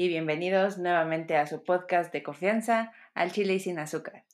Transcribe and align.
Y 0.00 0.08
bienvenidos 0.08 0.78
nuevamente 0.78 1.36
a 1.36 1.46
su 1.46 1.62
podcast 1.62 2.10
de 2.10 2.22
confianza, 2.22 2.90
Al 3.12 3.32
Chile 3.32 3.52
y 3.52 3.60
sin 3.60 3.78
azúcar. 3.78 4.24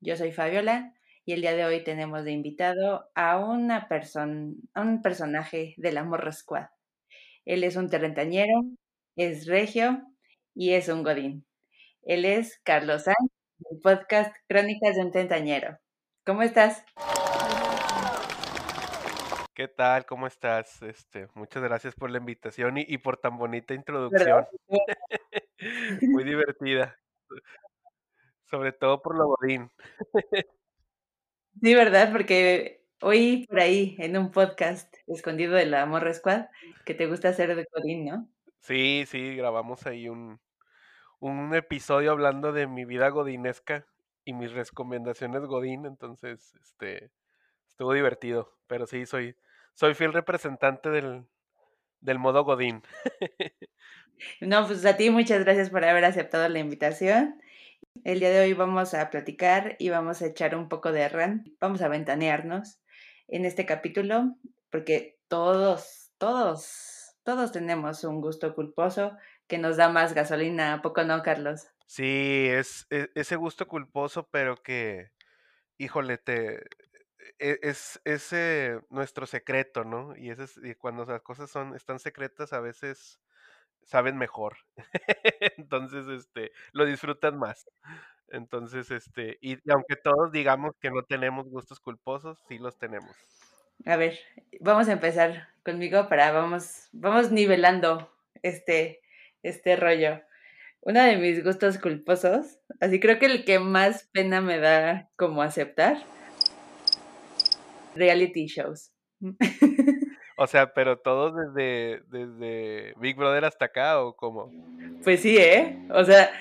Yo 0.00 0.14
soy 0.14 0.30
Fabiola 0.30 0.94
y 1.24 1.32
el 1.32 1.40
día 1.40 1.56
de 1.56 1.64
hoy 1.64 1.82
tenemos 1.82 2.22
de 2.22 2.30
invitado 2.30 3.10
a 3.16 3.36
una 3.40 3.88
persona, 3.88 4.54
a 4.72 4.82
un 4.82 5.02
personaje 5.02 5.74
del 5.78 5.98
Amor 5.98 6.32
Squad. 6.32 6.68
Él 7.44 7.64
es 7.64 7.74
un 7.74 7.90
terrentañero, 7.90 8.62
es 9.16 9.48
regio 9.48 10.00
y 10.54 10.74
es 10.74 10.88
un 10.88 11.02
godín. 11.02 11.44
Él 12.04 12.24
es 12.24 12.60
Carlos 12.62 13.02
Sánchez, 13.02 13.36
del 13.68 13.80
podcast 13.80 14.32
Crónicas 14.46 14.94
de 14.94 15.02
un 15.02 15.10
Trentañero. 15.10 15.76
¿Cómo 16.24 16.42
estás? 16.42 16.84
¿Qué 19.60 19.68
tal? 19.68 20.06
¿Cómo 20.06 20.26
estás? 20.26 20.80
Este, 20.80 21.28
muchas 21.34 21.62
gracias 21.62 21.94
por 21.94 22.10
la 22.10 22.16
invitación 22.16 22.78
y, 22.78 22.86
y 22.88 22.96
por 22.96 23.18
tan 23.18 23.36
bonita 23.36 23.74
introducción. 23.74 24.46
Muy 26.00 26.24
divertida. 26.24 26.98
Sobre 28.44 28.72
todo 28.72 29.02
por 29.02 29.18
lo 29.18 29.26
godín. 29.26 29.70
Sí, 31.60 31.74
¿verdad? 31.74 32.10
Porque 32.10 32.86
oí 33.02 33.44
por 33.50 33.60
ahí 33.60 33.96
en 33.98 34.16
un 34.16 34.30
podcast 34.30 34.96
escondido 35.06 35.52
de 35.52 35.66
la 35.66 35.84
Morra 35.84 36.14
Squad 36.14 36.46
que 36.86 36.94
te 36.94 37.06
gusta 37.06 37.28
hacer 37.28 37.54
de 37.54 37.66
godín, 37.70 38.06
¿no? 38.06 38.30
Sí, 38.60 39.04
sí, 39.06 39.36
grabamos 39.36 39.86
ahí 39.86 40.08
un, 40.08 40.40
un 41.18 41.54
episodio 41.54 42.12
hablando 42.12 42.54
de 42.54 42.66
mi 42.66 42.86
vida 42.86 43.10
godinesca 43.10 43.86
y 44.24 44.32
mis 44.32 44.52
recomendaciones 44.52 45.42
godín, 45.42 45.84
entonces, 45.84 46.54
este, 46.62 47.10
estuvo 47.68 47.92
divertido, 47.92 48.56
pero 48.66 48.86
sí, 48.86 49.04
soy, 49.04 49.36
soy 49.80 49.94
fiel 49.94 50.12
representante 50.12 50.90
del, 50.90 51.24
del 52.02 52.18
modo 52.18 52.44
godín. 52.44 52.82
No, 54.42 54.66
pues 54.66 54.84
a 54.84 54.98
ti 54.98 55.08
muchas 55.08 55.44
gracias 55.44 55.70
por 55.70 55.82
haber 55.82 56.04
aceptado 56.04 56.46
la 56.50 56.58
invitación. 56.58 57.40
El 58.04 58.20
día 58.20 58.28
de 58.28 58.40
hoy 58.40 58.52
vamos 58.52 58.92
a 58.92 59.08
platicar 59.08 59.76
y 59.78 59.88
vamos 59.88 60.20
a 60.20 60.26
echar 60.26 60.54
un 60.54 60.68
poco 60.68 60.92
de 60.92 61.08
rant, 61.08 61.48
vamos 61.58 61.80
a 61.80 61.88
ventanearnos 61.88 62.80
en 63.28 63.46
este 63.46 63.64
capítulo, 63.64 64.36
porque 64.70 65.18
todos, 65.28 66.12
todos, 66.18 67.16
todos 67.22 67.50
tenemos 67.50 68.04
un 68.04 68.20
gusto 68.20 68.54
culposo 68.54 69.16
que 69.46 69.56
nos 69.56 69.78
da 69.78 69.88
más 69.88 70.12
gasolina, 70.12 70.74
¿a 70.74 70.82
poco 70.82 71.02
no, 71.04 71.22
Carlos? 71.22 71.66
Sí, 71.86 72.46
es, 72.50 72.86
e- 72.90 73.08
ese 73.14 73.36
gusto 73.36 73.66
culposo, 73.66 74.28
pero 74.30 74.56
que, 74.56 75.12
híjole, 75.78 76.18
te, 76.18 76.60
es, 77.38 78.00
es 78.04 78.32
eh, 78.32 78.80
nuestro 78.90 79.26
secreto, 79.26 79.84
¿no? 79.84 80.16
Y, 80.16 80.30
es- 80.30 80.58
y 80.62 80.74
cuando 80.74 81.04
las 81.06 81.22
cosas 81.22 81.50
son, 81.50 81.74
están 81.74 81.98
secretas, 81.98 82.52
a 82.52 82.60
veces 82.60 83.20
saben 83.84 84.18
mejor. 84.18 84.58
Entonces, 85.58 86.08
este, 86.08 86.52
lo 86.72 86.86
disfrutan 86.86 87.38
más. 87.38 87.66
Entonces, 88.28 88.90
este, 88.92 89.38
y, 89.42 89.54
y 89.56 89.72
aunque 89.72 89.96
todos 89.96 90.32
digamos 90.32 90.72
que 90.80 90.90
no 90.90 91.04
tenemos 91.04 91.48
gustos 91.48 91.80
culposos, 91.80 92.40
sí 92.48 92.58
los 92.58 92.78
tenemos. 92.78 93.16
A 93.86 93.96
ver, 93.96 94.18
vamos 94.60 94.88
a 94.88 94.92
empezar 94.92 95.48
conmigo 95.64 96.08
para 96.08 96.32
vamos, 96.32 96.88
vamos 96.92 97.30
nivelando 97.32 98.12
este, 98.42 99.00
este 99.42 99.76
rollo. 99.76 100.20
Uno 100.82 101.02
de 101.02 101.16
mis 101.16 101.44
gustos 101.44 101.78
culposos, 101.78 102.58
así 102.80 103.00
creo 103.00 103.18
que 103.18 103.26
el 103.26 103.44
que 103.44 103.58
más 103.58 104.04
pena 104.12 104.40
me 104.40 104.58
da 104.58 105.10
como 105.16 105.42
aceptar, 105.42 105.98
reality 107.94 108.46
shows. 108.46 108.92
O 110.42 110.46
sea, 110.46 110.72
pero 110.72 110.98
todos 110.98 111.34
desde, 111.36 112.00
desde 112.08 112.94
Big 112.98 113.14
Brother 113.14 113.44
hasta 113.44 113.66
acá, 113.66 114.00
¿o 114.02 114.16
cómo? 114.16 114.50
Pues 115.04 115.20
sí, 115.20 115.36
¿eh? 115.36 115.86
O 115.90 116.02
sea, 116.02 116.32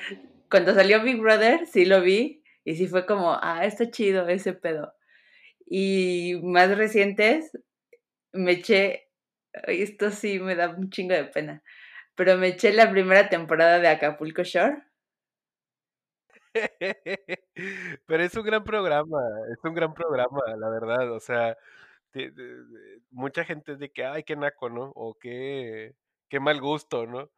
cuando 0.49 0.73
salió 0.73 1.03
Big 1.03 1.19
Brother, 1.19 1.67
sí 1.67 1.83
lo 1.83 1.99
vi 2.01 2.41
y 2.63 2.75
sí 2.77 2.87
fue 2.87 3.05
como, 3.05 3.37
ah, 3.41 3.65
está 3.65 3.91
chido 3.91 4.25
ese 4.29 4.53
pedo. 4.53 4.93
Y 5.65 6.39
más 6.43 6.77
recientes, 6.77 7.51
me 8.31 8.53
eché, 8.53 9.09
esto 9.67 10.11
sí 10.11 10.39
me 10.39 10.55
da 10.55 10.69
un 10.69 10.89
chingo 10.89 11.13
de 11.13 11.25
pena, 11.25 11.61
pero 12.15 12.37
me 12.37 12.47
eché 12.47 12.71
la 12.71 12.89
primera 12.89 13.27
temporada 13.27 13.79
de 13.79 13.89
Acapulco 13.89 14.43
Shore. 14.43 14.77
Pero 18.05 18.23
es 18.23 18.35
un 18.35 18.43
gran 18.43 18.63
programa, 18.63 19.19
es 19.51 19.59
un 19.63 19.73
gran 19.73 19.93
programa, 19.93 20.41
la 20.57 20.69
verdad. 20.69 21.11
O 21.13 21.19
sea, 21.19 21.57
mucha 23.11 23.45
gente 23.45 23.75
de 23.77 23.91
que, 23.91 24.05
ay, 24.05 24.23
qué 24.23 24.35
naco, 24.35 24.69
¿no? 24.69 24.91
O 24.95 25.15
qué, 25.19 25.95
qué 26.29 26.39
mal 26.39 26.59
gusto, 26.61 27.05
¿no? 27.07 27.31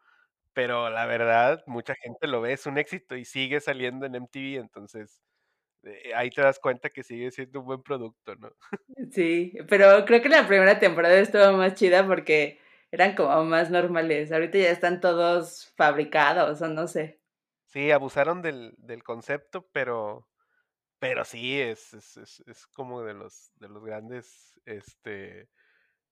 Pero 0.53 0.89
la 0.89 1.05
verdad, 1.07 1.63
mucha 1.67 1.95
gente 1.95 2.27
lo 2.27 2.41
ve, 2.41 2.53
es 2.53 2.65
un 2.67 2.77
éxito 2.77 3.15
y 3.17 3.25
sigue 3.25 3.61
saliendo 3.61 4.05
en 4.05 4.15
MTV, 4.15 4.59
entonces 4.59 5.21
eh, 5.83 6.13
ahí 6.15 6.29
te 6.31 6.41
das 6.41 6.59
cuenta 6.59 6.89
que 6.89 7.03
sigue 7.03 7.31
siendo 7.31 7.61
un 7.61 7.67
buen 7.67 7.83
producto, 7.83 8.35
¿no? 8.37 8.51
Sí, 9.11 9.53
pero 9.69 10.05
creo 10.05 10.21
que 10.21 10.29
la 10.29 10.47
primera 10.47 10.79
temporada 10.79 11.19
estuvo 11.19 11.53
más 11.57 11.75
chida 11.75 12.05
porque 12.07 12.59
eran 12.91 13.15
como 13.15 13.45
más 13.45 13.71
normales. 13.71 14.31
Ahorita 14.31 14.57
ya 14.59 14.71
están 14.71 15.01
todos 15.01 15.73
fabricados 15.77 16.61
o 16.61 16.67
no 16.69 16.87
sé. 16.87 17.20
Sí, 17.71 17.89
abusaron 17.91 18.41
del, 18.41 18.73
del 18.77 19.01
concepto, 19.03 19.65
pero, 19.71 20.27
pero 20.99 21.25
sí, 21.25 21.59
es, 21.61 21.93
es, 21.93 22.43
es, 22.47 22.67
como 22.67 23.03
de 23.03 23.13
los, 23.15 23.51
de 23.57 23.69
los 23.69 23.83
grandes, 23.85 24.59
este, 24.65 25.49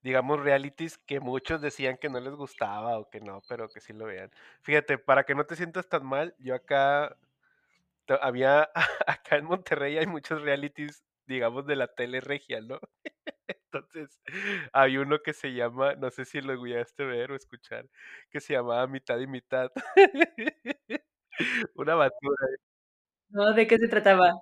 digamos, 0.02 0.42
realities 0.42 0.98
que 1.00 1.20
muchos 1.22 1.62
decían 1.62 1.98
que 1.98 2.10
no 2.10 2.20
les 2.22 2.34
gustaba 2.36 3.00
o 3.00 3.10
que 3.10 3.22
no, 3.22 3.42
pero 3.50 3.70
que 3.70 3.82
sí 3.82 3.94
lo 3.94 4.06
vean. 4.06 4.32
Fíjate, 4.62 4.98
para 5.00 5.26
que 5.26 5.36
no 5.36 5.46
te 5.46 5.56
sientas 5.58 5.90
tan 5.90 6.06
mal, 6.06 6.36
yo 6.40 6.56
acá 6.56 7.18
había, 8.22 8.70
acá 9.08 9.38
en 9.38 9.46
Monterrey 9.46 9.98
hay 9.98 10.08
muchos 10.08 10.42
realities, 10.42 11.04
digamos, 11.28 11.66
de 11.68 11.76
la 11.76 11.88
tele 11.88 12.22
regia, 12.22 12.62
¿no? 12.62 12.80
Entonces, 13.48 14.22
hay 14.74 14.98
uno 14.98 15.20
que 15.22 15.34
se 15.34 15.54
llama, 15.54 15.96
no 15.96 16.12
sé 16.12 16.26
si 16.26 16.42
lo 16.42 16.56
llegaste 16.64 17.04
a 17.04 17.08
ver 17.08 17.32
o 17.32 17.36
escuchar, 17.36 17.88
que 18.32 18.40
se 18.42 18.54
llamaba 18.54 18.88
Mitad 18.88 19.20
y 19.20 19.28
Mitad. 19.28 19.72
Una 21.76 21.96
basura. 21.96 22.48
¿No? 23.30 23.54
¿De 23.54 23.68
qué 23.68 23.78
se 23.78 23.88
trataba? 23.88 24.34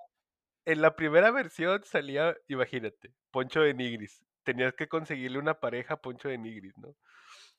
En 0.66 0.82
la 0.82 0.96
primera 0.96 1.30
versión 1.30 1.82
salía, 1.84 2.36
imagínate, 2.48 3.14
Poncho 3.30 3.60
de 3.60 3.74
Nigris. 3.74 4.22
Tenías 4.44 4.74
que 4.74 4.88
conseguirle 4.88 5.38
una 5.38 5.60
pareja 5.60 5.94
a 5.94 6.00
Poncho 6.00 6.28
de 6.28 6.38
Nigris, 6.38 6.76
¿no? 6.78 6.94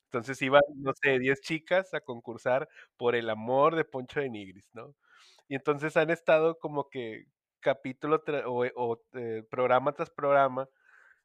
Entonces 0.06 0.40
iban, 0.42 0.62
no 0.76 0.92
sé, 1.00 1.18
10 1.18 1.40
chicas 1.40 1.94
a 1.94 2.00
concursar 2.00 2.68
por 2.96 3.14
el 3.16 3.30
amor 3.30 3.76
de 3.76 3.84
Poncho 3.84 4.20
de 4.20 4.30
Nigris, 4.30 4.68
¿no? 4.74 4.94
Y 5.48 5.56
entonces 5.56 5.96
han 5.96 6.10
estado 6.10 6.58
como 6.58 6.88
que 6.90 7.26
capítulo 7.60 8.22
o, 8.46 8.66
o, 8.76 9.02
eh, 9.14 9.44
programa 9.50 9.92
tras 9.92 10.10
programa, 10.10 10.68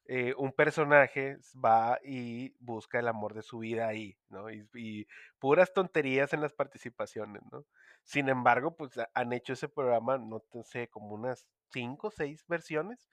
eh, 0.05 0.33
un 0.37 0.51
personaje 0.53 1.37
va 1.63 1.99
y 2.03 2.55
busca 2.59 2.99
el 2.99 3.07
amor 3.07 3.33
de 3.33 3.41
su 3.43 3.59
vida 3.59 3.87
ahí, 3.87 4.17
¿no? 4.29 4.49
Y, 4.51 5.07
puras 5.39 5.73
tonterías 5.73 6.33
en 6.33 6.41
las 6.41 6.53
participaciones, 6.53 7.41
¿no? 7.51 7.65
Sin 8.03 8.29
embargo, 8.29 8.75
pues 8.75 8.97
ha- 8.97 9.09
han 9.13 9.33
hecho 9.33 9.53
ese 9.53 9.69
programa, 9.69 10.17
no 10.17 10.43
sé, 10.63 10.87
como 10.89 11.09
unas 11.15 11.47
cinco 11.71 12.07
o 12.07 12.11
seis 12.11 12.45
versiones 12.47 13.09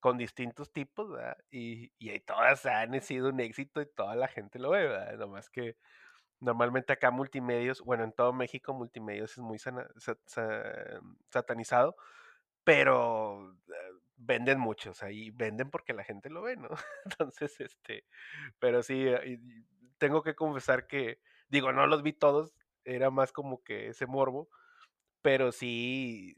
con 0.00 0.18
distintos 0.18 0.72
tipos, 0.72 1.10
¿verdad? 1.12 1.38
Y, 1.50 1.92
y 1.98 2.18
todas 2.20 2.66
han 2.66 3.00
sido 3.02 3.30
un 3.30 3.40
éxito 3.40 3.80
y 3.80 3.86
toda 3.86 4.16
la 4.16 4.28
gente 4.28 4.58
lo 4.58 4.70
ve, 4.70 4.86
¿verdad? 4.88 5.18
Nomás 5.18 5.48
que 5.50 5.76
normalmente 6.40 6.92
acá 6.92 7.10
multimedios, 7.10 7.80
bueno, 7.82 8.04
en 8.04 8.12
todo 8.12 8.32
México 8.32 8.74
multimedios 8.74 9.32
es 9.32 9.38
muy 9.38 9.58
sana- 9.58 9.88
sa- 9.98 10.18
sa- 10.26 11.00
satanizado, 11.30 11.96
pero 12.64 13.52
eh, 13.68 13.92
venden 14.24 14.60
mucho, 14.60 14.90
o 14.92 14.94
sea, 14.94 15.10
y 15.10 15.30
venden 15.30 15.70
porque 15.70 15.94
la 15.94 16.04
gente 16.04 16.30
lo 16.30 16.42
ve, 16.42 16.56
¿no? 16.56 16.68
Entonces, 17.06 17.60
este, 17.60 18.06
pero 18.58 18.82
sí, 18.82 19.06
eh, 19.06 19.40
tengo 19.98 20.22
que 20.22 20.34
confesar 20.34 20.86
que, 20.86 21.20
digo, 21.48 21.72
no 21.72 21.86
los 21.86 22.02
vi 22.02 22.12
todos, 22.12 22.54
era 22.84 23.10
más 23.10 23.32
como 23.32 23.62
que 23.64 23.88
ese 23.88 24.06
morbo, 24.06 24.50
pero 25.22 25.52
sí, 25.52 26.36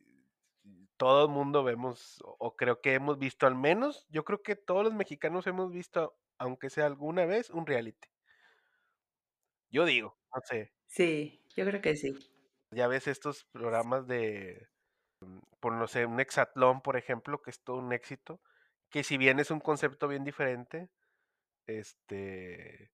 todo 0.96 1.26
el 1.26 1.32
mundo 1.32 1.64
vemos, 1.64 2.18
o 2.24 2.56
creo 2.56 2.80
que 2.80 2.94
hemos 2.94 3.18
visto 3.18 3.46
al 3.46 3.54
menos, 3.56 4.06
yo 4.10 4.24
creo 4.24 4.42
que 4.42 4.56
todos 4.56 4.84
los 4.84 4.94
mexicanos 4.94 5.46
hemos 5.46 5.72
visto, 5.72 6.18
aunque 6.38 6.70
sea 6.70 6.86
alguna 6.86 7.26
vez, 7.26 7.50
un 7.50 7.66
reality. 7.66 8.08
Yo 9.70 9.84
digo, 9.84 10.18
no 10.34 10.40
sé, 10.44 10.72
Sí, 10.88 11.44
yo 11.56 11.64
creo 11.64 11.80
que 11.80 11.94
sí. 11.96 12.12
ya 12.70 12.86
ves 12.88 13.06
estos 13.08 13.44
programas 13.44 14.06
de, 14.06 14.68
por 15.60 15.72
no 15.72 15.86
sé, 15.86 16.06
un 16.06 16.20
hexatlón, 16.20 16.80
por 16.82 16.96
ejemplo, 16.96 17.42
que 17.42 17.50
es 17.50 17.60
todo 17.60 17.76
un 17.78 17.92
éxito, 17.92 18.40
que 18.90 19.04
si 19.04 19.16
bien 19.18 19.40
es 19.40 19.50
un 19.50 19.60
concepto 19.60 20.08
bien 20.08 20.24
diferente, 20.24 20.88
este, 21.66 22.90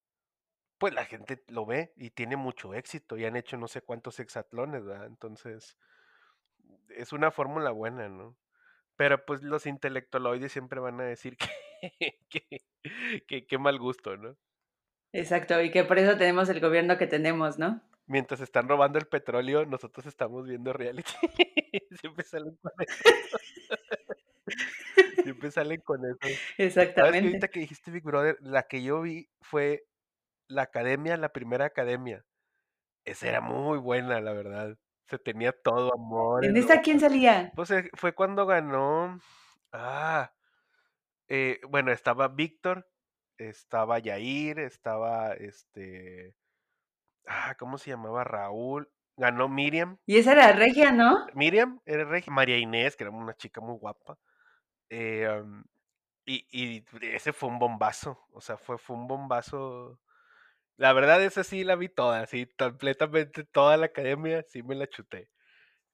pues 0.78 0.94
la 0.94 1.04
gente 1.04 1.42
lo 1.48 1.66
ve 1.66 1.92
y 1.96 2.10
tiene 2.10 2.36
mucho 2.36 2.74
éxito 2.74 3.16
y 3.16 3.24
han 3.24 3.36
hecho 3.36 3.56
no 3.56 3.68
sé 3.68 3.82
cuántos 3.82 4.18
hexatlones, 4.18 4.84
¿verdad? 4.84 5.06
Entonces, 5.06 5.78
es 6.88 7.12
una 7.12 7.30
fórmula 7.30 7.70
buena, 7.70 8.08
¿no? 8.08 8.36
Pero 8.96 9.24
pues 9.24 9.42
los 9.42 9.66
intelectualoides 9.66 10.52
siempre 10.52 10.80
van 10.80 11.00
a 11.00 11.04
decir 11.04 11.36
que, 11.98 12.18
que, 12.28 12.62
que, 13.26 13.46
que 13.46 13.58
mal 13.58 13.78
gusto, 13.78 14.16
¿no? 14.16 14.36
Exacto, 15.12 15.60
y 15.60 15.70
que 15.70 15.84
por 15.84 15.98
eso 15.98 16.16
tenemos 16.16 16.48
el 16.48 16.60
gobierno 16.60 16.96
que 16.96 17.06
tenemos, 17.06 17.58
¿no? 17.58 17.82
Mientras 18.06 18.40
están 18.40 18.68
robando 18.68 18.98
el 18.98 19.06
petróleo, 19.06 19.64
nosotros 19.66 20.06
estamos 20.06 20.46
viendo 20.46 20.72
reality. 20.72 21.12
Siempre 22.00 22.24
salen 22.24 22.56
con 22.56 22.72
eso. 22.78 23.38
Siempre 25.24 25.50
salen 25.50 25.80
con 25.80 26.04
eso. 26.04 26.18
¿Sabes 26.20 26.40
que 26.56 26.64
Exactamente. 26.64 27.26
ahorita 27.28 27.48
que 27.48 27.60
dijiste 27.60 27.90
Big 27.90 28.02
Brother, 28.02 28.36
la 28.40 28.64
que 28.64 28.82
yo 28.82 29.00
vi 29.02 29.28
fue 29.40 29.86
la 30.48 30.62
academia, 30.62 31.16
la 31.16 31.32
primera 31.32 31.66
academia. 31.66 32.24
Esa 33.04 33.28
era 33.28 33.40
muy 33.40 33.78
buena, 33.78 34.20
la 34.20 34.32
verdad. 34.32 34.76
Se 35.08 35.18
tenía 35.18 35.52
todo, 35.52 35.92
amor, 35.94 36.44
¿En 36.44 36.56
esa 36.56 36.80
quién 36.80 37.00
salía? 37.00 37.52
Pues 37.54 37.70
eh, 37.70 37.90
fue 37.94 38.14
cuando 38.14 38.46
ganó. 38.46 39.18
Ah, 39.72 40.32
eh, 41.28 41.60
bueno, 41.68 41.92
estaba 41.92 42.28
Víctor, 42.28 42.88
estaba 43.38 43.98
Yair, 43.98 44.60
estaba 44.60 45.32
este. 45.34 46.34
Ah, 47.26 47.54
¿cómo 47.58 47.78
se 47.78 47.90
llamaba? 47.90 48.24
Raúl. 48.24 48.88
Ganó 49.16 49.48
Miriam. 49.48 49.98
Y 50.06 50.16
esa 50.16 50.32
era 50.32 50.52
regia, 50.52 50.90
¿no? 50.90 51.26
Miriam 51.34 51.80
era 51.84 52.04
regia. 52.04 52.32
María 52.32 52.58
Inés, 52.58 52.96
que 52.96 53.04
era 53.04 53.10
una 53.10 53.34
chica 53.34 53.60
muy 53.60 53.76
guapa. 53.78 54.18
Eh, 54.88 55.28
um, 55.28 55.64
y, 56.24 56.46
y, 56.50 56.84
ese 57.02 57.32
fue 57.32 57.48
un 57.48 57.58
bombazo. 57.58 58.26
O 58.32 58.40
sea, 58.40 58.56
fue, 58.56 58.78
fue 58.78 58.96
un 58.96 59.06
bombazo. 59.06 60.00
La 60.76 60.92
verdad, 60.92 61.22
esa 61.22 61.44
sí 61.44 61.64
la 61.64 61.76
vi 61.76 61.88
toda, 61.88 62.26
sí, 62.26 62.48
completamente 62.58 63.44
toda 63.44 63.76
la 63.76 63.86
academia, 63.86 64.42
sí 64.48 64.62
me 64.62 64.74
la 64.74 64.86
chuté. 64.88 65.28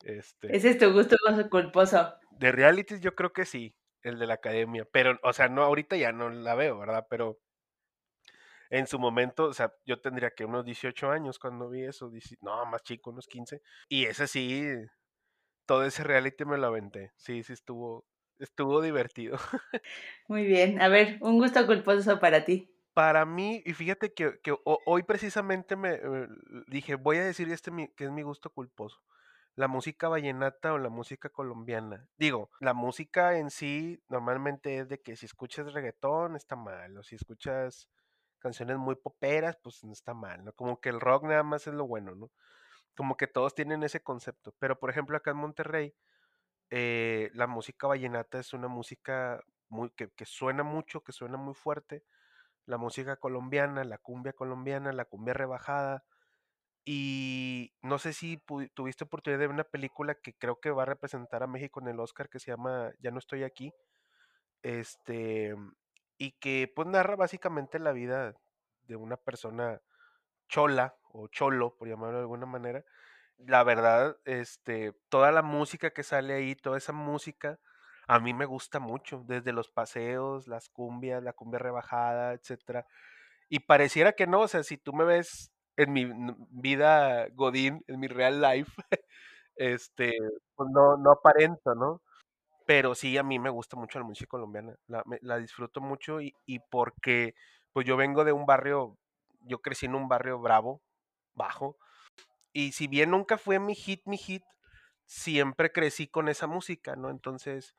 Este, 0.03 0.57
Ese 0.57 0.71
es 0.71 0.79
tu 0.79 0.93
gusto 0.93 1.17
culposo. 1.51 2.15
De 2.31 2.53
realities 2.53 3.01
yo 3.01 3.15
creo 3.15 3.33
que 3.33 3.45
sí, 3.45 3.75
el 4.03 4.19
de 4.19 4.27
la 4.27 4.35
academia, 4.35 4.87
pero, 4.91 5.19
o 5.23 5.33
sea, 5.33 5.49
no, 5.49 5.63
ahorita 5.63 5.97
ya 5.97 6.13
no 6.13 6.31
la 6.31 6.55
veo, 6.55 6.79
¿verdad? 6.79 7.07
Pero 7.11 7.41
en 8.71 8.87
su 8.87 8.99
momento, 8.99 9.45
o 9.45 9.53
sea, 9.55 9.73
yo 9.85 10.01
tendría 10.01 10.31
que 10.31 10.45
unos 10.45 10.65
18 10.65 11.11
años 11.11 11.39
cuando 11.39 11.69
vi 11.69 11.85
eso, 11.85 12.11
no, 12.41 12.67
más 12.67 12.83
chico, 12.83 13.11
unos 13.11 13.27
15, 13.27 13.63
y 13.89 14.05
ese 14.05 14.27
sí, 14.27 14.65
todo 15.67 15.85
ese 15.85 16.05
reality 16.05 16.45
me 16.45 16.59
lo 16.59 16.69
aventé, 16.69 17.13
sí, 17.17 17.43
sí 17.43 17.53
estuvo, 17.53 18.07
estuvo 18.39 18.81
divertido. 18.81 19.39
Muy 20.29 20.45
bien, 20.45 20.81
a 20.81 20.89
ver, 20.89 21.19
un 21.21 21.39
gusto 21.39 21.67
culposo 21.67 22.21
para 22.21 22.45
ti. 22.45 22.75
Para 22.95 23.25
mí, 23.25 23.63
y 23.65 23.75
fíjate 23.75 24.13
que, 24.13 24.41
que 24.43 24.55
hoy 24.65 25.05
precisamente 25.05 25.77
me 25.77 25.95
eh, 25.95 26.29
dije, 26.67 26.97
voy 26.97 27.19
a 27.19 27.25
decir 27.25 27.51
este 27.51 27.71
que 27.97 28.05
es 28.05 28.11
mi 28.11 28.23
gusto 28.23 28.51
culposo 28.51 29.01
la 29.59 29.67
música 29.67 30.09
vallenata 30.09 30.73
o 30.73 30.79
la 30.79 30.89
música 30.89 31.31
colombiana. 31.31 32.07
Digo, 32.17 32.49
la 32.61 32.75
música 32.75 33.39
en 33.39 33.51
sí 33.51 34.01
normalmente 34.09 34.79
es 34.79 34.89
de 34.89 35.01
que 35.01 35.17
si 35.17 35.27
escuchas 35.27 35.73
reggaetón 35.73 36.37
está 36.37 36.55
mal, 36.55 36.97
o 36.97 37.03
si 37.03 37.17
escuchas 37.17 37.89
canciones 38.39 38.79
muy 38.79 38.97
poperas, 38.97 39.59
pues 39.63 39.85
no 39.85 39.93
está 39.93 40.15
mal, 40.15 40.45
¿no? 40.45 40.53
Como 40.55 40.81
que 40.81 40.91
el 40.91 41.01
rock 41.01 41.25
nada 41.25 41.43
más 41.43 41.67
es 41.67 41.75
lo 41.75 41.87
bueno, 41.87 42.15
¿no? 42.15 42.31
Como 42.97 43.17
que 43.17 43.27
todos 43.29 43.55
tienen 43.55 43.83
ese 43.85 44.03
concepto. 44.03 44.55
Pero 44.59 44.79
por 44.79 44.91
ejemplo 44.91 45.17
acá 45.17 45.33
en 45.33 45.39
Monterrey, 45.39 45.95
eh, 46.71 47.31
la 47.35 47.47
música 47.47 47.87
vallenata 47.89 48.41
es 48.41 48.53
una 48.55 48.69
música 48.69 49.43
muy, 49.69 49.91
que, 49.91 50.11
que 50.11 50.27
suena 50.27 50.63
mucho, 50.65 51.03
que 51.03 51.13
suena 51.13 51.39
muy 51.39 51.55
fuerte. 51.55 52.05
La 52.67 52.79
música 52.79 53.17
colombiana, 53.17 53.85
la 53.85 53.99
cumbia 53.99 54.33
colombiana, 54.35 54.93
la 54.93 55.07
cumbia 55.07 55.35
rebajada, 55.35 56.05
y 56.91 57.75
no 57.83 57.99
sé 57.99 58.15
si 58.15 58.43
tuviste 58.73 59.05
oportunidad 59.05 59.39
de 59.41 59.47
ver 59.47 59.55
una 59.55 59.65
película 59.65 60.15
que 60.15 60.33
creo 60.33 60.59
que 60.59 60.71
va 60.71 60.85
a 60.85 60.87
representar 60.87 61.43
a 61.43 61.47
México 61.47 61.81
en 61.83 61.89
el 61.89 62.01
Oscar 62.01 62.31
que 62.31 62.39
se 62.41 62.51
llama 62.51 62.93
Ya 62.99 63.11
no 63.11 63.19
estoy 63.19 63.43
aquí. 63.43 63.75
Este, 64.63 65.55
y 66.19 66.33
que 66.33 66.73
pues 66.75 66.89
narra 66.89 67.17
básicamente 67.17 67.79
la 67.79 67.93
vida 67.93 68.35
de 68.83 68.97
una 68.97 69.17
persona 69.17 69.81
chola 70.49 70.97
o 71.13 71.29
cholo, 71.29 71.77
por 71.77 71.89
llamarlo 71.89 72.17
de 72.17 72.23
alguna 72.23 72.47
manera. 72.47 72.85
La 73.39 73.65
verdad, 73.65 74.17
este, 74.25 74.95
toda 75.09 75.33
la 75.33 75.43
música 75.43 75.91
que 75.91 76.03
sale 76.03 76.35
ahí, 76.35 76.57
toda 76.57 76.79
esa 76.79 76.93
música, 76.93 77.59
a 78.09 78.21
mí 78.21 78.35
me 78.35 78.47
gusta 78.47 78.81
mucho, 78.81 79.25
desde 79.27 79.53
los 79.53 79.71
paseos, 79.71 80.49
las 80.49 80.69
cumbias, 80.71 81.23
la 81.23 81.33
cumbia 81.35 81.59
rebajada, 81.61 82.33
etcétera. 82.35 82.87
Y 83.49 83.61
pareciera 83.61 84.13
que 84.13 84.27
no, 84.27 84.41
o 84.43 84.49
sea, 84.49 84.63
si 84.65 84.79
tú 84.79 84.93
me 84.95 85.05
ves 85.05 85.53
en 85.77 85.93
mi 85.93 86.07
vida 86.51 87.29
Godín, 87.35 87.85
en 87.89 88.01
mi 88.01 88.09
real 88.09 88.41
life, 88.43 88.73
este, 89.57 90.13
pues 90.57 90.71
no, 90.73 90.97
no 90.99 91.13
aparento, 91.13 91.75
¿no? 91.75 92.03
Pero 92.69 92.95
sí, 92.95 93.17
a 93.17 93.23
mí 93.23 93.39
me 93.39 93.51
gusta 93.51 93.77
mucho 93.79 93.99
la 93.99 94.05
música 94.05 94.29
colombiana, 94.29 94.77
la, 94.89 95.03
la 95.23 95.39
disfruto 95.39 95.81
mucho 95.81 96.21
y, 96.21 96.35
y, 96.47 96.59
porque 96.61 97.35
pues 97.73 97.87
yo 97.87 97.97
vengo 97.97 98.25
de 98.25 98.33
un 98.33 98.45
barrio, 98.47 98.99
yo 99.41 99.61
crecí 99.63 99.87
en 99.87 99.95
un 99.95 100.07
barrio 100.09 100.39
bravo, 100.39 100.83
bajo, 101.35 101.79
y 102.53 102.73
si 102.73 102.89
bien 102.89 103.11
nunca 103.11 103.39
fue 103.39 103.59
mi 103.61 103.75
hit, 103.75 104.03
mi 104.07 104.19
hit, 104.19 104.43
siempre 105.07 105.73
crecí 105.73 106.09
con 106.09 106.29
esa 106.29 106.47
música, 106.47 106.97
¿no? 106.97 107.11
Entonces, 107.11 107.75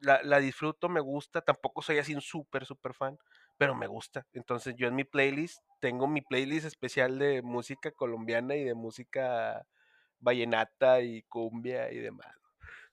la, 0.00 0.22
la 0.22 0.38
disfruto, 0.40 0.88
me 0.88 1.00
gusta, 1.00 1.42
tampoco 1.42 1.82
soy 1.82 1.98
así 1.98 2.14
un 2.14 2.22
súper, 2.22 2.66
súper 2.66 2.94
fan, 2.94 3.18
pero 3.58 3.74
me 3.74 3.86
gusta. 3.88 4.26
Entonces 4.32 4.74
yo 4.76 4.88
en 4.88 4.94
mi 4.96 5.04
playlist 5.04 5.60
tengo 5.80 6.08
mi 6.08 6.22
playlist 6.22 6.66
especial 6.66 7.18
de 7.18 7.42
música 7.42 7.92
colombiana 7.92 8.56
y 8.56 8.64
de 8.64 8.74
música 8.74 9.66
vallenata 10.20 11.00
y 11.02 11.22
cumbia 11.24 11.92
y 11.92 11.98
demás. 12.00 12.34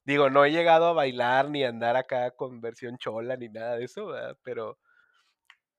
Digo, 0.05 0.29
no 0.29 0.45
he 0.45 0.51
llegado 0.51 0.87
a 0.87 0.93
bailar 0.93 1.49
ni 1.49 1.63
a 1.63 1.69
andar 1.69 1.95
acá 1.95 2.31
con 2.31 2.61
versión 2.61 2.97
chola 2.97 3.37
ni 3.37 3.49
nada 3.49 3.77
de 3.77 3.85
eso, 3.85 4.07
¿verdad? 4.07 4.37
Pero, 4.43 4.77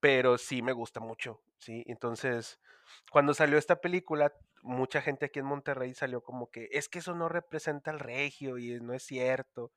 pero 0.01 0.39
sí 0.39 0.63
me 0.63 0.73
gusta 0.73 1.01
mucho, 1.01 1.43
¿sí? 1.59 1.85
Entonces, 1.87 2.59
cuando 3.11 3.35
salió 3.35 3.59
esta 3.59 3.81
película, 3.81 4.33
mucha 4.63 5.03
gente 5.03 5.27
aquí 5.27 5.41
en 5.41 5.47
Monterrey 5.47 5.95
salió 5.95 6.23
como 6.23 6.51
que, 6.51 6.69
es 6.73 6.89
que 6.89 7.01
eso 7.01 7.15
no 7.15 7.29
representa 7.29 7.91
al 7.91 8.01
regio 8.01 8.59
y 8.59 8.81
no 8.81 8.95
es 8.95 9.05
cierto. 9.05 9.73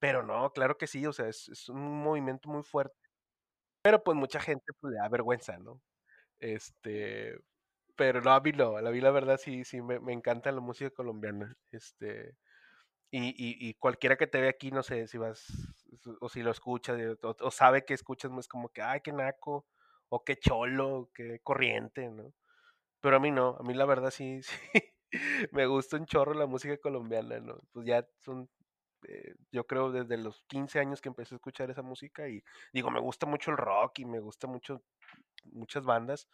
Pero 0.00 0.22
no, 0.22 0.52
claro 0.52 0.78
que 0.78 0.86
sí, 0.86 1.06
o 1.06 1.12
sea, 1.12 1.28
es, 1.28 1.68
un 1.68 2.02
movimiento 2.02 2.48
muy 2.48 2.62
fuerte 2.62 2.96
pero 3.82 4.02
pues 4.02 4.16
mucha 4.16 4.40
gente 4.40 4.72
pues, 4.80 4.92
le 4.92 4.98
da 4.98 5.08
vergüenza, 5.08 5.58
¿no? 5.58 5.80
Este, 6.40 7.38
pero 7.96 8.20
no, 8.22 8.32
a 8.32 8.40
mí 8.40 8.52
no, 8.52 8.76
a 8.76 8.82
mí 8.82 9.00
la 9.00 9.10
verdad 9.10 9.38
sí, 9.42 9.64
sí, 9.64 9.82
me, 9.82 10.00
me 10.00 10.12
encanta 10.12 10.52
la 10.52 10.60
música 10.60 10.90
colombiana. 10.90 11.56
Este, 11.72 12.36
y, 13.10 13.28
y, 13.28 13.68
y, 13.68 13.74
cualquiera 13.74 14.16
que 14.16 14.26
te 14.26 14.40
ve 14.40 14.48
aquí, 14.48 14.70
no 14.70 14.82
sé, 14.82 15.06
si 15.06 15.18
vas, 15.18 15.46
o 16.20 16.28
si 16.28 16.42
lo 16.42 16.50
escuchas, 16.50 16.98
o, 17.22 17.36
o 17.40 17.50
sabe 17.50 17.84
que 17.84 17.94
escuchas, 17.94 18.30
es 18.38 18.48
como 18.48 18.68
que, 18.70 18.82
ay, 18.82 19.00
qué 19.02 19.12
naco, 19.12 19.66
o 20.10 20.24
qué 20.24 20.36
cholo, 20.36 21.10
qué 21.14 21.40
corriente, 21.42 22.10
¿no? 22.10 22.32
Pero 23.00 23.16
a 23.16 23.20
mí 23.20 23.30
no, 23.30 23.56
a 23.58 23.62
mí 23.62 23.74
la 23.74 23.86
verdad 23.86 24.10
sí, 24.10 24.40
me 25.52 25.66
gusta 25.66 25.96
un 25.96 26.06
chorro 26.06 26.34
la 26.34 26.46
música 26.46 26.76
colombiana, 26.78 27.40
¿no? 27.40 27.58
Pues 27.72 27.86
ya 27.86 28.06
son 28.20 28.48
eh, 29.06 29.34
yo 29.52 29.66
creo 29.66 29.92
desde 29.92 30.16
los 30.16 30.42
15 30.48 30.80
años 30.80 31.00
que 31.00 31.08
empecé 31.08 31.34
a 31.34 31.36
escuchar 31.36 31.70
esa 31.70 31.82
música 31.82 32.28
y 32.28 32.42
digo, 32.72 32.90
me 32.90 33.00
gusta 33.00 33.26
mucho 33.26 33.50
el 33.52 33.56
rock 33.56 34.00
y 34.00 34.04
me 34.04 34.20
gusta 34.20 34.46
mucho 34.48 34.82
muchas 35.52 35.84
bandas, 35.84 36.28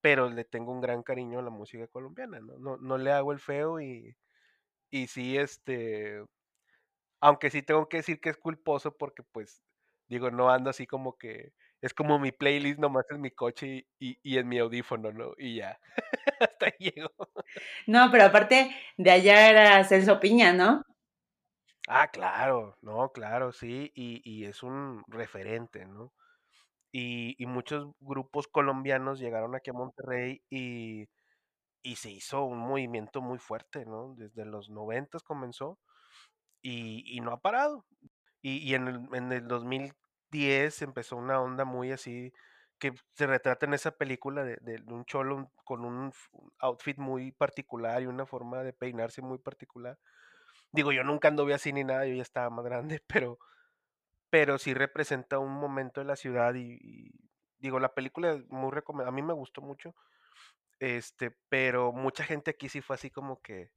pero 0.00 0.30
le 0.30 0.44
tengo 0.44 0.72
un 0.72 0.80
gran 0.80 1.02
cariño 1.02 1.40
a 1.40 1.42
la 1.42 1.50
música 1.50 1.86
colombiana, 1.88 2.40
¿no? 2.40 2.58
No, 2.58 2.76
no 2.78 2.98
le 2.98 3.12
hago 3.12 3.32
el 3.32 3.40
feo 3.40 3.80
y, 3.80 4.16
y 4.90 5.06
sí, 5.08 5.36
este, 5.38 6.22
aunque 7.20 7.50
sí 7.50 7.62
tengo 7.62 7.88
que 7.88 7.98
decir 7.98 8.20
que 8.20 8.30
es 8.30 8.36
culposo 8.36 8.96
porque 8.96 9.22
pues, 9.22 9.62
digo, 10.08 10.30
no 10.30 10.50
ando 10.50 10.70
así 10.70 10.86
como 10.86 11.16
que, 11.18 11.52
es 11.80 11.94
como 11.94 12.18
mi 12.18 12.32
playlist 12.32 12.78
nomás 12.78 13.06
en 13.10 13.20
mi 13.22 13.30
coche 13.30 13.86
y, 13.98 14.18
y 14.22 14.38
en 14.38 14.48
mi 14.48 14.58
audífono, 14.58 15.12
¿no? 15.12 15.32
Y 15.38 15.56
ya, 15.56 15.80
hasta 16.40 16.66
ahí 16.66 16.90
llego. 16.92 17.10
No, 17.86 18.10
pero 18.10 18.24
aparte 18.24 18.70
de 18.98 19.10
allá 19.10 19.50
era 19.50 19.84
Celso 19.84 20.20
Piña, 20.20 20.52
¿no? 20.52 20.82
Ah, 21.88 22.08
claro, 22.08 22.76
no, 22.82 23.10
claro, 23.12 23.52
sí, 23.52 23.90
y, 23.94 24.22
y 24.24 24.44
es 24.44 24.62
un 24.62 25.02
referente, 25.08 25.86
¿no? 25.86 26.12
Y, 26.92 27.36
y, 27.42 27.46
muchos 27.46 27.88
grupos 28.00 28.48
colombianos 28.48 29.20
llegaron 29.20 29.54
aquí 29.54 29.70
a 29.70 29.74
Monterrey 29.74 30.42
y, 30.50 31.06
y, 31.82 31.96
se 31.96 32.10
hizo 32.10 32.44
un 32.44 32.58
movimiento 32.58 33.20
muy 33.20 33.38
fuerte, 33.38 33.84
¿no? 33.86 34.14
Desde 34.16 34.44
los 34.44 34.70
noventas 34.70 35.22
comenzó 35.22 35.78
y, 36.62 37.04
y, 37.16 37.20
no 37.20 37.32
ha 37.32 37.40
parado. 37.40 37.86
Y, 38.42 38.74
en 38.74 38.88
el, 38.88 39.08
en, 39.12 39.32
el, 39.32 39.48
2010 39.48 40.82
empezó 40.82 41.16
una 41.16 41.40
onda 41.40 41.64
muy 41.64 41.92
así 41.92 42.32
que 42.78 42.94
se 43.14 43.26
retrata 43.26 43.66
en 43.66 43.74
esa 43.74 43.90
película 43.92 44.42
de, 44.42 44.56
de 44.62 44.82
un 44.88 45.04
cholo 45.04 45.50
con 45.64 45.84
un 45.84 46.12
outfit 46.60 46.96
muy 46.98 47.32
particular 47.32 48.02
y 48.02 48.06
una 48.06 48.24
forma 48.24 48.62
de 48.62 48.72
peinarse 48.72 49.20
muy 49.20 49.38
particular 49.38 49.98
Digo, 50.72 50.92
yo 50.92 51.02
nunca 51.02 51.28
anduve 51.28 51.54
así 51.54 51.72
ni 51.72 51.84
nada, 51.84 52.06
yo 52.06 52.14
ya 52.14 52.22
estaba 52.22 52.50
más 52.50 52.64
grande, 52.64 53.02
pero, 53.06 53.38
pero 54.30 54.58
sí 54.58 54.74
representa 54.74 55.38
un 55.38 55.52
momento 55.52 56.00
de 56.00 56.06
la 56.06 56.16
ciudad 56.16 56.54
y, 56.54 56.78
y 56.80 57.10
digo, 57.58 57.80
la 57.80 57.94
película 57.94 58.32
es 58.32 58.48
muy 58.48 58.70
recomendable, 58.70 59.10
a 59.10 59.22
mí 59.22 59.26
me 59.26 59.34
gustó 59.34 59.62
mucho, 59.62 59.94
este, 60.80 61.32
pero 61.48 61.92
mucha 61.92 62.24
gente 62.24 62.52
aquí 62.52 62.68
sí 62.68 62.80
fue 62.82 62.96
así 62.96 63.10
como 63.10 63.40
que, 63.42 63.70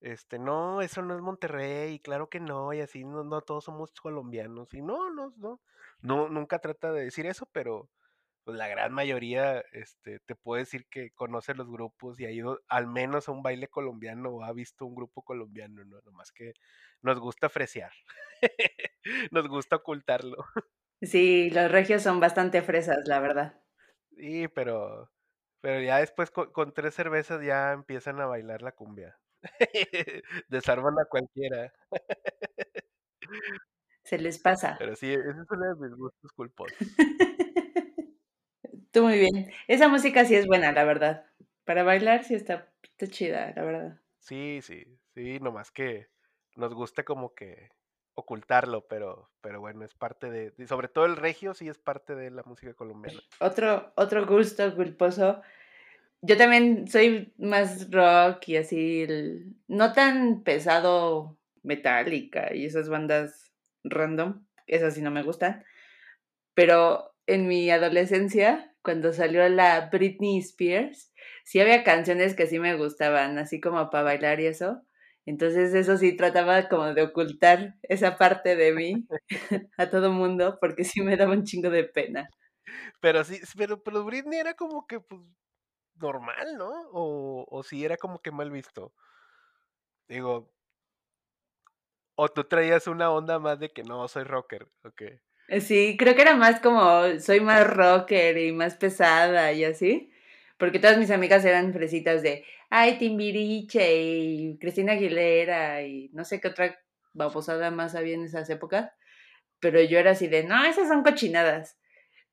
este, 0.00 0.38
no, 0.38 0.82
eso 0.82 1.02
no 1.02 1.14
es 1.16 1.22
Monterrey, 1.22 2.00
claro 2.00 2.30
que 2.30 2.40
no, 2.40 2.72
y 2.74 2.80
así, 2.80 3.04
no, 3.04 3.24
no 3.24 3.42
todos 3.42 3.64
somos 3.64 3.92
colombianos, 3.92 4.74
y 4.74 4.82
no, 4.82 5.10
no, 5.10 5.34
no, 5.38 5.60
no, 6.02 6.28
nunca 6.30 6.60
trata 6.60 6.92
de 6.92 7.04
decir 7.04 7.26
eso, 7.26 7.48
pero, 7.52 7.90
pues 8.44 8.58
la 8.58 8.68
gran 8.68 8.92
mayoría, 8.92 9.60
este, 9.72 10.20
te 10.20 10.36
puede 10.36 10.62
decir 10.62 10.86
que 10.88 11.10
conoce 11.12 11.54
los 11.54 11.68
grupos 11.70 12.20
y 12.20 12.26
ha 12.26 12.30
ido 12.30 12.60
al 12.68 12.86
menos 12.86 13.28
a 13.28 13.32
un 13.32 13.42
baile 13.42 13.68
colombiano 13.68 14.30
o 14.30 14.44
ha 14.44 14.52
visto 14.52 14.86
un 14.86 14.94
grupo 14.94 15.22
colombiano, 15.22 15.84
¿no? 15.84 16.00
Nomás 16.02 16.32
que 16.32 16.54
nos 17.02 17.18
gusta 17.18 17.48
fresear. 17.48 17.92
nos 19.32 19.48
gusta 19.48 19.76
ocultarlo. 19.76 20.44
Sí, 21.00 21.48
los 21.50 21.70
regios 21.70 22.02
son 22.02 22.20
bastante 22.20 22.60
fresas, 22.62 22.98
la 23.06 23.20
verdad. 23.20 23.62
Sí, 24.16 24.48
pero, 24.48 25.10
pero 25.66 25.80
ya 25.80 25.98
después 25.98 26.30
con, 26.30 26.52
con 26.52 26.72
tres 26.72 26.94
cervezas 26.94 27.44
ya 27.44 27.72
empiezan 27.72 28.20
a 28.20 28.26
bailar 28.26 28.62
la 28.62 28.70
cumbia. 28.70 29.18
Desarman 30.48 30.94
a 31.00 31.06
cualquiera. 31.06 31.72
Se 34.04 34.16
les 34.16 34.38
pasa. 34.38 34.76
Pero 34.78 34.94
sí, 34.94 35.12
ese 35.12 35.28
es 35.28 35.50
uno 35.50 35.74
de 35.74 35.88
mis 35.88 35.96
gustos 35.96 36.30
culposos. 36.34 36.78
Tú 38.92 39.02
muy 39.02 39.18
bien. 39.18 39.50
Esa 39.66 39.88
música 39.88 40.24
sí 40.24 40.36
es 40.36 40.46
buena, 40.46 40.70
la 40.70 40.84
verdad. 40.84 41.26
Para 41.64 41.82
bailar 41.82 42.22
sí 42.22 42.36
está, 42.36 42.72
está 42.84 43.08
chida, 43.08 43.52
la 43.56 43.64
verdad. 43.64 44.00
Sí, 44.20 44.60
sí, 44.62 44.84
sí, 45.14 45.40
nomás 45.40 45.72
que 45.72 46.06
nos 46.54 46.74
gusta 46.74 47.02
como 47.02 47.34
que 47.34 47.70
ocultarlo, 48.16 48.86
pero, 48.88 49.30
pero 49.40 49.60
bueno, 49.60 49.84
es 49.84 49.94
parte 49.94 50.30
de, 50.30 50.66
sobre 50.66 50.88
todo 50.88 51.04
el 51.04 51.16
regio 51.16 51.54
sí 51.54 51.68
es 51.68 51.78
parte 51.78 52.14
de 52.16 52.30
la 52.30 52.42
música 52.42 52.74
colombiana. 52.74 53.20
Otro, 53.40 53.92
otro 53.94 54.26
gusto 54.26 54.74
culposo. 54.74 55.42
Yo 56.22 56.36
también 56.36 56.88
soy 56.88 57.32
más 57.38 57.90
rock 57.90 58.48
y 58.48 58.56
así, 58.56 59.06
no 59.68 59.92
tan 59.92 60.42
pesado 60.42 61.36
metálica 61.62 62.54
y 62.54 62.64
esas 62.64 62.88
bandas 62.88 63.52
random, 63.84 64.44
esas 64.66 64.94
sí 64.94 65.02
no 65.02 65.10
me 65.10 65.22
gustan. 65.22 65.64
Pero 66.54 67.14
en 67.26 67.46
mi 67.46 67.70
adolescencia, 67.70 68.74
cuando 68.80 69.12
salió 69.12 69.46
la 69.48 69.90
Britney 69.92 70.38
Spears, 70.38 71.12
sí 71.44 71.60
había 71.60 71.84
canciones 71.84 72.34
que 72.34 72.46
sí 72.46 72.58
me 72.58 72.76
gustaban, 72.76 73.36
así 73.38 73.60
como 73.60 73.90
para 73.90 74.04
bailar 74.04 74.40
y 74.40 74.46
eso. 74.46 74.82
Entonces 75.26 75.74
eso 75.74 75.96
sí 75.98 76.16
trataba 76.16 76.68
como 76.68 76.94
de 76.94 77.02
ocultar 77.02 77.74
esa 77.82 78.16
parte 78.18 78.56
de 78.56 78.72
mí 78.72 79.06
a 79.78 79.90
todo 79.90 80.12
mundo 80.12 80.58
porque 80.60 80.84
sí 80.84 81.02
me 81.02 81.16
daba 81.16 81.32
un 81.32 81.44
chingo 81.44 81.70
de 81.70 81.84
pena. 81.84 82.30
Pero 83.00 83.24
sí, 83.24 83.40
pero, 83.56 83.82
pero 83.82 84.04
Britney 84.04 84.38
era 84.40 84.54
como 84.54 84.86
que, 84.86 85.00
pues, 85.00 85.20
normal, 85.96 86.56
¿no? 86.58 86.70
O, 86.92 87.46
o 87.50 87.62
sí 87.62 87.84
era 87.84 87.96
como 87.96 88.20
que 88.20 88.30
mal 88.32 88.50
visto. 88.50 88.94
Digo, 90.08 90.52
o 92.14 92.28
tú 92.28 92.44
traías 92.44 92.86
una 92.88 93.10
onda 93.10 93.38
más 93.38 93.58
de 93.58 93.70
que 93.70 93.82
no, 93.82 94.06
soy 94.08 94.24
rocker, 94.24 94.68
ok. 94.84 95.02
Eh, 95.48 95.60
Sí, 95.60 95.96
creo 95.98 96.14
que 96.14 96.22
era 96.22 96.34
más 96.36 96.60
como 96.60 97.18
soy 97.20 97.40
más 97.40 97.66
rocker 97.66 98.36
y 98.38 98.52
más 98.52 98.76
pesada 98.76 99.52
y 99.52 99.64
así. 99.64 100.10
Porque 100.58 100.78
todas 100.78 100.98
mis 100.98 101.10
amigas 101.10 101.44
eran 101.44 101.72
fresitas 101.72 102.22
de, 102.22 102.44
ay, 102.70 102.98
Timbiriche 102.98 103.96
y 103.96 104.58
Cristina 104.58 104.92
Aguilera 104.92 105.82
y 105.82 106.10
no 106.12 106.24
sé 106.24 106.40
qué 106.40 106.48
otra 106.48 106.78
babosada 107.12 107.70
más 107.70 107.94
había 107.94 108.14
en 108.14 108.24
esas 108.24 108.48
épocas. 108.50 108.92
Pero 109.60 109.80
yo 109.82 109.98
era 109.98 110.12
así 110.12 110.28
de, 110.28 110.44
no, 110.44 110.64
esas 110.64 110.88
son 110.88 111.02
cochinadas. 111.02 111.78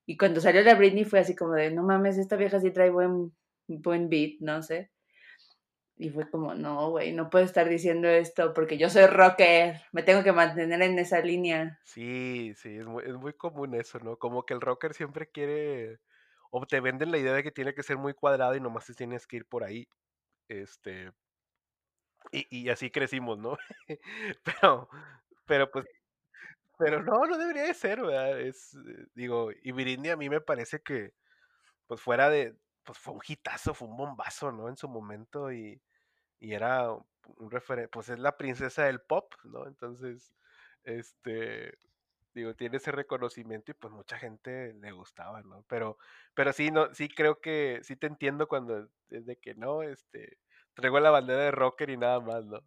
Y 0.06 0.18
cuando 0.18 0.42
salió 0.42 0.62
la 0.62 0.76
Britney 0.76 1.06
fue 1.06 1.20
así 1.20 1.36
como 1.36 1.54
de, 1.54 1.72
no 1.72 1.84
mames, 1.84 2.18
esta 2.18 2.36
vieja 2.36 2.60
sí 2.60 2.72
trae 2.72 2.90
buen, 2.90 3.34
buen 3.68 4.10
beat, 4.10 4.40
no 4.42 4.62
sé. 4.62 4.92
Y 5.96 6.10
fue 6.10 6.30
como, 6.30 6.56
no, 6.56 6.90
güey, 6.90 7.14
no 7.14 7.30
puedo 7.30 7.46
estar 7.46 7.70
diciendo 7.70 8.10
esto 8.10 8.54
porque 8.54 8.78
yo 8.78 8.90
soy 8.90 9.06
rocker, 9.06 9.82
me 9.92 10.04
tengo 10.04 10.24
que 10.24 10.34
mantener 10.34 10.82
en 10.82 10.98
esa 11.00 11.22
línea. 11.22 11.80
Sí, 11.84 12.54
sí, 12.56 12.78
es 12.78 12.86
muy, 12.86 13.04
es 13.06 13.16
muy 13.16 13.34
común 13.34 13.76
eso, 13.76 14.00
¿no? 14.00 14.18
Como 14.18 14.44
que 14.44 14.54
el 14.54 14.62
rocker 14.62 14.94
siempre 14.94 15.30
quiere, 15.30 16.00
o 16.50 16.66
te 16.66 16.82
venden 16.82 17.12
la 17.12 17.20
idea 17.20 17.34
de 17.34 17.44
que 17.44 17.52
tiene 17.52 17.74
que 17.74 17.84
ser 17.84 17.98
muy 17.98 18.14
cuadrado 18.14 18.56
y 18.56 18.60
nomás 18.60 18.88
te 18.88 18.94
tienes 18.94 19.28
que 19.28 19.38
ir 19.38 19.46
por 19.46 19.64
ahí. 19.64 19.88
Este, 20.62 21.12
y, 22.32 22.48
y 22.66 22.70
así 22.70 22.90
crecimos, 22.92 23.38
¿no? 23.38 23.58
Pero, 24.44 24.90
pero 25.46 25.70
pues, 25.72 25.86
pero 26.78 27.04
no, 27.04 27.26
no 27.26 27.38
debería 27.38 27.64
de 27.66 27.74
ser, 27.74 28.02
¿verdad? 28.02 28.40
Es, 28.42 28.76
eh, 28.76 29.08
digo, 29.16 29.52
y 29.64 29.72
Britney 29.72 30.12
a 30.12 30.18
mí 30.18 30.30
me 30.30 30.42
parece 30.42 30.82
que, 30.82 31.14
pues 31.88 32.02
fuera 32.02 32.30
de, 32.30 32.58
pues 32.86 33.00
fue 33.00 33.14
un 33.16 33.22
hitazo, 33.28 33.74
fue 33.76 33.88
un 33.90 33.98
bombazo, 33.98 34.52
¿no? 34.52 34.70
En 34.70 34.78
su 34.78 34.90
momento 34.90 35.52
y, 35.54 35.82
y 36.40 36.54
era 36.54 36.92
un 36.94 37.52
referente, 37.52 37.90
pues 37.90 38.10
es 38.10 38.20
la 38.20 38.38
princesa 38.38 38.86
del 38.86 39.02
pop, 39.02 39.34
¿no? 39.46 39.68
Entonces, 39.68 40.34
este, 40.84 41.78
digo, 42.34 42.56
tiene 42.56 42.78
ese 42.78 42.92
reconocimiento 42.92 43.72
y 43.72 43.76
pues 43.76 43.94
mucha 43.94 44.18
gente 44.20 44.74
le 44.76 44.92
gustaba, 44.92 45.42
¿no? 45.44 45.64
Pero, 45.70 45.98
pero 46.36 46.54
sí, 46.54 46.72
no, 46.72 46.94
sí 46.94 47.10
creo 47.10 47.42
que, 47.42 47.80
sí 47.84 47.96
te 47.98 48.08
entiendo 48.08 48.48
cuando 48.48 48.90
es 49.10 49.26
de 49.26 49.38
que 49.38 49.56
no, 49.56 49.84
este, 49.84 50.38
traigo 50.74 51.00
la 51.00 51.12
bandera 51.12 51.44
de 51.44 51.52
rocker 51.52 51.90
y 51.90 51.98
nada 51.98 52.20
más, 52.20 52.46
¿no? 52.46 52.60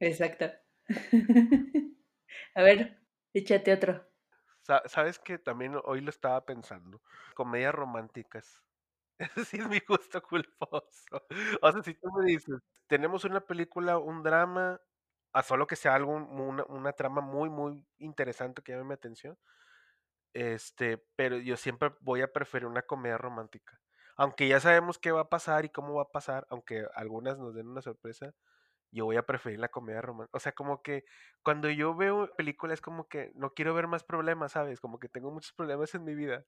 Exacto. 0.00 0.46
A 2.54 2.62
ver, 2.62 2.98
échate 3.34 3.72
otro. 3.72 4.06
Sa- 4.62 4.82
Sabes 4.86 5.18
que 5.18 5.38
también 5.38 5.76
hoy 5.84 6.00
lo 6.00 6.10
estaba 6.10 6.44
pensando, 6.44 7.02
comedias 7.34 7.74
románticas. 7.74 8.62
Ese 9.18 9.44
sí 9.46 9.58
es 9.58 9.68
mi 9.68 9.80
gusto 9.80 10.22
culposo. 10.22 11.26
O 11.62 11.72
sea, 11.72 11.82
si 11.82 11.94
tú 11.94 12.08
me 12.18 12.26
dices, 12.26 12.56
tenemos 12.88 13.24
una 13.24 13.40
película, 13.46 13.98
un 13.98 14.22
drama, 14.22 14.80
a 15.32 15.42
solo 15.42 15.66
que 15.66 15.76
sea 15.76 15.94
algo, 15.96 16.12
una, 16.16 16.64
una 16.66 16.92
trama 16.92 17.20
muy, 17.22 17.50
muy 17.50 17.86
interesante 17.98 18.62
que 18.62 18.72
llame 18.72 18.84
mi 18.86 18.94
atención, 18.94 19.38
este, 20.34 20.98
pero 21.16 21.38
yo 21.38 21.56
siempre 21.56 21.94
voy 22.00 22.22
a 22.22 22.32
preferir 22.32 22.66
una 22.68 22.82
comedia 22.82 23.18
romántica. 23.18 23.80
Aunque 24.16 24.48
ya 24.48 24.60
sabemos 24.60 24.98
qué 24.98 25.12
va 25.12 25.22
a 25.22 25.28
pasar 25.28 25.64
y 25.64 25.70
cómo 25.70 25.94
va 25.94 26.02
a 26.04 26.12
pasar, 26.12 26.46
aunque 26.50 26.86
algunas 26.94 27.38
nos 27.38 27.54
den 27.54 27.68
una 27.68 27.82
sorpresa, 27.82 28.34
yo 28.92 29.04
voy 29.06 29.16
a 29.16 29.26
preferir 29.26 29.60
la 29.60 29.68
comedia 29.68 30.00
romántica. 30.02 30.36
O 30.36 30.40
sea, 30.40 30.52
como 30.52 30.82
que 30.82 31.04
cuando 31.42 31.70
yo 31.70 31.94
veo 31.94 32.30
películas, 32.36 32.80
como 32.80 33.08
que 33.08 33.32
no 33.34 33.52
quiero 33.54 33.74
ver 33.74 33.88
más 33.88 34.04
problemas, 34.04 34.52
¿sabes? 34.52 34.80
Como 34.80 34.98
que 34.98 35.08
tengo 35.08 35.30
muchos 35.30 35.52
problemas 35.52 35.94
en 35.94 36.04
mi 36.04 36.14
vida 36.14 36.46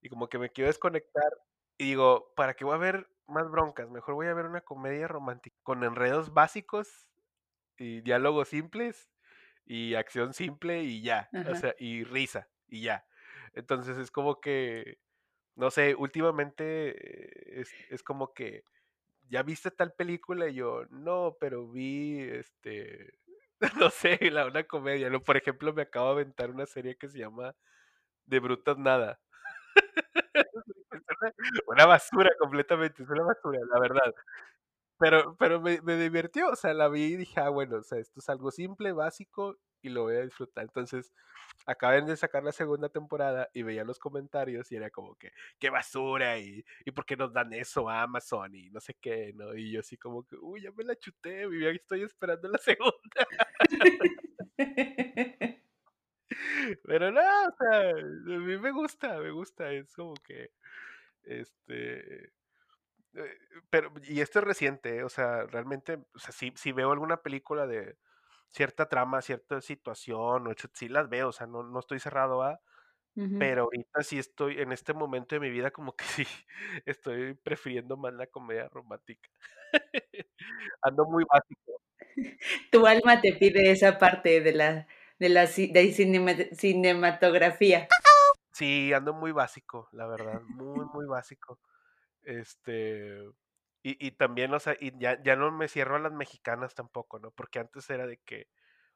y 0.00 0.08
como 0.08 0.28
que 0.28 0.38
me 0.38 0.50
quiero 0.50 0.68
desconectar 0.68 1.32
y 1.78 1.86
digo, 1.86 2.32
¿para 2.36 2.54
qué 2.54 2.64
voy 2.64 2.74
a 2.74 2.78
ver 2.78 3.10
más 3.26 3.50
broncas? 3.50 3.90
Mejor 3.90 4.14
voy 4.14 4.28
a 4.28 4.34
ver 4.34 4.46
una 4.46 4.60
comedia 4.62 5.08
romántica 5.08 5.56
con 5.62 5.84
enredos 5.84 6.32
básicos 6.34 7.10
y 7.78 8.00
diálogos 8.02 8.48
simples 8.48 9.10
y 9.66 9.94
acción 9.94 10.34
simple 10.34 10.82
y 10.84 11.02
ya, 11.02 11.30
o 11.50 11.54
sea, 11.56 11.74
y 11.78 12.04
risa 12.04 12.50
y 12.68 12.82
ya. 12.82 13.06
Entonces 13.54 13.98
es 13.98 14.10
como 14.10 14.40
que, 14.40 14.98
no 15.56 15.70
sé, 15.70 15.94
últimamente 15.96 17.60
es, 17.60 17.70
es 17.90 18.02
como 18.02 18.32
que, 18.34 18.64
¿ya 19.30 19.42
viste 19.42 19.70
tal 19.70 19.92
película? 19.94 20.48
Y 20.48 20.56
yo, 20.56 20.84
no, 20.90 21.36
pero 21.40 21.68
vi, 21.70 22.20
este, 22.20 23.14
no 23.80 23.90
sé, 23.90 24.18
la, 24.30 24.46
una 24.46 24.64
comedia, 24.64 25.10
¿no? 25.10 25.22
Por 25.22 25.36
ejemplo, 25.38 25.72
me 25.74 25.82
acabo 25.82 26.08
de 26.08 26.12
aventar 26.22 26.50
una 26.50 26.66
serie 26.66 26.96
que 26.96 27.08
se 27.08 27.18
llama 27.20 27.54
De 28.26 28.40
Brutas 28.40 28.78
Nada. 28.78 29.20
Una 31.68 31.86
basura 31.86 32.30
completamente, 32.38 33.02
es 33.02 33.08
una 33.10 33.24
basura, 33.24 33.58
la 33.72 33.80
verdad. 33.80 34.14
Pero, 34.98 35.36
pero 35.38 35.60
me, 35.60 35.80
me 35.82 35.96
divirtió, 35.96 36.50
o 36.50 36.56
sea, 36.56 36.74
la 36.74 36.88
vi 36.88 37.04
y 37.14 37.16
dije, 37.16 37.40
ah, 37.40 37.48
bueno, 37.50 37.78
o 37.78 37.82
sea, 37.82 37.98
esto 37.98 38.20
es 38.20 38.28
algo 38.28 38.50
simple, 38.50 38.92
básico 38.92 39.56
y 39.84 39.90
lo 39.90 40.04
voy 40.04 40.16
a 40.16 40.22
disfrutar. 40.22 40.64
Entonces, 40.64 41.12
acaban 41.66 42.06
de 42.06 42.16
sacar 42.16 42.42
la 42.42 42.52
segunda 42.52 42.88
temporada 42.88 43.48
y 43.52 43.62
veía 43.62 43.84
los 43.84 43.98
comentarios 43.98 44.72
y 44.72 44.76
era 44.76 44.90
como 44.90 45.14
que, 45.16 45.32
qué 45.58 45.70
basura 45.70 46.38
y, 46.38 46.64
y 46.84 46.90
por 46.90 47.04
qué 47.04 47.16
nos 47.16 47.32
dan 47.32 47.52
eso 47.52 47.88
a 47.88 48.02
Amazon 48.02 48.54
y 48.54 48.70
no 48.70 48.80
sé 48.80 48.94
qué, 49.00 49.32
¿no? 49.34 49.54
Y 49.54 49.72
yo 49.72 49.80
así 49.80 49.96
como 49.96 50.24
que, 50.24 50.36
uy, 50.36 50.62
ya 50.62 50.72
me 50.72 50.84
la 50.84 50.96
chuté, 50.96 51.46
mi 51.46 51.58
vida, 51.58 51.70
estoy 51.70 52.02
esperando 52.02 52.48
la 52.48 52.58
segunda. 52.58 53.26
Pero 56.84 57.12
no, 57.12 57.20
o 57.20 57.52
sea, 57.58 57.90
a 57.90 57.94
mí 57.94 58.58
me 58.58 58.72
gusta, 58.72 59.18
me 59.18 59.30
gusta, 59.30 59.70
es 59.72 59.94
como 59.94 60.14
que, 60.14 60.50
este, 61.22 62.32
eh, 63.14 63.38
pero, 63.70 63.92
y 64.02 64.20
esto 64.20 64.40
es 64.40 64.44
reciente, 64.44 64.98
¿eh? 64.98 65.04
o 65.04 65.08
sea, 65.08 65.44
realmente, 65.46 65.98
o 66.14 66.18
sea, 66.18 66.32
si, 66.32 66.52
si 66.56 66.72
veo 66.72 66.90
alguna 66.92 67.18
película 67.18 67.66
de 67.66 67.96
cierta 68.54 68.88
trama, 68.88 69.22
cierta 69.22 69.60
situación, 69.60 70.46
o 70.48 70.52
sí 70.74 70.88
las 70.88 71.08
veo, 71.10 71.28
o 71.30 71.32
sea, 71.32 71.46
no, 71.48 71.62
no 71.64 71.80
estoy 71.80 72.00
cerrado 72.00 72.42
a, 72.42 72.60
pero 73.38 73.64
ahorita 73.64 74.02
sí 74.04 74.18
estoy, 74.18 74.60
en 74.60 74.72
este 74.72 74.94
momento 74.94 75.34
de 75.36 75.40
mi 75.40 75.50
vida, 75.50 75.70
como 75.72 75.96
que 75.96 76.04
sí, 76.26 76.26
estoy 76.86 77.34
prefiriendo 77.34 77.96
más 77.96 78.14
la 78.14 78.26
comedia 78.28 78.68
romántica. 78.70 79.30
Ando 80.82 81.06
muy 81.06 81.24
básico. 81.30 81.80
Tu 82.70 82.86
alma 82.86 83.20
te 83.20 83.32
pide 83.32 83.70
esa 83.70 83.98
parte 83.98 84.40
de 84.40 84.52
la, 84.52 84.86
de 85.18 85.28
la 85.28 85.42
de 85.46 85.92
cinema- 85.92 86.34
cinematografía. 86.52 87.88
Sí, 88.52 88.92
ando 88.92 89.12
muy 89.12 89.32
básico, 89.32 89.88
la 89.92 90.06
verdad, 90.06 90.40
muy, 90.42 90.86
muy 90.86 91.06
básico. 91.06 91.58
Este, 92.22 93.20
y, 93.84 94.06
y 94.08 94.12
también, 94.12 94.54
o 94.54 94.60
sea, 94.60 94.76
y 94.80 94.98
ya, 94.98 95.22
ya 95.22 95.36
no 95.36 95.52
me 95.52 95.68
cierro 95.68 95.96
a 95.96 96.00
las 96.00 96.12
mexicanas 96.14 96.74
tampoco, 96.74 97.20
¿no? 97.20 97.32
Porque 97.32 97.60
antes 97.60 97.90
era 97.90 98.06
de 98.08 98.18
que, 98.18 98.48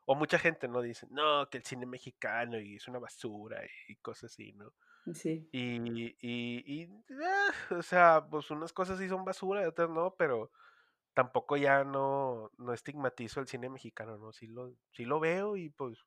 o 0.07 0.15
mucha 0.17 0.39
gente, 0.41 0.69
¿no? 0.69 0.83
Dice, 0.83 1.07
no, 1.11 1.49
que 1.51 1.59
el 1.59 1.65
cine 1.65 1.87
mexicano 1.87 2.59
y 2.61 2.77
es 2.77 2.89
una 2.89 2.99
basura 3.01 3.63
y 3.89 3.97
cosas 3.99 4.33
así, 4.33 4.53
¿no? 4.55 4.75
Sí. 5.15 5.51
Y, 5.53 6.17
y, 6.21 6.83
y 6.85 7.05
ah, 7.25 7.53
o 7.79 7.83
sea, 7.83 8.27
pues 8.31 8.51
unas 8.51 8.73
cosas 8.75 8.99
sí 8.99 9.09
son 9.09 9.25
basura 9.25 9.63
y 9.63 9.67
otras 9.67 9.91
no, 9.91 10.15
pero 10.19 10.53
tampoco 11.15 11.57
ya 11.57 11.85
no, 11.85 12.53
no 12.59 12.73
estigmatizo 12.75 13.41
el 13.41 13.49
cine 13.49 13.71
mexicano, 13.71 14.19
¿no? 14.19 14.33
Sí 14.33 14.47
lo, 14.49 14.75
sí 14.93 15.05
lo 15.05 15.21
veo 15.21 15.57
y 15.57 15.71
pues 15.71 16.07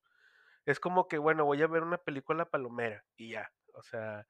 es 0.66 0.80
como 0.80 1.08
que, 1.08 1.18
bueno, 1.18 1.46
voy 1.46 1.62
a 1.62 1.68
ver 1.68 1.84
una 1.84 1.98
película 2.00 2.50
palomera 2.50 3.06
y 3.18 3.32
ya, 3.32 3.52
o 3.74 3.82
sea, 3.84 4.28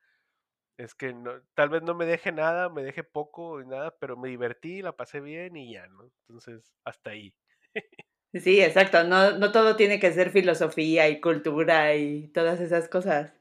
es 0.77 0.95
que 0.95 1.13
no, 1.13 1.41
tal 1.55 1.69
vez 1.69 1.83
no 1.83 1.95
me 1.95 2.05
deje 2.05 2.31
nada, 2.31 2.69
me 2.69 2.83
deje 2.83 3.03
poco 3.03 3.61
y 3.61 3.67
nada, 3.67 3.97
pero 3.99 4.17
me 4.17 4.29
divertí, 4.29 4.81
la 4.81 4.95
pasé 4.97 5.21
bien 5.21 5.55
y 5.57 5.73
ya, 5.73 5.87
¿no? 5.87 6.03
Entonces, 6.27 6.73
hasta 6.83 7.11
ahí. 7.11 7.35
Sí, 8.33 8.61
exacto. 8.61 9.03
No, 9.05 9.37
no 9.37 9.51
todo 9.53 9.75
tiene 9.77 9.99
que 9.99 10.11
ser 10.13 10.31
filosofía 10.31 11.07
y 11.09 11.19
cultura 11.21 11.95
y 11.95 12.27
todas 12.29 12.59
esas 12.61 12.87
cosas. 12.89 13.33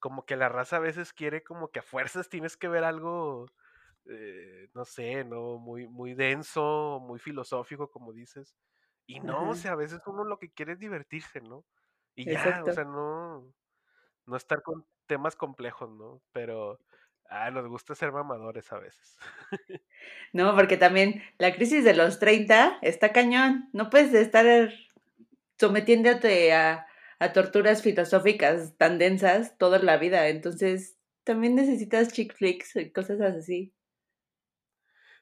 Como 0.00 0.26
que 0.26 0.36
la 0.36 0.48
raza 0.50 0.76
a 0.76 0.80
veces 0.80 1.12
quiere 1.14 1.42
como 1.42 1.70
que 1.70 1.78
a 1.80 1.82
fuerzas 1.82 2.28
tienes 2.28 2.56
que 2.58 2.68
ver 2.68 2.84
algo, 2.84 3.46
eh, 4.06 4.68
no 4.74 4.84
sé, 4.84 5.24
¿no? 5.24 5.58
Muy, 5.58 5.88
muy 5.88 6.14
denso, 6.14 7.00
muy 7.02 7.18
filosófico, 7.18 7.90
como 7.90 8.12
dices. 8.12 8.54
Y 9.06 9.20
no, 9.20 9.50
o 9.50 9.54
sea, 9.54 9.72
a 9.72 9.76
veces 9.76 10.00
uno 10.06 10.24
lo 10.24 10.38
que 10.38 10.52
quiere 10.52 10.72
es 10.74 10.78
divertirse, 10.80 11.40
¿no? 11.40 11.64
Y 12.16 12.28
ya, 12.28 12.64
o 12.66 12.70
sea, 12.70 12.84
no, 12.84 13.54
no 14.26 14.36
estar 14.36 14.62
con 14.62 14.86
temas 15.06 15.36
complejos, 15.36 15.90
¿no? 15.90 16.22
Pero, 16.32 16.80
ah, 17.28 17.50
nos 17.50 17.66
gusta 17.68 17.94
ser 17.94 18.12
mamadores 18.12 18.72
a 18.72 18.78
veces. 18.78 19.18
No, 20.32 20.54
porque 20.54 20.76
también 20.76 21.22
la 21.38 21.54
crisis 21.54 21.84
de 21.84 21.94
los 21.94 22.18
30 22.18 22.78
está 22.82 23.12
cañón. 23.12 23.68
No 23.72 23.90
puedes 23.90 24.14
estar 24.14 24.72
sometiéndote 25.58 26.52
a, 26.52 26.86
a 27.18 27.32
torturas 27.32 27.82
filosóficas 27.82 28.76
tan 28.78 28.98
densas 28.98 29.56
toda 29.58 29.78
la 29.80 29.96
vida. 29.98 30.28
Entonces, 30.28 30.98
también 31.24 31.54
necesitas 31.54 32.12
chick 32.12 32.34
flicks 32.34 32.76
y 32.76 32.92
cosas 32.92 33.20
así. 33.20 33.74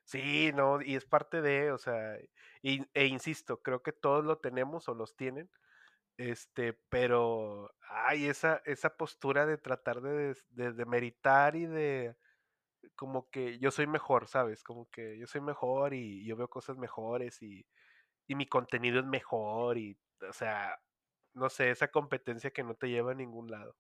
Sí, 0.04 0.50
no, 0.54 0.82
y 0.82 0.97
es 0.97 1.04
parte 1.04 1.40
de, 1.42 1.71
o 1.73 1.78
sea, 1.78 2.18
y- 2.62 2.82
e 2.94 3.06
insisto, 3.06 3.62
creo 3.62 3.82
que 3.82 3.92
todos 3.92 4.25
lo 4.25 4.38
tenemos 4.38 4.88
o 4.88 4.94
los 4.94 5.16
tienen, 5.16 5.50
este, 6.16 6.75
pero 6.88 7.75
hay 7.88 8.26
esa, 8.26 8.62
esa 8.64 8.97
postura 8.97 9.47
de 9.47 9.59
tratar 9.59 10.00
de, 10.00 10.37
de, 10.50 10.73
de 10.73 10.85
meritar 10.87 11.57
y 11.57 11.66
de 11.66 12.16
como 12.97 13.31
que 13.31 13.59
yo 13.59 13.71
soy 13.71 13.87
mejor, 13.87 14.26
¿sabes? 14.26 14.62
Como 14.62 14.88
que 14.90 15.19
yo 15.19 15.26
soy 15.26 15.40
mejor 15.40 15.95
y 15.95 16.25
yo 16.26 16.37
veo 16.37 16.49
cosas 16.49 16.76
mejores 16.76 17.40
y, 17.42 17.66
y 18.26 18.35
mi 18.35 18.47
contenido 18.47 19.00
es 19.00 19.07
mejor 19.07 19.78
y, 19.78 19.97
o 20.28 20.33
sea, 20.33 20.78
no 21.35 21.49
sé, 21.49 21.71
esa 21.71 21.88
competencia 21.88 22.50
que 22.50 22.64
no 22.64 22.75
te 22.75 22.88
lleva 22.88 23.12
a 23.12 23.14
ningún 23.14 23.50
lado. 23.50 23.76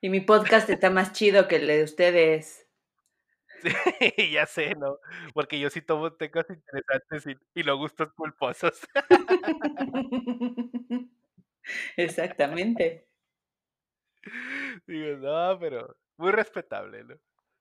Y 0.00 0.10
mi 0.10 0.20
podcast 0.20 0.68
está 0.70 0.90
más 0.90 1.12
chido 1.12 1.48
que 1.48 1.56
el 1.56 1.66
de 1.66 1.84
ustedes. 1.84 2.68
Sí, 4.16 4.30
ya 4.30 4.46
sé, 4.46 4.74
¿no? 4.74 4.98
Porque 5.32 5.58
yo 5.58 5.70
sí 5.70 5.80
tomo 5.80 6.12
temas 6.12 6.46
interesantes 6.50 7.26
y, 7.26 7.60
y 7.60 7.62
los 7.62 7.78
gustos 7.78 8.12
culposos. 8.12 8.80
Exactamente. 11.96 13.06
Digo, 14.86 15.16
no, 15.18 15.58
pero 15.58 15.96
muy 16.16 16.32
respetable, 16.32 17.04
¿no? 17.04 17.14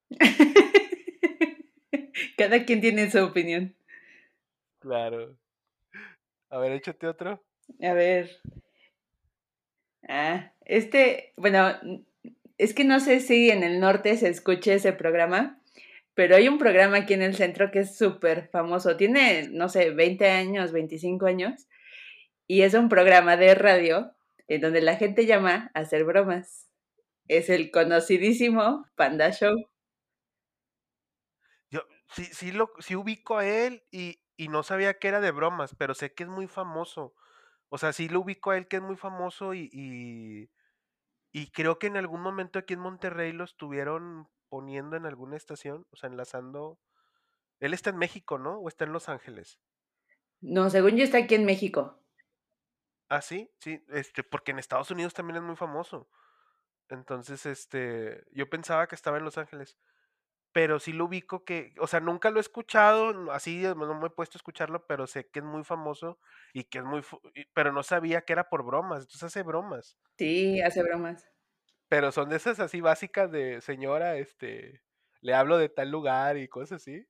Cada 2.38 2.66
quien 2.66 2.82
tiene 2.82 3.10
su 3.10 3.24
opinión. 3.24 3.76
Claro. 4.80 5.38
A 6.50 6.58
ver, 6.60 6.74
échate 6.74 7.08
otro. 7.08 7.44
A 7.82 7.94
ver. 7.94 8.30
Ah, 10.08 10.52
este, 10.66 11.34
bueno, 11.38 11.72
es 12.58 12.74
que 12.74 12.84
no 12.84 13.00
sé 13.00 13.20
si 13.20 13.50
en 13.50 13.64
el 13.64 13.80
norte 13.80 14.18
se 14.18 14.30
escuche 14.30 14.74
ese 14.74 14.94
programa, 14.94 15.60
pero 16.14 16.36
hay 16.36 16.48
un 16.48 16.58
programa 16.58 16.98
aquí 16.98 17.14
en 17.14 17.22
el 17.22 17.36
centro 17.36 17.72
que 17.72 17.80
es 17.80 17.98
súper 17.98 18.50
famoso. 18.50 18.98
Tiene, 18.98 19.50
no 19.50 19.70
sé, 19.70 19.92
20 19.92 20.30
años, 20.30 20.72
25 20.72 21.26
años, 21.26 21.68
y 22.48 22.64
es 22.64 22.74
un 22.74 22.90
programa 22.90 23.38
de 23.38 23.56
radio 23.56 24.16
en 24.48 24.62
donde 24.62 24.82
la 24.82 24.96
gente 24.98 25.26
llama 25.26 25.72
a 25.74 25.80
hacer 25.82 26.04
bromas. 26.06 26.70
Es 27.28 27.50
el 27.50 27.72
conocidísimo 27.72 28.86
Panda 28.96 29.32
Show. 29.32 29.56
Yo 31.70 31.82
sí, 32.10 32.26
sí 32.26 32.52
lo, 32.52 32.72
sí 32.80 32.96
ubico 32.96 33.38
a 33.38 33.46
él 33.48 33.84
y, 33.92 34.22
y 34.38 34.48
no 34.48 34.64
sabía 34.64 35.00
que 35.00 35.08
era 35.08 35.22
de 35.22 35.32
bromas, 35.32 35.76
pero 35.78 35.94
sé 35.94 36.14
que 36.14 36.24
es 36.24 36.30
muy 36.30 36.48
famoso. 36.48 37.16
O 37.70 37.78
sea, 37.78 37.94
sí 37.94 38.10
lo 38.10 38.22
ubico 38.22 38.52
a 38.52 38.58
él 38.58 38.68
que 38.68 38.78
es 38.78 38.82
muy 38.84 38.98
famoso 38.98 39.54
y, 39.54 39.70
y, 39.74 40.52
y 41.34 41.52
creo 41.52 41.80
que 41.80 41.88
en 41.88 41.98
algún 41.98 42.22
momento 42.22 42.60
aquí 42.60 42.74
en 42.76 42.82
Monterrey 42.82 43.34
lo 43.34 43.44
estuvieron 43.46 44.30
poniendo 44.50 44.98
en 44.98 45.06
alguna 45.08 45.38
estación, 45.38 45.88
o 45.92 45.98
sea, 45.98 46.10
enlazando. 46.10 46.80
Él 47.60 47.74
está 47.74 47.92
en 47.92 47.98
México, 47.98 48.40
¿no? 48.40 48.60
O 48.60 48.68
está 48.70 48.86
en 48.86 48.94
Los 48.94 49.10
Ángeles. 49.10 49.60
No, 50.42 50.70
según 50.70 50.96
yo 50.96 51.04
está 51.04 51.18
aquí 51.18 51.34
en 51.34 51.46
México. 51.46 52.03
Ah, 53.14 53.22
sí, 53.22 53.48
sí, 53.60 53.80
este, 53.90 54.24
porque 54.24 54.50
en 54.50 54.58
Estados 54.58 54.90
Unidos 54.90 55.14
también 55.14 55.38
es 55.38 55.44
muy 55.44 55.56
famoso. 55.56 56.10
Entonces, 56.90 57.46
este, 57.46 58.24
yo 58.32 58.50
pensaba 58.50 58.88
que 58.88 58.96
estaba 58.96 59.20
en 59.20 59.24
Los 59.24 59.38
Ángeles. 59.38 59.78
Pero 60.52 60.80
sí 60.80 60.94
lo 60.94 61.06
ubico 61.06 61.46
que, 61.46 61.76
o 61.80 61.86
sea, 61.86 62.00
nunca 62.00 62.32
lo 62.32 62.40
he 62.40 62.42
escuchado, 62.42 63.32
así 63.32 63.62
no 63.62 64.00
me 64.00 64.08
he 64.08 64.10
puesto 64.10 64.38
a 64.38 64.40
escucharlo, 64.40 64.88
pero 64.88 65.06
sé 65.06 65.30
que 65.30 65.42
es 65.42 65.46
muy 65.46 65.64
famoso 65.64 66.20
y 66.54 66.64
que 66.64 66.80
es 66.80 66.84
muy, 66.84 67.04
pero 67.54 67.72
no 67.72 67.84
sabía 67.84 68.22
que 68.22 68.34
era 68.34 68.50
por 68.50 68.64
bromas, 68.64 69.02
entonces 69.02 69.24
hace 69.24 69.44
bromas. 69.44 69.96
Sí, 70.18 70.60
hace 70.62 70.82
bromas. 70.82 71.30
Pero 71.90 72.12
son 72.12 72.30
de 72.30 72.38
esas 72.38 72.60
así 72.60 72.82
básicas 72.82 73.32
de 73.32 73.62
señora, 73.62 74.18
este, 74.18 74.82
le 75.22 75.36
hablo 75.36 75.60
de 75.60 75.70
tal 75.70 75.92
lugar 75.92 76.38
y 76.38 76.48
cosas 76.48 76.82
así. 76.82 77.08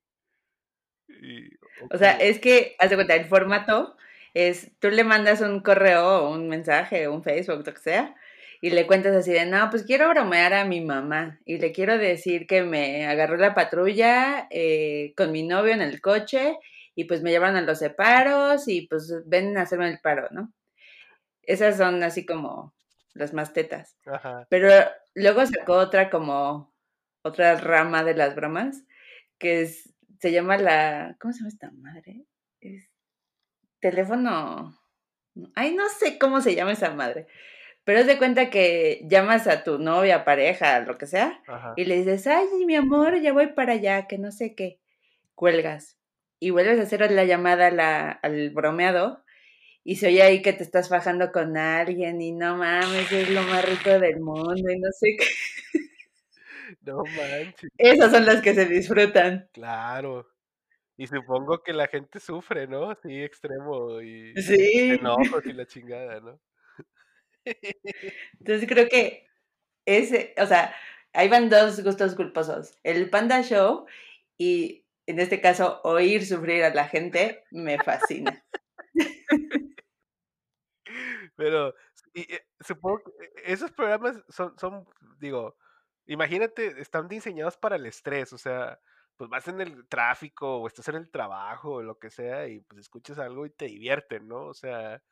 Y, 1.08 1.56
o 1.56 1.88
O 1.92 1.98
sea, 1.98 2.18
es 2.18 2.40
que, 2.40 2.76
haz 2.80 2.90
de 2.90 2.98
cuenta, 2.98 3.16
el 3.16 3.26
formato 3.26 3.96
es, 4.34 4.72
tú 4.80 4.90
le 4.90 5.04
mandas 5.04 5.42
un 5.42 5.62
correo 5.62 6.26
o 6.26 6.34
un 6.34 6.48
mensaje, 6.50 7.08
un 7.08 7.24
Facebook, 7.24 7.64
lo 7.66 7.74
que 7.74 7.80
sea, 7.80 8.16
y 8.62 8.70
le 8.70 8.88
cuentas 8.88 9.16
así 9.16 9.32
de, 9.32 9.46
no, 9.46 9.70
pues 9.70 9.84
quiero 9.84 10.10
bromear 10.10 10.54
a 10.54 10.66
mi 10.66 10.82
mamá 10.82 11.40
y 11.46 11.58
le 11.58 11.74
quiero 11.74 11.98
decir 11.98 12.48
que 12.48 12.64
me 12.64 13.06
agarró 13.08 13.36
la 13.36 13.54
patrulla 13.54 14.48
eh, 14.52 15.14
con 15.18 15.32
mi 15.32 15.44
novio 15.44 15.74
en 15.74 15.82
el 15.82 16.00
coche 16.00 16.58
y 16.96 17.04
pues 17.06 17.22
me 17.22 17.32
llevaron 17.32 17.58
a 17.58 17.62
los 17.62 17.80
separos 17.80 18.68
y 18.68 18.88
pues 18.88 19.14
ven 19.26 19.58
a 19.58 19.64
hacerme 19.64 19.90
el 19.90 20.00
paro, 20.00 20.30
¿no? 20.32 20.54
Esas 21.42 21.76
son 21.78 22.04
así 22.04 22.26
como 22.26 22.74
las 23.14 23.34
más 23.34 23.54
tetas. 23.54 23.98
ajá, 24.06 24.48
Pero 24.50 24.70
luego 25.14 25.46
sacó 25.46 25.74
otra 25.74 26.10
como, 26.10 26.74
otra 27.22 27.58
rama 27.58 28.04
de 28.04 28.16
las 28.16 28.34
bromas, 28.34 28.84
que 29.38 29.62
es, 29.62 29.94
se 30.20 30.32
llama 30.32 30.58
la, 30.58 31.18
¿cómo 31.20 31.34
se 31.34 31.40
llama 31.40 31.50
esta 31.50 31.72
madre? 31.72 32.26
Es 33.84 33.92
teléfono, 33.92 34.80
ay, 35.56 35.76
no 35.76 35.90
sé 35.90 36.18
cómo 36.18 36.42
se 36.42 36.56
llama 36.56 36.72
esa 36.72 36.92
madre, 36.94 37.28
pero 37.84 38.00
haz 38.00 38.08
de 38.08 38.18
cuenta 38.18 38.50
que 38.50 39.02
llamas 39.10 39.48
a 39.48 39.64
tu 39.64 39.80
novia, 39.80 40.26
pareja, 40.26 40.80
lo 40.82 40.98
que 40.98 41.06
sea, 41.06 41.42
ajá. 41.48 41.74
y 41.76 41.86
le 41.86 41.98
dices, 41.98 42.28
ay, 42.28 42.48
mi 42.66 42.76
amor, 42.76 43.20
ya 43.22 43.34
voy 43.34 43.48
para 43.48 43.74
allá, 43.74 44.08
que 44.08 44.18
no 44.18 44.32
sé 44.32 44.56
qué, 44.56 44.80
cuelgas, 45.36 45.98
y 46.40 46.52
vuelves 46.52 46.80
a 46.80 46.84
hacer 46.84 47.12
la 47.12 47.26
llamada 47.26 47.72
la- 47.72 48.12
al 48.12 48.52
bromeado, 48.52 49.24
y 49.84 49.98
se 49.98 50.08
oye 50.08 50.24
ahí 50.24 50.42
que 50.42 50.54
te 50.54 50.64
estás 50.64 50.90
fajando 50.90 51.32
con 51.34 51.58
alguien, 51.58 52.22
y 52.22 52.32
no 52.34 52.58
mames, 52.58 53.12
es 53.12 53.30
lo 53.32 53.44
más 53.44 53.66
rico 53.66 53.92
del 54.00 54.22
mundo, 54.22 54.72
y 54.72 54.80
no 54.80 54.90
sé 54.92 55.18
qué. 55.20 55.26
No 56.82 57.08
manches, 57.08 57.70
Esas 57.78 58.12
son 58.12 58.26
las 58.26 58.42
que 58.42 58.54
se 58.54 58.66
disfrutan. 58.66 59.50
claro. 59.52 60.33
Y 61.04 61.08
supongo 61.08 61.62
que 61.62 61.74
la 61.74 61.88
gente 61.88 62.18
sufre, 62.22 62.66
¿no? 62.66 62.96
Sí, 62.96 63.22
extremo 63.22 64.00
y 64.02 64.38
Sí. 64.38 64.94
enojos 64.94 65.46
y 65.48 65.52
la 65.52 65.66
chingada, 65.68 66.22
¿no? 66.22 66.40
Entonces 68.40 68.68
creo 68.68 68.88
que 68.90 69.28
ese, 69.86 70.36
o 70.38 70.46
sea, 70.48 70.76
ahí 71.14 71.30
van 71.30 71.50
dos 71.50 71.84
gustos 71.84 72.16
culposos. 72.16 72.78
El 72.84 73.10
Panda 73.10 73.44
Show 73.44 73.86
y 74.38 74.86
en 75.08 75.20
este 75.20 75.42
caso 75.42 75.82
oír 75.84 76.26
sufrir 76.26 76.64
a 76.64 76.74
la 76.74 76.88
gente 76.88 77.46
me 77.52 77.80
fascina. 77.80 78.44
Pero 81.36 81.74
y, 82.14 82.22
eh, 82.34 82.46
supongo 82.60 83.04
que 83.04 83.12
e 83.50 83.54
esos 83.54 83.72
programas 83.72 84.24
son 84.30 84.58
son, 84.60 84.86
digo, 85.20 85.58
imagínate, 86.06 86.80
están 86.82 87.08
diseñados 87.08 87.58
para 87.58 87.76
el 87.78 87.86
estrés, 87.86 88.34
o 88.34 88.38
sea, 88.38 88.80
pues 89.18 89.30
vas 89.30 89.48
en 89.48 89.62
el 89.62 89.88
tráfico 89.88 90.58
o 90.60 90.68
estás 90.68 90.88
en 90.90 90.96
el 90.96 91.12
trabajo 91.12 91.74
o 91.76 91.82
lo 91.84 92.00
que 92.00 92.10
sea 92.10 92.48
y, 92.48 92.62
pues, 92.62 92.82
escuchas 92.82 93.20
algo 93.20 93.46
y 93.46 93.52
te 93.52 93.66
divierten, 93.66 94.28
¿no? 94.28 94.46
O 94.48 94.54
sea, 94.54 95.04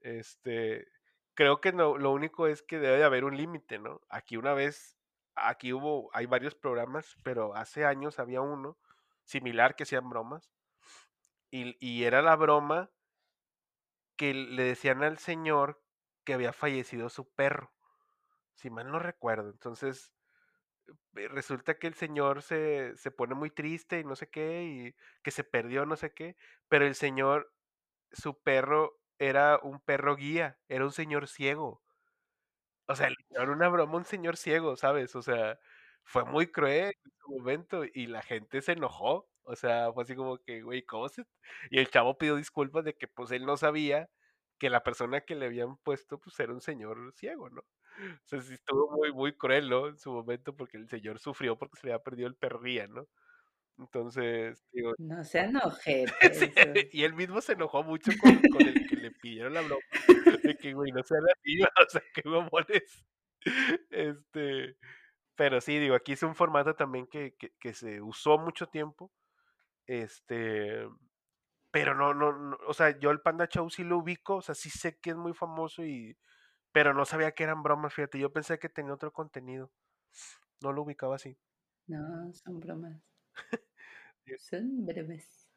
este, 0.00 0.86
creo 1.34 1.60
que 1.60 1.72
no 1.72 1.98
lo 1.98 2.12
único 2.12 2.46
es 2.48 2.62
que 2.62 2.78
debe 2.80 2.98
de 2.98 3.04
haber 3.04 3.24
un 3.24 3.36
límite, 3.36 3.78
¿no? 3.78 4.00
Aquí 4.10 4.36
una 4.38 4.54
vez 4.54 4.98
aquí 5.36 5.72
hubo 5.74 6.10
hay 6.14 6.26
varios 6.26 6.54
programas, 6.56 7.16
pero 7.24 7.54
hace 7.56 7.84
años 7.86 8.18
había 8.20 8.40
uno 8.42 8.78
similar 9.24 9.76
que 9.76 9.84
hacían 9.84 10.08
bromas, 10.10 10.52
y 11.52 11.76
y 11.80 12.04
era 12.04 12.20
la 12.22 12.34
broma 12.36 12.90
que 14.18 14.34
le 14.34 14.62
decían 14.64 15.02
al 15.02 15.18
señor 15.18 15.82
que 16.24 16.34
había 16.34 16.52
fallecido 16.52 17.08
su 17.08 17.28
perro, 17.32 17.72
si 18.54 18.70
mal 18.70 18.90
no 18.90 18.98
recuerdo. 18.98 19.50
Entonces, 19.50 20.12
resulta 21.14 21.78
que 21.78 21.86
el 21.88 21.94
señor 21.94 22.42
se, 22.42 22.96
se 22.96 23.10
pone 23.10 23.34
muy 23.34 23.50
triste 23.50 24.00
y 24.00 24.04
no 24.04 24.16
sé 24.16 24.28
qué, 24.30 24.64
y 24.64 24.94
que 25.22 25.30
se 25.30 25.44
perdió 25.44 25.86
no 25.86 25.96
sé 25.96 26.12
qué, 26.14 26.36
pero 26.68 26.86
el 26.86 26.94
señor, 26.94 27.52
su 28.12 28.42
perro 28.42 29.00
era 29.18 29.58
un 29.62 29.80
perro 29.80 30.16
guía, 30.16 30.60
era 30.68 30.84
un 30.84 30.92
señor 30.92 31.28
ciego. 31.28 31.82
O 32.88 32.94
sea, 32.96 33.08
hicieron 33.10 33.50
una 33.50 33.68
broma 33.68 33.96
un 33.96 34.04
señor 34.04 34.36
ciego, 34.36 34.76
¿sabes? 34.76 35.14
O 35.16 35.22
sea, 35.22 35.58
fue 36.04 36.24
muy 36.24 36.50
cruel 36.50 36.92
en 37.04 37.12
su 37.20 37.30
momento 37.38 37.84
y 37.84 38.06
la 38.06 38.22
gente 38.22 38.60
se 38.62 38.72
enojó. 38.72 39.28
O 39.44 39.56
sea, 39.56 39.92
fue 39.92 40.02
así 40.04 40.14
como 40.16 40.38
que, 40.38 40.62
güey, 40.62 40.84
¿cómo 40.84 41.08
se...? 41.08 41.24
Y 41.70 41.78
el 41.78 41.90
chavo 41.90 42.18
pidió 42.18 42.36
disculpas 42.36 42.84
de 42.84 42.94
que 42.96 43.08
pues 43.08 43.30
él 43.30 43.46
no 43.46 43.56
sabía 43.56 44.10
que 44.58 44.70
la 44.70 44.82
persona 44.84 45.20
que 45.22 45.34
le 45.34 45.46
habían 45.46 45.76
puesto 45.78 46.18
pues 46.20 46.38
era 46.40 46.52
un 46.52 46.60
señor 46.60 47.12
ciego, 47.14 47.50
¿no? 47.50 47.62
O 47.98 48.26
sea, 48.26 48.40
sí 48.40 48.54
estuvo 48.54 48.90
muy, 48.90 49.12
muy 49.12 49.36
cruel, 49.36 49.68
¿no? 49.68 49.88
En 49.88 49.98
su 49.98 50.12
momento 50.12 50.56
porque 50.56 50.76
el 50.76 50.88
señor 50.88 51.18
sufrió 51.18 51.56
porque 51.58 51.78
se 51.78 51.86
le 51.86 51.92
había 51.92 52.02
perdido 52.02 52.28
el 52.28 52.36
perría, 52.36 52.86
¿no? 52.86 53.06
Entonces, 53.78 54.62
digo, 54.72 54.94
No 54.98 55.24
sean 55.24 55.52
sí, 55.52 55.58
ojetes. 55.62 56.10
y 56.92 57.04
él 57.04 57.14
mismo 57.14 57.40
se 57.40 57.52
enojó 57.52 57.82
mucho 57.82 58.12
con, 58.20 58.40
con 58.50 58.62
el 58.66 58.88
que 58.88 58.96
le 58.96 59.10
pidieron 59.10 59.54
la 59.54 59.62
broma. 59.62 59.82
De 60.42 60.56
que, 60.56 60.72
güey, 60.74 60.92
no 60.92 61.02
sean 61.02 61.22
así, 61.24 61.58
o 61.86 61.90
sea, 61.90 62.02
qué 62.14 62.22
mamones. 62.28 63.04
Este, 63.90 64.76
pero 65.34 65.60
sí, 65.60 65.78
digo, 65.78 65.94
aquí 65.94 66.12
es 66.12 66.22
un 66.22 66.34
formato 66.34 66.74
también 66.74 67.06
que, 67.06 67.34
que, 67.38 67.52
que 67.58 67.74
se 67.74 68.00
usó 68.00 68.38
mucho 68.38 68.66
tiempo. 68.66 69.12
Este, 69.86 70.86
pero 71.70 71.94
no, 71.94 72.14
no, 72.14 72.32
no, 72.32 72.58
o 72.66 72.74
sea, 72.74 72.98
yo 72.98 73.10
el 73.10 73.20
Panda 73.20 73.48
Show 73.48 73.68
sí 73.70 73.82
lo 73.82 73.98
ubico, 73.98 74.36
o 74.36 74.42
sea, 74.42 74.54
sí 74.54 74.70
sé 74.70 74.98
que 75.00 75.10
es 75.10 75.16
muy 75.16 75.32
famoso 75.34 75.84
y, 75.84 76.16
pero 76.72 76.94
no 76.94 77.04
sabía 77.04 77.32
que 77.32 77.44
eran 77.44 77.62
bromas, 77.62 77.94
fíjate, 77.94 78.18
yo 78.18 78.32
pensé 78.32 78.58
que 78.58 78.68
tenía 78.68 78.94
otro 78.94 79.12
contenido. 79.12 79.70
No 80.60 80.72
lo 80.72 80.82
ubicaba 80.82 81.16
así. 81.16 81.38
No, 81.86 82.32
son 82.32 82.60
bromas. 82.60 83.02
Son 84.38 84.86
breves. 84.86 85.48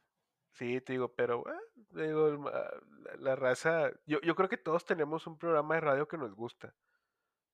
Sí, 0.54 0.82
te 0.82 0.94
digo, 0.94 1.14
pero 1.14 1.44
ah, 1.48 1.60
digo, 1.92 2.28
el 2.30 2.40
ma- 2.40 2.52
la, 2.52 3.16
la 3.18 3.36
raza, 3.36 3.92
yo, 4.06 4.20
yo 4.22 4.36
creo 4.36 4.50
que 4.50 4.58
todos 4.58 4.86
tenemos 4.86 5.28
un 5.28 5.38
programa 5.38 5.76
de 5.76 5.82
radio 5.82 6.08
que 6.08 6.18
nos 6.18 6.34
gusta. 6.34 6.76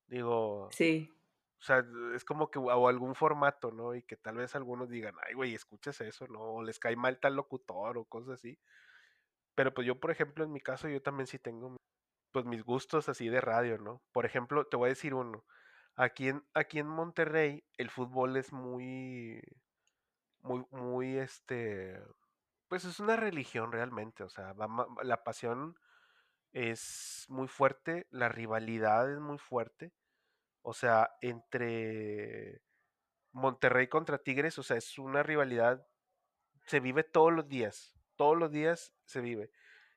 Digo, 0.08 0.70
Sí. 0.72 1.10
o 1.60 1.64
sea, 1.64 1.84
es 2.16 2.24
como 2.26 2.52
que, 2.52 2.60
o 2.60 2.88
algún 2.88 3.16
formato, 3.16 3.72
¿no? 3.72 3.96
Y 3.96 4.04
que 4.04 4.18
tal 4.18 4.38
vez 4.38 4.56
algunos 4.56 4.90
digan, 4.90 5.16
ay, 5.28 5.34
güey, 5.34 5.54
escuchas 5.56 6.00
eso, 6.02 6.28
¿no? 6.28 6.42
O 6.42 6.64
les 6.64 6.80
cae 6.80 6.96
mal 6.96 7.20
tal 7.20 7.36
locutor 7.36 7.98
o 7.98 8.06
cosas 8.06 8.36
así. 8.36 8.60
Pero 9.56 9.74
pues 9.74 9.86
yo, 9.88 10.00
por 10.00 10.12
ejemplo, 10.12 10.44
en 10.44 10.52
mi 10.54 10.62
caso, 10.62 10.88
yo 10.88 11.02
también 11.02 11.28
sí 11.28 11.40
tengo, 11.40 11.76
pues 12.32 12.46
mis 12.46 12.64
gustos 12.64 13.10
así 13.10 13.30
de 13.30 13.42
radio, 13.42 13.78
¿no? 13.78 14.02
Por 14.12 14.26
ejemplo, 14.26 14.66
te 14.66 14.78
voy 14.78 14.88
a 14.88 14.90
decir 14.90 15.14
uno. 15.14 15.46
Aquí 15.96 16.30
en, 16.30 16.44
aquí 16.54 16.80
en 16.80 16.88
Monterrey, 16.88 17.64
el 17.78 17.90
fútbol 17.90 18.38
es 18.38 18.54
muy, 18.54 19.42
muy, 20.40 20.66
muy, 20.72 21.18
este, 21.18 22.02
pues 22.68 22.86
es 22.86 23.00
una 23.00 23.18
religión 23.18 23.72
realmente, 23.72 24.24
o 24.24 24.30
sea, 24.30 24.56
la 25.04 25.24
pasión 25.24 25.78
es 26.54 27.26
muy 27.30 27.48
fuerte, 27.48 28.08
la 28.12 28.30
rivalidad 28.30 29.12
es 29.12 29.20
muy 29.20 29.38
fuerte, 29.38 29.94
o 30.62 30.74
sea, 30.74 31.12
entre 31.22 32.62
Monterrey 33.32 33.88
contra 33.88 34.20
Tigres, 34.20 34.58
o 34.60 34.64
sea, 34.64 34.78
es 34.78 34.98
una 34.98 35.24
rivalidad, 35.24 35.86
se 36.66 36.80
vive 36.80 37.04
todos 37.04 37.34
los 37.34 37.48
días, 37.48 37.96
todos 38.16 38.38
los 38.38 38.52
días 38.52 38.94
se 39.06 39.22
vive. 39.22 39.52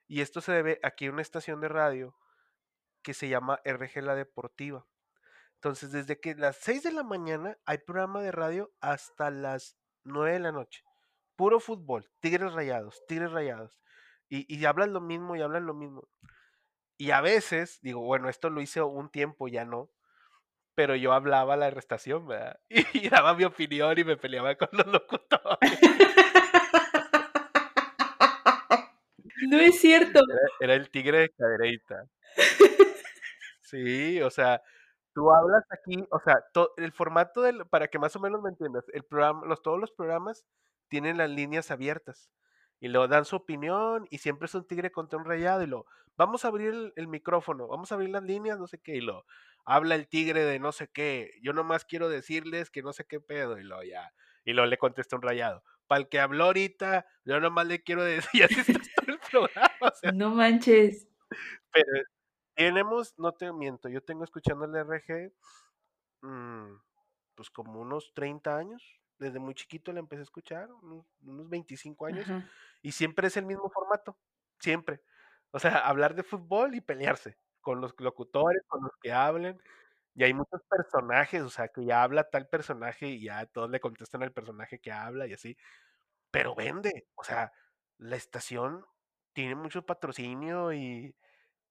Y 0.06 0.20
esto 0.20 0.40
se 0.40 0.52
debe 0.52 0.80
aquí 0.82 1.06
a 1.06 1.12
una 1.12 1.22
estación 1.22 1.60
de 1.60 1.68
radio 1.68 2.14
que 3.04 3.14
se 3.14 3.28
llama 3.28 3.60
RG 3.64 4.02
La 4.02 4.16
Deportiva. 4.16 4.84
Entonces, 5.54 5.92
desde 5.92 6.18
que 6.18 6.34
las 6.34 6.56
6 6.56 6.82
de 6.82 6.92
la 6.92 7.04
mañana 7.04 7.56
hay 7.64 7.78
programa 7.78 8.20
de 8.20 8.32
radio 8.32 8.72
hasta 8.80 9.30
las 9.30 9.78
9 10.02 10.32
de 10.32 10.40
la 10.40 10.50
noche. 10.50 10.82
Puro 11.36 11.60
fútbol, 11.60 12.10
Tigres 12.20 12.52
Rayados, 12.52 13.04
Tigres 13.06 13.30
Rayados. 13.30 13.78
Y, 14.28 14.52
y 14.52 14.64
hablan 14.64 14.92
lo 14.92 15.00
mismo 15.00 15.36
y 15.36 15.42
hablan 15.42 15.66
lo 15.66 15.74
mismo. 15.74 16.08
Y 16.98 17.12
a 17.12 17.20
veces, 17.20 17.78
digo, 17.82 18.00
bueno, 18.00 18.28
esto 18.28 18.50
lo 18.50 18.60
hice 18.60 18.82
un 18.82 19.10
tiempo, 19.10 19.48
ya 19.48 19.64
no, 19.64 19.90
pero 20.74 20.96
yo 20.96 21.12
hablaba 21.12 21.54
a 21.54 21.56
la 21.56 21.68
estación, 21.68 22.26
¿verdad? 22.26 22.58
Y, 22.94 23.08
daba 23.08 23.34
mi 23.34 23.44
opinión 23.44 23.98
y 23.98 24.04
me 24.04 24.16
peleaba 24.16 24.54
con 24.56 24.68
los 24.72 24.86
locutores. 24.86 25.58
No 29.48 29.58
es 29.58 29.78
cierto. 29.78 30.20
Era, 30.20 30.72
era 30.72 30.74
el 30.74 30.90
tigre 30.90 31.18
de 31.18 31.28
cadereita. 31.28 32.06
Sí, 33.74 34.20
o 34.22 34.30
sea, 34.30 34.62
tú 35.14 35.30
hablas 35.32 35.64
aquí, 35.70 36.04
o 36.10 36.20
sea, 36.20 36.42
to- 36.52 36.72
el 36.76 36.92
formato 36.92 37.42
del, 37.42 37.66
para 37.66 37.88
que 37.88 37.98
más 37.98 38.14
o 38.16 38.20
menos 38.20 38.42
me 38.42 38.50
entiendas, 38.50 38.84
el 38.92 39.04
programa, 39.04 39.46
los, 39.46 39.62
todos 39.62 39.80
los 39.80 39.90
programas 39.92 40.44
tienen 40.88 41.18
las 41.18 41.30
líneas 41.30 41.70
abiertas 41.70 42.30
y 42.80 42.88
luego 42.88 43.08
dan 43.08 43.24
su 43.24 43.36
opinión 43.36 44.06
y 44.10 44.18
siempre 44.18 44.46
es 44.46 44.54
un 44.54 44.66
tigre 44.66 44.92
contra 44.92 45.18
un 45.18 45.24
rayado 45.24 45.62
y 45.62 45.66
lo 45.66 45.86
vamos 46.16 46.44
a 46.44 46.48
abrir 46.48 46.68
el, 46.68 46.92
el 46.96 47.08
micrófono, 47.08 47.66
vamos 47.68 47.90
a 47.90 47.96
abrir 47.96 48.10
las 48.10 48.22
líneas, 48.22 48.58
no 48.58 48.66
sé 48.68 48.78
qué, 48.80 48.96
y 48.96 49.00
lo 49.00 49.24
habla 49.64 49.94
el 49.96 50.08
tigre 50.08 50.44
de 50.44 50.58
no 50.60 50.72
sé 50.72 50.88
qué, 50.92 51.32
yo 51.42 51.52
nomás 51.52 51.84
quiero 51.84 52.08
decirles 52.08 52.70
que 52.70 52.82
no 52.82 52.92
sé 52.92 53.06
qué 53.06 53.18
pedo, 53.20 53.58
y 53.58 53.64
lo 53.64 53.82
ya, 53.82 54.12
y 54.44 54.52
luego 54.52 54.68
le 54.70 54.78
contesta 54.78 55.16
un 55.16 55.22
rayado. 55.22 55.64
Para 55.86 56.00
el 56.02 56.08
que 56.08 56.20
habló 56.20 56.44
ahorita, 56.44 57.06
yo 57.24 57.40
nomás 57.40 57.66
le 57.66 57.82
quiero 57.82 58.04
decir, 58.04 58.28
y 58.34 58.42
así 58.42 58.60
está 58.60 58.78
todo 59.04 59.14
el 59.14 59.20
programa, 59.30 59.70
o 59.80 59.90
sea, 59.94 60.12
No 60.12 60.30
manches. 60.30 61.08
pero 61.72 61.86
tenemos, 62.54 63.14
no 63.18 63.32
te 63.32 63.52
miento, 63.52 63.88
yo 63.88 64.02
tengo 64.02 64.24
escuchando 64.24 64.64
el 64.66 64.74
RG, 64.76 65.32
mm, 66.22 66.76
pues 67.36 67.50
como 67.50 67.80
unos 67.80 68.12
30 68.14 68.56
años, 68.56 69.00
desde 69.18 69.38
muy 69.40 69.54
chiquito 69.54 69.92
le 69.92 70.00
empecé 70.00 70.20
a 70.22 70.24
escuchar, 70.24 70.70
unos, 70.72 71.06
unos 71.22 71.48
25 71.50 72.06
años, 72.06 72.34
y 72.82 72.92
siempre 72.92 73.28
es 73.28 73.36
el 73.36 73.46
mismo 73.46 73.70
formato, 73.70 74.18
siempre. 74.60 75.02
O 75.52 75.58
sea, 75.60 75.78
hablar 75.88 76.14
de 76.14 76.24
fútbol 76.24 76.74
y 76.74 76.80
pelearse 76.80 77.38
con 77.60 77.80
los 77.80 77.94
locutores, 78.00 78.62
con 78.68 78.82
los 78.82 78.92
que 79.02 79.12
hablen, 79.12 79.60
y 80.14 80.24
hay 80.24 80.34
muchos 80.34 80.62
personajes, 80.68 81.42
o 81.42 81.50
sea, 81.50 81.68
que 81.68 81.84
ya 81.84 82.02
habla 82.04 82.24
tal 82.30 82.48
personaje 82.48 83.08
y 83.08 83.24
ya 83.24 83.46
todos 83.46 83.70
le 83.70 83.80
contestan 83.80 84.22
al 84.24 84.32
personaje 84.32 84.80
que 84.80 84.92
habla 84.92 85.26
y 85.26 85.34
así, 85.34 85.56
pero 86.30 86.54
vende, 86.54 87.08
o 87.16 87.24
sea, 87.24 87.52
la 87.98 88.16
estación 88.16 88.86
tiene 89.34 89.54
mucho 89.56 89.84
patrocinio 89.86 90.72
y, 90.72 91.16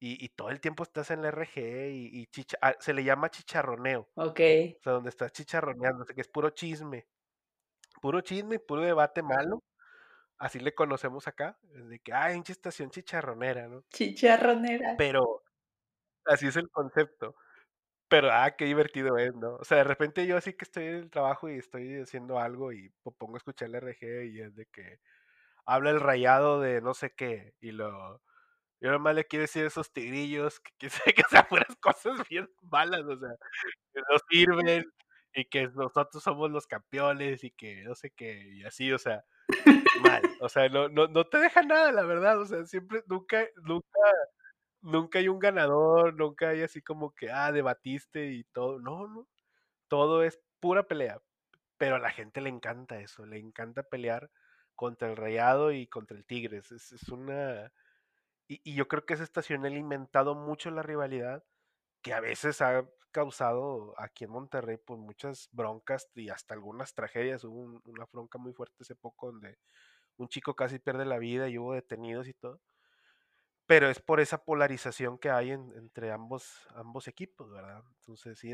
y, 0.03 0.23
y 0.25 0.29
todo 0.29 0.49
el 0.49 0.61
tiempo 0.61 0.83
estás 0.83 1.11
en 1.11 1.21
la 1.23 1.29
RG 1.29 1.57
y, 1.91 2.21
y 2.21 2.27
chicha- 2.27 2.57
ah, 2.61 2.75
se 2.79 2.93
le 2.93 3.03
llama 3.03 3.29
chicharroneo, 3.31 4.01
Ok. 4.15 4.39
o 4.81 4.83
sea, 4.83 4.93
donde 4.93 5.09
estás 5.11 5.31
chicharroneando, 5.33 6.05
que 6.05 6.21
es 6.21 6.29
puro 6.29 6.51
chisme, 6.51 7.07
puro 8.01 8.21
chisme, 8.21 8.59
puro 8.59 8.81
debate 8.83 9.23
malo, 9.23 9.63
así 10.39 10.59
le 10.59 10.75
conocemos 10.75 11.27
acá, 11.27 11.59
de 11.63 11.99
que, 12.01 12.13
ay, 12.13 12.35
hinche 12.37 12.53
estación 12.53 12.91
chicharronera, 12.91 13.67
¿no? 13.69 13.85
Chicharronera. 13.93 14.93
Pero 14.97 15.43
así 16.25 16.47
es 16.47 16.57
el 16.57 16.69
concepto. 16.71 17.35
Pero, 18.09 18.29
ah, 18.31 18.51
qué 18.57 18.65
divertido 18.65 19.17
es, 19.17 19.35
¿no? 19.35 19.55
O 19.57 19.65
sea, 19.65 19.79
de 19.79 19.83
repente 19.85 20.27
yo 20.27 20.37
así 20.37 20.53
que 20.53 20.65
estoy 20.65 20.85
en 20.87 20.95
el 20.95 21.11
trabajo 21.11 21.49
y 21.49 21.57
estoy 21.59 22.01
haciendo 22.01 22.39
algo 22.39 22.73
y 22.73 22.89
po- 23.03 23.13
pongo 23.13 23.35
a 23.35 23.39
escuchar 23.39 23.69
el 23.69 23.75
RG 23.77 24.25
y 24.25 24.41
es 24.41 24.55
de 24.55 24.67
que 24.67 24.99
habla 25.65 25.91
el 25.91 25.99
rayado 26.01 26.61
de 26.61 26.81
no 26.81 26.93
sé 26.95 27.13
qué 27.15 27.55
y 27.61 27.71
lo... 27.73 28.21
Yo 28.83 28.91
nomás 28.91 29.15
le 29.15 29.25
quiero 29.25 29.43
decir 29.43 29.65
esos 29.65 29.93
tigrillos 29.93 30.59
que, 30.59 30.71
que, 30.77 30.89
sé 30.89 31.01
que 31.15 31.23
sean 31.29 31.47
puras 31.47 31.73
cosas 31.79 32.27
bien 32.27 32.49
malas, 32.63 32.99
o 33.05 33.17
sea, 33.17 33.29
que 33.93 34.01
no 34.01 34.17
sirven 34.29 34.85
y 35.33 35.45
que 35.45 35.69
nosotros 35.69 36.21
somos 36.21 36.51
los 36.51 36.67
campeones 36.67 37.45
y 37.45 37.51
que 37.51 37.83
no 37.83 37.95
sé 37.95 38.11
qué, 38.11 38.55
y 38.55 38.63
así, 38.65 38.91
o 38.91 38.99
sea, 38.99 39.23
mal. 40.03 40.21
O 40.41 40.49
sea, 40.49 40.67
no, 40.67 40.89
no, 40.89 41.07
no 41.07 41.23
te 41.23 41.37
deja 41.37 41.63
nada, 41.63 41.93
la 41.93 42.03
verdad, 42.03 42.41
o 42.41 42.45
sea, 42.45 42.65
siempre, 42.65 43.03
nunca, 43.07 43.47
nunca, 43.63 43.99
nunca 44.81 45.19
hay 45.19 45.29
un 45.29 45.39
ganador, 45.39 46.13
nunca 46.15 46.49
hay 46.49 46.61
así 46.63 46.81
como 46.81 47.15
que, 47.15 47.31
ah, 47.31 47.53
debatiste 47.53 48.33
y 48.33 48.43
todo, 48.43 48.79
no, 48.79 49.07
no, 49.07 49.29
todo 49.87 50.23
es 50.23 50.41
pura 50.59 50.83
pelea, 50.83 51.21
pero 51.77 51.95
a 51.95 51.99
la 51.99 52.11
gente 52.11 52.41
le 52.41 52.49
encanta 52.49 52.99
eso, 52.99 53.25
le 53.25 53.39
encanta 53.39 53.83
pelear 53.83 54.29
contra 54.75 55.09
el 55.09 55.15
Rayado 55.15 55.71
y 55.71 55.87
contra 55.87 56.17
el 56.17 56.25
Tigres, 56.25 56.69
es, 56.73 56.91
es 56.91 57.07
una... 57.07 57.71
Y, 58.47 58.75
yo 58.75 58.87
creo 58.87 59.05
que 59.05 59.13
esa 59.13 59.23
estación 59.23 59.63
ha 59.65 59.67
alimentado 59.67 60.35
mucho 60.35 60.69
la 60.71 60.83
rivalidad 60.83 61.43
que 62.01 62.13
a 62.13 62.19
veces 62.19 62.61
ha 62.61 62.85
causado 63.11 63.93
aquí 63.97 64.25
en 64.25 64.31
Monterrey 64.31 64.77
pues 64.77 64.99
muchas 64.99 65.49
broncas 65.51 66.09
y 66.15 66.29
hasta 66.29 66.53
algunas 66.55 66.93
tragedias. 66.95 67.43
Hubo 67.45 67.59
un- 67.61 67.81
una 67.85 68.05
bronca 68.11 68.37
muy 68.39 68.53
fuerte 68.53 68.77
hace 68.81 68.95
poco 68.95 69.31
donde 69.31 69.57
un 70.17 70.27
chico 70.29 70.55
casi 70.55 70.79
pierde 70.79 71.05
la 71.05 71.19
vida 71.19 71.49
y 71.49 71.57
hubo 71.59 71.73
detenidos 71.73 72.27
y 72.27 72.33
todo. 72.33 72.61
Pero 73.69 73.89
es 73.89 73.99
por 74.01 74.19
esa 74.19 74.43
polarización 74.43 75.17
que 75.17 75.29
hay 75.29 75.51
en- 75.51 75.71
entre 75.77 76.11
ambos, 76.11 76.67
equipos, 77.07 77.49
¿verdad? 77.49 77.83
Entonces 77.99 78.37
sí, 78.37 78.53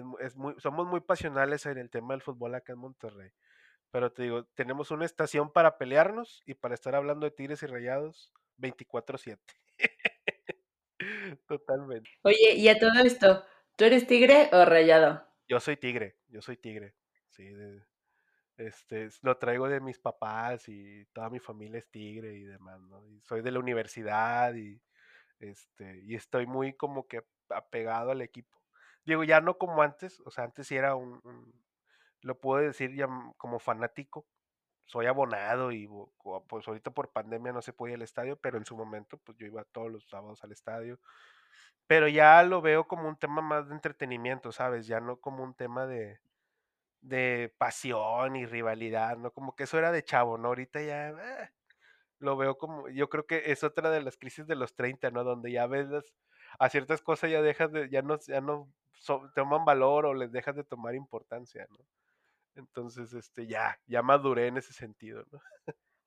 somos 0.60 0.88
muy 0.88 1.00
pasionales 1.02 1.66
en 1.66 1.78
el 1.80 1.90
tema 1.90 2.14
del 2.14 2.22
fútbol 2.22 2.54
acá 2.56 2.74
en 2.74 2.80
Monterrey. 2.80 3.32
Pero 3.92 4.12
te 4.14 4.24
digo, 4.24 4.46
tenemos 4.56 4.92
una 4.92 5.06
estación 5.06 5.52
para 5.52 5.78
pelearnos 5.78 6.44
y 6.46 6.56
para 6.56 6.76
estar 6.76 6.96
hablando 6.96 7.26
de 7.26 7.32
Tigres 7.32 7.64
y 7.64 7.68
Rayados 7.68 8.34
24/7. 8.60 9.54
Totalmente. 11.48 12.20
Oye, 12.24 12.54
y 12.56 12.70
a 12.70 12.80
todo 12.80 12.92
esto, 13.04 13.44
¿tú 13.76 13.84
eres 13.84 14.08
tigre 14.08 14.50
o 14.54 14.64
rayado? 14.64 15.28
Yo 15.48 15.60
soy 15.60 15.78
tigre, 15.78 16.18
yo 16.28 16.42
soy 16.42 16.58
tigre. 16.58 16.96
sí, 17.30 17.46
de- 17.46 17.84
este, 18.58 19.10
lo 19.24 19.38
traigo 19.40 19.70
de 19.70 19.82
mis 19.82 20.00
papás 20.00 20.70
y 20.70 21.06
toda 21.14 21.30
mi 21.30 21.40
familia 21.40 21.80
es 21.80 21.90
tigre 21.92 22.36
y 22.36 22.44
demás, 22.46 22.82
¿no? 22.82 23.06
Y 23.08 23.22
soy 23.22 23.42
de 23.42 23.52
la 23.52 23.60
universidad 23.60 24.54
y, 24.56 24.82
este, 25.40 26.02
y 26.06 26.16
estoy 26.16 26.48
muy 26.48 26.74
como 26.76 27.08
que 27.08 27.24
apegado 27.50 28.12
al 28.12 28.22
equipo. 28.22 28.60
Digo, 29.06 29.24
ya 29.26 29.42
no 29.42 29.58
como 29.60 29.82
antes, 29.84 30.22
o 30.26 30.32
sea, 30.32 30.46
antes 30.46 30.68
sí 30.68 30.76
era 30.78 30.96
un, 30.96 31.22
un- 31.26 31.66
lo 32.22 32.40
puedo 32.40 32.62
decir 32.64 32.96
ya 32.96 33.06
m- 33.06 33.34
como 33.38 33.60
fanático, 33.60 34.28
soy 34.90 35.08
abonado 35.08 35.72
y 35.72 35.88
pues 36.50 36.68
ahorita 36.68 36.92
por 36.92 37.12
pandemia 37.14 37.54
no 37.54 37.62
se 37.64 37.74
puede 37.74 37.94
ir 37.94 37.98
al 38.00 38.04
estadio, 38.04 38.38
pero 38.42 38.58
en 38.58 38.66
su 38.66 38.76
momento 38.78 39.18
pues 39.20 39.38
yo 39.38 39.48
iba 39.48 39.64
todos 39.66 39.92
los 39.92 40.10
sábados 40.10 40.44
al 40.44 40.52
estadio, 40.52 41.00
pero 41.88 42.08
ya 42.08 42.44
lo 42.44 42.62
veo 42.62 42.88
como 42.88 43.08
un 43.10 43.18
tema 43.18 43.42
más 43.42 43.68
de 43.70 43.76
entretenimiento, 43.76 44.52
¿sabes? 44.52 44.88
Ya 44.88 45.00
no 45.00 45.18
como 45.20 45.44
un 45.44 45.56
tema 45.56 45.88
de, 45.88 46.20
de 47.02 47.54
pasión 47.58 48.36
y 48.36 48.46
rivalidad, 48.46 49.18
¿no? 49.18 49.32
Como 49.34 49.56
que 49.56 49.64
eso 49.66 49.78
era 49.80 49.92
de 49.92 50.04
chavo, 50.04 50.38
¿no? 50.38 50.50
Ahorita 50.50 50.82
ya 50.82 51.10
eh, 51.12 51.52
lo 52.20 52.38
veo 52.38 52.58
como, 52.58 52.90
yo 52.90 53.10
creo 53.10 53.28
que 53.28 53.52
es 53.52 53.64
otra 53.64 53.92
de 53.92 54.02
las 54.04 54.18
crisis 54.18 54.48
de 54.48 54.56
los 54.56 54.76
30, 54.76 55.12
¿no? 55.12 55.24
Donde 55.26 55.52
ya 55.52 55.68
ves 55.68 55.88
las- 55.90 56.14
a 56.60 56.70
ciertas 56.70 57.02
cosas 57.02 57.32
ya 57.32 57.42
dejas 57.44 57.72
de, 57.72 57.90
ya 57.90 58.02
no, 58.04 58.20
ya 58.28 58.42
no 58.42 58.72
toman 59.36 59.66
valor 59.66 60.06
o 60.08 60.14
les 60.14 60.32
dejas 60.32 60.56
de 60.56 60.64
tomar 60.66 60.96
importancia, 60.96 61.68
¿no? 61.70 61.86
Entonces, 62.60 63.14
este, 63.14 63.48
ya, 63.48 63.80
ya 63.88 64.02
maduré 64.02 64.48
en 64.48 64.58
ese 64.58 64.74
sentido, 64.74 65.26
¿no? 65.32 65.40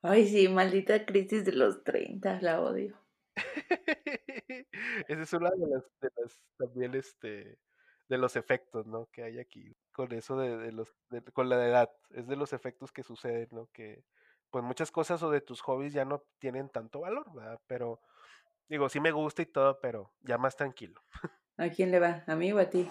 Ay, 0.03 0.27
sí, 0.29 0.49
maldita 0.49 1.05
crisis 1.07 1.45
de 1.45 1.53
los 1.53 1.83
30, 1.85 2.41
la 2.41 2.61
odio. 2.61 2.97
Esa 5.09 5.23
es 5.23 5.33
una 5.33 5.51
de 5.51 5.67
las, 5.69 5.85
de 6.01 6.11
las 6.17 6.41
también, 6.59 6.95
este, 6.95 7.59
de 8.09 8.19
los 8.19 8.37
efectos, 8.37 8.87
¿no? 8.87 9.07
Que 9.13 9.23
hay 9.23 9.39
aquí 9.39 9.75
con 9.93 10.13
eso 10.13 10.37
de, 10.37 10.57
de 10.57 10.73
los, 10.73 10.95
de- 11.11 11.23
con 11.33 11.49
la 11.49 11.57
edad. 11.67 11.91
Es 12.11 12.27
de 12.27 12.37
los 12.37 12.53
efectos 12.53 12.93
que 12.93 13.03
suceden, 13.03 13.49
¿no? 13.53 13.69
Que, 13.73 14.05
pues 14.51 14.65
muchas 14.65 14.91
cosas 14.91 15.23
o 15.23 15.31
de 15.31 15.41
tus 15.41 15.61
hobbies 15.63 15.93
ya 15.95 16.05
no 16.05 16.23
tienen 16.39 16.69
tanto 16.69 17.01
valor, 17.01 17.33
¿verdad? 17.33 17.61
Pero, 17.67 18.01
digo, 18.69 18.89
sí 18.89 19.01
me 19.01 19.13
gusta 19.13 19.43
y 19.43 19.47
todo, 19.47 19.81
pero 19.81 20.13
ya 20.21 20.37
más 20.37 20.57
tranquilo. 20.57 21.01
¿A 21.57 21.69
quién 21.71 21.91
le 21.91 22.01
va? 22.01 22.25
¿A 22.27 22.35
mí 22.35 22.53
o 22.53 22.59
a 22.59 22.69
ti? 22.69 22.89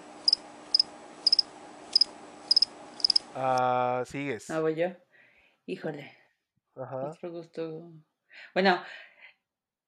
Ah, 3.34 4.02
sigues. 4.06 4.50
Ah, 4.50 4.60
voy 4.60 4.74
yo. 4.74 4.88
Híjole, 5.66 6.12
Ajá. 6.76 7.08
otro 7.08 7.30
gusto. 7.30 7.92
Bueno, 8.54 8.82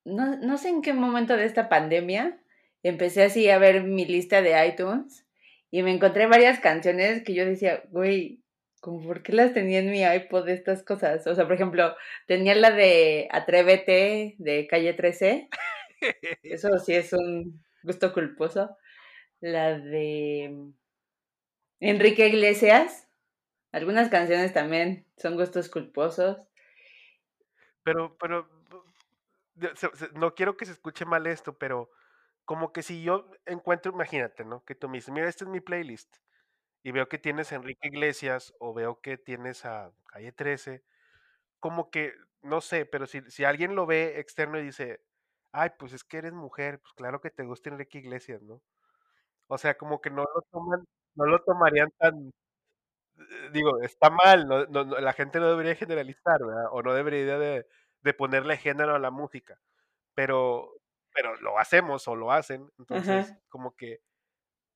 no, 0.04 0.36
no 0.36 0.58
sé 0.58 0.68
en 0.68 0.82
qué 0.82 0.92
momento 0.92 1.36
de 1.36 1.44
esta 1.44 1.68
pandemia 1.68 2.38
empecé 2.82 3.24
así 3.24 3.48
a 3.50 3.58
ver 3.58 3.82
mi 3.82 4.04
lista 4.04 4.42
de 4.42 4.66
iTunes 4.66 5.26
y 5.70 5.82
me 5.82 5.92
encontré 5.92 6.26
varias 6.26 6.60
canciones 6.60 7.24
que 7.24 7.34
yo 7.34 7.44
decía, 7.44 7.82
güey, 7.90 8.42
¿cómo 8.80 9.02
por 9.02 9.22
qué 9.22 9.32
las 9.32 9.54
tenía 9.54 9.80
en 9.80 9.90
mi 9.90 10.02
iPod 10.04 10.48
estas 10.48 10.82
cosas? 10.82 11.26
O 11.26 11.34
sea, 11.34 11.44
por 11.44 11.54
ejemplo, 11.54 11.96
tenía 12.26 12.54
la 12.54 12.70
de 12.70 13.28
Atrévete 13.32 14.36
de 14.38 14.66
Calle 14.68 14.92
13, 14.92 15.48
eso 16.42 16.78
sí 16.78 16.94
es 16.94 17.12
un 17.12 17.64
gusto 17.82 18.12
culposo. 18.12 18.76
La 19.40 19.78
de 19.78 20.54
Enrique 21.80 22.28
Iglesias, 22.28 23.08
algunas 23.74 24.08
canciones 24.08 24.52
también 24.52 25.04
son 25.16 25.34
gustos 25.34 25.68
culposos. 25.68 26.48
Pero, 27.82 28.16
pero, 28.18 28.48
no 30.14 30.34
quiero 30.36 30.56
que 30.56 30.64
se 30.64 30.72
escuche 30.72 31.04
mal 31.04 31.26
esto, 31.26 31.58
pero 31.58 31.90
como 32.44 32.72
que 32.72 32.84
si 32.84 33.02
yo 33.02 33.28
encuentro, 33.46 33.92
imagínate, 33.92 34.44
¿no? 34.44 34.64
Que 34.64 34.76
tú 34.76 34.88
me 34.88 34.98
dices, 34.98 35.12
mira, 35.12 35.28
esta 35.28 35.44
es 35.44 35.50
mi 35.50 35.60
playlist. 35.60 36.18
y 36.84 36.92
veo 36.92 37.08
que 37.08 37.18
tienes 37.18 37.52
a 37.52 37.56
Enrique 37.56 37.88
Iglesias 37.88 38.54
o 38.60 38.74
veo 38.74 39.00
que 39.00 39.18
tienes 39.18 39.64
a 39.64 39.90
Calle 40.06 40.32
13, 40.32 40.84
como 41.60 41.90
que, 41.90 42.14
no 42.42 42.60
sé, 42.60 42.86
pero 42.86 43.06
si, 43.06 43.22
si 43.30 43.44
alguien 43.44 43.74
lo 43.74 43.86
ve 43.86 44.20
externo 44.20 44.58
y 44.60 44.64
dice, 44.64 45.02
ay, 45.52 45.70
pues 45.78 45.92
es 45.94 46.04
que 46.04 46.18
eres 46.18 46.32
mujer, 46.34 46.80
pues 46.80 46.94
claro 46.94 47.20
que 47.20 47.30
te 47.30 47.44
gusta 47.44 47.70
Enrique 47.70 47.98
Iglesias, 47.98 48.42
¿no? 48.42 48.62
O 49.48 49.58
sea, 49.58 49.76
como 49.78 50.00
que 50.00 50.10
no 50.10 50.24
lo 50.24 50.42
toman, 50.52 50.84
no 51.16 51.26
lo 51.26 51.42
tomarían 51.44 51.90
tan, 51.98 52.32
digo, 53.52 53.80
está 53.82 54.10
mal, 54.10 54.46
no, 54.48 54.66
no- 54.66 54.84
no- 54.84 54.98
la 55.00 55.12
gente 55.12 55.40
no 55.40 55.48
debería 55.50 55.74
generalizar, 55.76 56.38
¿verdad? 56.44 56.66
O 56.72 56.82
no 56.82 56.94
debería 56.94 57.38
de, 57.38 57.66
de 58.02 58.14
ponerle 58.14 58.56
género 58.56 58.94
a 58.94 58.98
la 58.98 59.10
música, 59.10 59.60
pero, 60.14 60.70
pero 61.14 61.36
lo 61.40 61.58
hacemos 61.58 62.08
o 62.08 62.16
lo 62.16 62.32
hacen, 62.32 62.70
entonces 62.78 63.34
Ajá, 63.34 63.42
como 63.48 63.76
que 63.76 64.00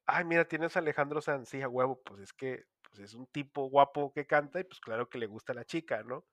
Ay, 0.06 0.24
mira, 0.24 0.46
tienes 0.48 0.74
a 0.76 0.80
Alejandro 0.80 1.20
Sanz, 1.20 1.48
sí, 1.50 1.60
a 1.62 1.68
huevo, 1.68 2.00
pues 2.02 2.20
es 2.22 2.32
que 2.32 2.64
pues 2.82 3.00
es 3.00 3.14
un 3.14 3.26
tipo 3.26 3.68
guapo 3.68 4.12
que 4.12 4.26
canta 4.26 4.58
y 4.60 4.64
pues 4.64 4.80
claro 4.80 5.08
que 5.10 5.18
le 5.18 5.26
gusta 5.26 5.52
a 5.52 5.56
la 5.56 5.64
chica, 5.66 6.02
¿no? 6.02 6.26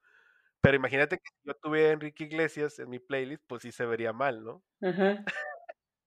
Pero 0.62 0.78
imagínate 0.78 1.18
que 1.20 1.30
si 1.30 1.42
yo 1.46 1.56
tuviera 1.56 1.90
a 1.92 1.94
Enrique 1.94 2.26
Iglesias 2.26 2.80
en 2.80 2.90
mi 2.90 3.00
playlist, 3.00 3.44
pues 3.48 3.64
sí 3.64 3.72
se 3.74 3.86
vería 3.86 4.14
mal, 4.14 4.44
¿no? 4.46 4.64
ajá. 4.82 5.26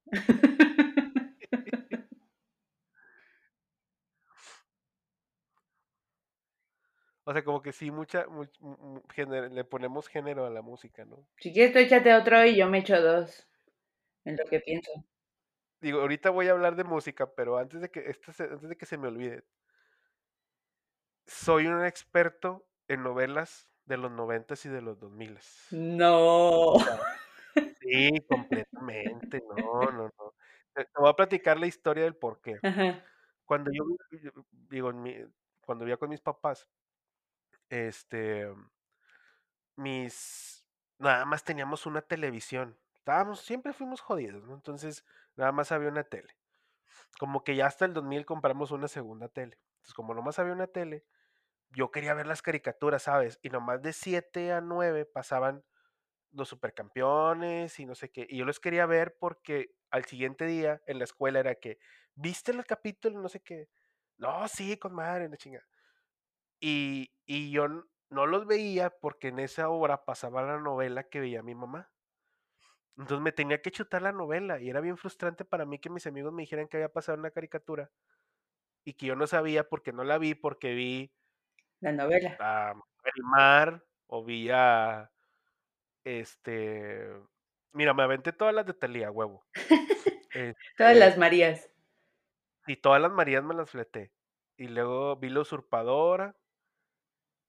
O 7.28 7.32
sea, 7.34 7.44
como 7.44 7.60
que 7.60 7.72
sí, 7.72 7.90
mucha, 7.90 8.24
much- 8.26 8.58
género- 9.14 9.50
le 9.50 9.62
ponemos 9.62 10.08
género 10.08 10.46
a 10.46 10.50
la 10.50 10.62
música, 10.62 11.04
¿no? 11.04 11.28
Si 11.36 11.52
quieres, 11.52 11.74
tú 11.74 11.78
échate 11.78 12.14
otro 12.14 12.42
y 12.46 12.56
yo 12.56 12.70
me 12.70 12.78
echo 12.78 13.02
dos, 13.02 13.46
en 14.24 14.36
lo 14.38 14.46
que 14.46 14.60
pienso. 14.60 14.90
Digo, 15.82 16.00
ahorita 16.00 16.30
voy 16.30 16.48
a 16.48 16.52
hablar 16.52 16.74
de 16.74 16.84
música, 16.84 17.34
pero 17.34 17.58
antes 17.58 17.82
de 17.82 17.90
que, 17.90 18.08
este 18.08 18.32
se- 18.32 18.44
antes 18.44 18.70
de 18.70 18.78
que 18.78 18.86
se 18.86 18.96
me 18.96 19.08
olvide, 19.08 19.44
soy 21.26 21.66
un 21.66 21.84
experto 21.84 22.66
en 22.88 23.02
novelas 23.02 23.68
de 23.84 23.98
los 23.98 24.10
noventas 24.10 24.64
y 24.64 24.70
de 24.70 24.80
los 24.80 24.98
dos 24.98 25.12
miles. 25.12 25.66
No. 25.70 26.76
Sí, 27.80 28.10
completamente, 28.26 29.40
no, 29.48 29.90
no, 29.90 30.04
no. 30.18 30.34
Te, 30.74 30.86
voy 30.96 31.10
a 31.10 31.14
platicar 31.14 31.58
la 31.58 31.66
historia 31.66 32.04
del 32.04 32.16
por 32.16 32.40
qué. 32.40 32.58
Ajá. 32.62 33.04
Cuando 33.44 33.70
yo, 33.72 33.84
digo, 34.68 34.92
mi, 34.92 35.14
cuando 35.64 35.84
vivía 35.84 35.96
con 35.96 36.08
mis 36.10 36.20
papás, 36.20 36.68
este, 37.70 38.48
mis, 39.76 40.66
nada 40.98 41.24
más 41.24 41.44
teníamos 41.44 41.86
una 41.86 42.02
televisión. 42.02 42.78
Estábamos, 42.94 43.40
siempre 43.40 43.72
fuimos 43.72 44.00
jodidos, 44.00 44.44
¿no? 44.44 44.54
Entonces, 44.54 45.04
nada 45.36 45.52
más 45.52 45.72
había 45.72 45.88
una 45.88 46.04
tele. 46.04 46.36
Como 47.18 47.44
que 47.44 47.56
ya 47.56 47.66
hasta 47.66 47.84
el 47.84 47.94
2000 47.94 48.26
compramos 48.26 48.70
una 48.70 48.88
segunda 48.88 49.28
tele. 49.28 49.58
Entonces, 49.76 49.94
como 49.94 50.14
nomás 50.14 50.38
había 50.38 50.52
una 50.52 50.66
tele, 50.66 51.04
yo 51.70 51.90
quería 51.90 52.14
ver 52.14 52.26
las 52.26 52.42
caricaturas, 52.42 53.04
¿sabes? 53.04 53.38
Y 53.42 53.50
nomás 53.50 53.82
de 53.82 53.92
7 53.92 54.52
a 54.52 54.60
9 54.60 55.04
pasaban 55.06 55.64
los 56.32 56.48
supercampeones 56.48 57.78
y 57.80 57.86
no 57.86 57.94
sé 57.94 58.10
qué. 58.10 58.26
Y 58.28 58.38
yo 58.38 58.44
los 58.44 58.60
quería 58.60 58.86
ver 58.86 59.16
porque 59.18 59.74
al 59.90 60.04
siguiente 60.04 60.46
día 60.46 60.82
en 60.86 60.98
la 60.98 61.04
escuela 61.04 61.40
era 61.40 61.54
que, 61.56 61.78
¿viste 62.14 62.52
el 62.52 62.64
capítulo? 62.66 63.20
No 63.20 63.28
sé 63.28 63.40
qué. 63.40 63.68
No, 64.18 64.48
sí, 64.48 64.76
con 64.78 64.94
madre, 64.94 65.28
la 65.28 65.36
chinga. 65.36 65.66
Y, 66.60 67.12
y 67.26 67.50
yo 67.50 67.68
no 68.10 68.26
los 68.26 68.46
veía 68.46 68.90
porque 68.90 69.28
en 69.28 69.38
esa 69.38 69.68
hora 69.68 70.04
pasaba 70.04 70.42
la 70.42 70.58
novela 70.58 71.04
que 71.08 71.20
veía 71.20 71.42
mi 71.42 71.54
mamá. 71.54 71.90
Entonces 72.96 73.20
me 73.22 73.32
tenía 73.32 73.62
que 73.62 73.70
chutar 73.70 74.02
la 74.02 74.12
novela 74.12 74.60
y 74.60 74.68
era 74.70 74.80
bien 74.80 74.96
frustrante 74.96 75.44
para 75.44 75.64
mí 75.64 75.78
que 75.78 75.88
mis 75.90 76.06
amigos 76.06 76.32
me 76.32 76.42
dijeran 76.42 76.66
que 76.68 76.78
había 76.78 76.92
pasado 76.92 77.16
una 77.18 77.30
caricatura 77.30 77.90
y 78.84 78.94
que 78.94 79.06
yo 79.06 79.16
no 79.16 79.26
sabía 79.26 79.68
porque 79.68 79.92
no 79.92 80.02
la 80.04 80.18
vi, 80.18 80.34
porque 80.34 80.74
vi 80.74 81.12
La 81.80 81.92
novela. 81.92 82.36
a 82.40 82.74
Marimar 83.04 83.84
o 84.08 84.24
vi 84.24 84.50
a 84.50 85.12
este. 86.04 87.08
Mira, 87.72 87.94
me 87.94 88.02
aventé 88.02 88.32
todas 88.32 88.54
las 88.54 88.66
de 88.66 88.74
Talía, 88.74 89.10
huevo. 89.10 89.46
Todas 90.76 90.94
Este, 90.94 90.94
las 90.94 91.18
Marías. 91.18 91.70
y 92.66 92.76
todas 92.76 93.00
las 93.00 93.10
Marías 93.12 93.42
me 93.44 93.54
las 93.54 93.70
fleté. 93.70 94.12
Y 94.56 94.68
luego 94.68 95.16
vi 95.16 95.28
La 95.30 95.40
Usurpadora. 95.40 96.36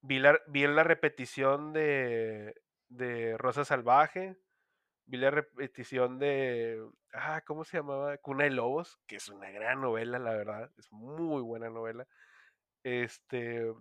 Vi 0.01 0.19
la, 0.19 0.39
vi 0.47 0.65
la 0.67 0.83
repetición 0.83 1.73
de, 1.73 2.55
de 2.87 3.37
Rosa 3.37 3.65
Salvaje. 3.65 4.37
Vi 5.05 5.17
la 5.17 5.31
repetición 5.31 6.19
de. 6.19 6.81
Ah, 7.13 7.41
¿cómo 7.45 7.63
se 7.63 7.77
llamaba? 7.77 8.17
Cuna 8.17 8.43
de 8.43 8.51
Lobos, 8.51 8.99
que 9.07 9.15
es 9.15 9.27
una 9.29 9.49
gran 9.49 9.81
novela, 9.81 10.19
la 10.19 10.33
verdad. 10.33 10.71
Es 10.77 10.91
muy 10.91 11.41
buena 11.41 11.69
novela. 11.69 12.07
Este. 12.83 13.73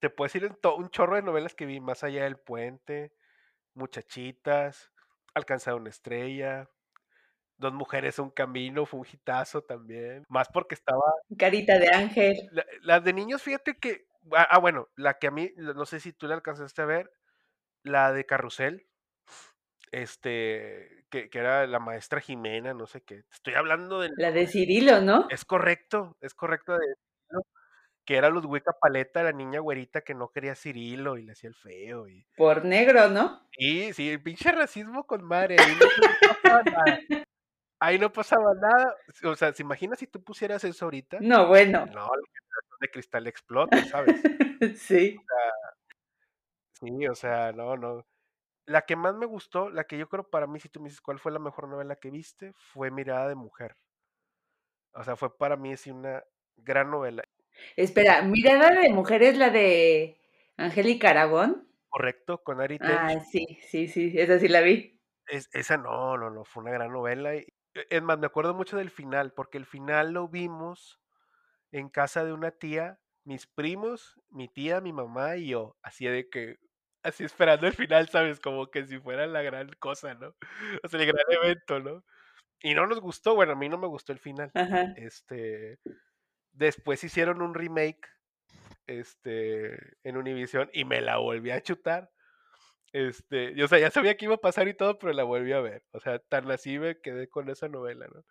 Te 0.00 0.10
puedo 0.10 0.26
decir 0.26 0.44
un, 0.44 0.56
to- 0.56 0.76
un 0.76 0.90
chorro 0.90 1.16
de 1.16 1.22
novelas 1.22 1.54
que 1.54 1.66
vi 1.66 1.80
más 1.80 2.04
allá 2.04 2.24
del 2.24 2.38
puente. 2.38 3.12
Muchachitas. 3.74 4.92
Alcanzar 5.34 5.74
una 5.74 5.90
estrella. 5.90 6.68
Dos 7.56 7.72
mujeres, 7.72 8.18
un 8.18 8.30
camino, 8.30 8.84
fue 8.86 9.00
un 9.00 9.06
hitazo 9.10 9.62
también. 9.62 10.24
Más 10.28 10.48
porque 10.48 10.74
estaba. 10.74 11.02
Carita 11.38 11.78
de 11.78 11.88
ángel. 11.88 12.36
la- 12.52 12.66
las 12.82 13.02
de 13.04 13.12
niños, 13.12 13.42
fíjate 13.42 13.78
que. 13.78 14.07
Ah, 14.34 14.46
ah, 14.50 14.58
bueno, 14.58 14.88
la 14.96 15.18
que 15.18 15.28
a 15.28 15.30
mí, 15.30 15.52
no 15.56 15.86
sé 15.86 16.00
si 16.00 16.12
tú 16.12 16.26
la 16.26 16.34
alcanzaste 16.34 16.82
a 16.82 16.86
ver, 16.86 17.12
la 17.82 18.12
de 18.12 18.26
Carrusel. 18.26 18.86
Este, 19.90 21.06
que, 21.10 21.30
que 21.30 21.38
era 21.38 21.66
la 21.66 21.78
maestra 21.78 22.20
Jimena, 22.20 22.74
no 22.74 22.86
sé 22.86 23.02
qué. 23.02 23.24
Estoy 23.32 23.54
hablando 23.54 24.00
del. 24.00 24.12
La 24.16 24.32
de 24.32 24.46
Cirilo, 24.46 25.00
¿no? 25.00 25.26
Es 25.30 25.44
correcto, 25.44 26.16
es 26.20 26.34
correcto 26.34 26.72
de 26.72 26.86
decirlo, 26.86 27.46
que 28.04 28.16
era 28.16 28.28
Ludwika 28.28 28.72
Paleta, 28.78 29.22
la 29.22 29.32
niña 29.32 29.60
güerita 29.60 30.02
que 30.02 30.14
no 30.14 30.28
quería 30.28 30.54
Cirilo 30.54 31.16
y 31.16 31.22
le 31.22 31.32
hacía 31.32 31.48
el 31.48 31.54
feo 31.54 32.08
y 32.08 32.26
Por 32.36 32.64
negro, 32.64 33.08
¿no? 33.08 33.48
Sí, 33.52 33.92
sí, 33.94 34.10
el 34.10 34.22
pinche 34.22 34.52
racismo 34.52 35.06
con 35.06 35.24
madre, 35.24 35.56
ahí 35.58 35.76
no 35.80 35.86
pasaba 36.42 36.62
nada. 36.62 37.24
Ahí 37.80 37.98
no 37.98 38.12
pasaba 38.12 38.54
nada. 38.54 38.96
O 39.24 39.36
sea, 39.36 39.52
¿se 39.52 39.62
imagina 39.62 39.94
si 39.94 40.06
tú 40.06 40.22
pusieras 40.22 40.64
eso 40.64 40.86
ahorita? 40.86 41.18
No, 41.20 41.46
bueno. 41.46 41.86
No, 41.86 42.08
de 42.80 42.88
cristal 42.88 43.26
explota, 43.26 43.84
¿sabes? 43.84 44.20
Sí. 44.76 45.16
O 45.16 45.22
sea 45.22 45.52
sí, 46.80 47.06
o 47.06 47.14
sea, 47.14 47.52
no, 47.52 47.76
no. 47.76 48.06
La 48.66 48.82
que 48.82 48.96
más 48.96 49.14
me 49.14 49.26
gustó, 49.26 49.70
la 49.70 49.84
que 49.84 49.98
yo 49.98 50.08
creo 50.08 50.28
para 50.28 50.46
mí, 50.46 50.60
si 50.60 50.68
tú 50.68 50.80
me 50.80 50.88
dices 50.88 51.00
cuál 51.00 51.18
fue 51.18 51.32
la 51.32 51.38
mejor 51.38 51.68
novela 51.68 51.96
que 51.96 52.10
viste, 52.10 52.52
fue 52.56 52.90
Mirada 52.90 53.28
de 53.28 53.34
mujer. 53.34 53.76
O 54.92 55.04
sea, 55.04 55.16
fue 55.16 55.36
para 55.36 55.56
mí 55.56 55.72
así 55.72 55.90
una 55.90 56.22
gran 56.56 56.90
novela. 56.90 57.22
Espera, 57.76 58.22
¿Mirada 58.22 58.70
de 58.70 58.90
mujer 58.90 59.22
es 59.22 59.38
la 59.38 59.50
de 59.50 60.20
Angélica 60.56 61.10
Aragón? 61.10 61.68
Correcto, 61.88 62.42
con 62.42 62.60
Ari 62.60 62.78
Ah, 62.80 63.20
sí, 63.20 63.46
sí, 63.62 63.88
sí, 63.88 64.12
esa 64.16 64.38
sí 64.38 64.48
la 64.48 64.60
vi. 64.60 65.00
Es 65.26 65.48
esa 65.52 65.76
no, 65.76 66.16
no, 66.16 66.30
no, 66.30 66.44
fue 66.44 66.62
una 66.62 66.72
gran 66.72 66.92
novela 66.92 67.34
e 67.34 67.46
es 67.90 68.02
más, 68.02 68.18
me 68.18 68.26
acuerdo 68.26 68.54
mucho 68.54 68.76
del 68.76 68.90
final, 68.90 69.32
porque 69.32 69.58
el 69.58 69.66
final 69.66 70.12
lo 70.12 70.26
vimos 70.26 70.98
en 71.72 71.88
casa 71.88 72.24
de 72.24 72.32
una 72.32 72.50
tía, 72.50 73.00
mis 73.24 73.46
primos, 73.46 74.20
mi 74.30 74.48
tía, 74.48 74.80
mi 74.80 74.92
mamá 74.92 75.36
y 75.36 75.48
yo, 75.48 75.76
así 75.82 76.06
de 76.06 76.28
que 76.28 76.58
así 77.02 77.24
esperando 77.24 77.66
el 77.66 77.74
final, 77.74 78.08
¿sabes? 78.08 78.40
Como 78.40 78.70
que 78.70 78.86
si 78.86 78.98
fuera 78.98 79.26
la 79.26 79.42
gran 79.42 79.70
cosa, 79.78 80.14
¿no? 80.14 80.34
O 80.82 80.88
sea, 80.88 81.00
el 81.00 81.06
gran 81.06 81.24
evento, 81.28 81.80
¿no? 81.80 82.04
Y 82.60 82.74
no 82.74 82.86
nos 82.86 83.00
gustó, 83.00 83.34
bueno, 83.34 83.52
a 83.52 83.56
mí 83.56 83.68
no 83.68 83.78
me 83.78 83.86
gustó 83.86 84.12
el 84.12 84.18
final. 84.18 84.50
Ajá. 84.54 84.92
Este, 84.96 85.78
después 86.52 87.04
hicieron 87.04 87.40
un 87.42 87.54
remake, 87.54 88.08
este, 88.86 89.76
en 90.02 90.16
Univisión 90.16 90.70
y 90.72 90.84
me 90.84 91.00
la 91.00 91.18
volví 91.18 91.50
a 91.50 91.62
chutar. 91.62 92.10
Este, 92.92 93.52
y 93.54 93.62
o 93.62 93.68
sea, 93.68 93.78
ya 93.78 93.90
sabía 93.90 94.16
que 94.16 94.24
iba 94.24 94.36
a 94.36 94.38
pasar 94.38 94.66
y 94.66 94.74
todo, 94.74 94.98
pero 94.98 95.12
la 95.12 95.24
volví 95.24 95.52
a 95.52 95.60
ver. 95.60 95.84
O 95.92 96.00
sea, 96.00 96.18
tan 96.18 96.50
así 96.50 96.78
me 96.78 97.00
quedé 97.00 97.28
con 97.28 97.48
esa 97.50 97.68
novela, 97.68 98.08
¿no? 98.12 98.24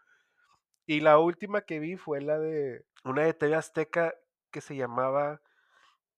Y 0.88 1.02
la 1.02 1.19
última 1.19 1.62
que 1.62 1.80
vi 1.80 1.97
fue 1.97 2.21
la 2.21 2.39
de 2.39 2.86
una 3.03 3.23
de 3.23 3.33
TV 3.33 3.55
Azteca 3.55 4.15
que 4.51 4.62
se 4.62 4.75
llamaba, 4.75 5.41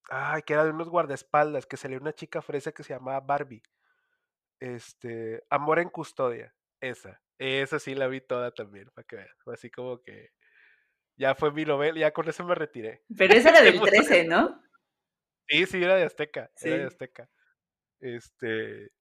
ay, 0.09 0.41
que 0.43 0.53
era 0.53 0.63
de 0.63 0.71
unos 0.71 0.89
guardaespaldas, 0.89 1.65
que 1.65 1.77
salía 1.77 1.97
una 1.97 2.13
chica 2.13 2.41
fresa 2.41 2.71
que 2.71 2.83
se 2.83 2.93
llamaba 2.93 3.19
Barbie. 3.19 3.63
Este, 4.59 5.43
Amor 5.49 5.79
en 5.79 5.89
custodia, 5.89 6.53
esa. 6.81 7.21
Esa 7.37 7.79
sí 7.79 7.95
la 7.95 8.07
vi 8.07 8.21
toda 8.21 8.51
también, 8.51 8.89
para 8.93 9.05
que 9.05 9.15
veas. 9.15 9.37
Fue 9.43 9.53
así 9.53 9.69
como 9.69 10.01
que 10.01 10.31
ya 11.15 11.35
fue 11.35 11.51
mi 11.51 11.65
novela, 11.65 11.99
ya 11.99 12.11
con 12.11 12.27
eso 12.29 12.45
me 12.45 12.55
retiré. 12.55 13.03
Pero 13.17 13.33
esa 13.33 13.49
era 13.49 13.61
del 13.61 13.77
puse 13.77 13.91
13, 13.91 14.23
¿no? 14.27 14.61
Sí, 15.47 15.65
sí, 15.65 15.83
era 15.83 15.95
de 15.95 16.03
Azteca, 16.03 16.51
era 16.61 16.77
de. 16.77 16.85
Azteca. 16.85 17.29
Este, 17.99 18.91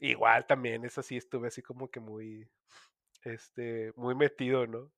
igual 0.00 0.46
también, 0.46 0.84
esa 0.84 1.02
sí 1.02 1.16
estuve 1.16 1.48
así 1.48 1.62
como 1.62 1.90
que 1.90 2.00
muy, 2.00 2.50
este, 3.22 3.92
muy 3.96 4.14
metido, 4.14 4.66
¿no? 4.66 4.92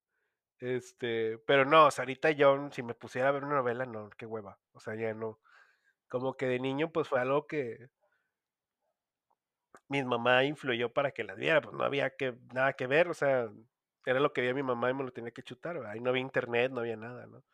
Este, 0.61 1.39
pero 1.47 1.65
no, 1.65 1.91
Sarita 1.91 2.31
Young, 2.31 2.73
si 2.73 2.83
me 2.83 2.95
pusiera 2.95 3.29
a 3.29 3.33
ver 3.33 3.45
una 3.45 3.57
novela, 3.57 3.87
no, 3.87 4.11
qué 4.11 4.27
hueva. 4.27 4.59
O 4.73 4.81
sea, 4.81 4.95
ya 4.95 5.13
no. 5.15 5.41
Como 6.09 6.37
que 6.37 6.47
de 6.49 6.61
niño, 6.61 6.93
pues 6.93 7.09
fue 7.09 7.21
algo 7.21 7.47
que 7.47 7.91
mi 9.89 10.03
mamá 10.05 10.45
influyó 10.45 10.93
para 10.93 11.13
que 11.13 11.25
las 11.25 11.37
viera, 11.37 11.61
pues 11.61 11.75
no 11.75 11.85
había 11.85 12.11
que, 12.17 12.35
nada 12.53 12.73
que 12.75 12.87
ver, 12.87 13.09
o 13.09 13.15
sea, 13.15 13.51
era 14.07 14.21
lo 14.21 14.33
que 14.33 14.41
veía 14.41 14.55
mi 14.55 14.63
mamá 14.63 14.91
y 14.91 14.95
me 14.95 15.05
lo 15.05 15.13
tenía 15.13 15.31
que 15.33 15.43
chutar, 15.43 15.77
ahí 15.87 16.01
no 16.01 16.11
había 16.11 16.23
internet, 16.23 16.73
no 16.73 16.81
había 16.81 16.97
nada, 16.97 17.27
¿no? 17.27 17.45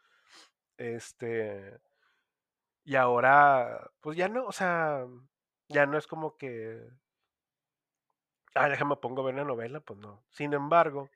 Este, 0.79 1.79
y 2.85 2.97
ahora, 2.97 3.91
pues 4.01 4.17
ya 4.17 4.29
no, 4.29 4.47
o 4.47 4.53
sea, 4.53 5.07
ya 5.69 5.87
no 5.87 5.99
es 5.99 6.07
como 6.07 6.37
que, 6.37 6.81
ah, 8.55 8.69
déjame 8.69 8.97
pongo 8.97 9.23
a 9.23 9.25
ver 9.27 9.35
una 9.35 9.45
novela, 9.45 9.81
pues 9.81 9.99
no. 9.99 10.23
Sin 10.31 10.53
embargo, 10.55 11.11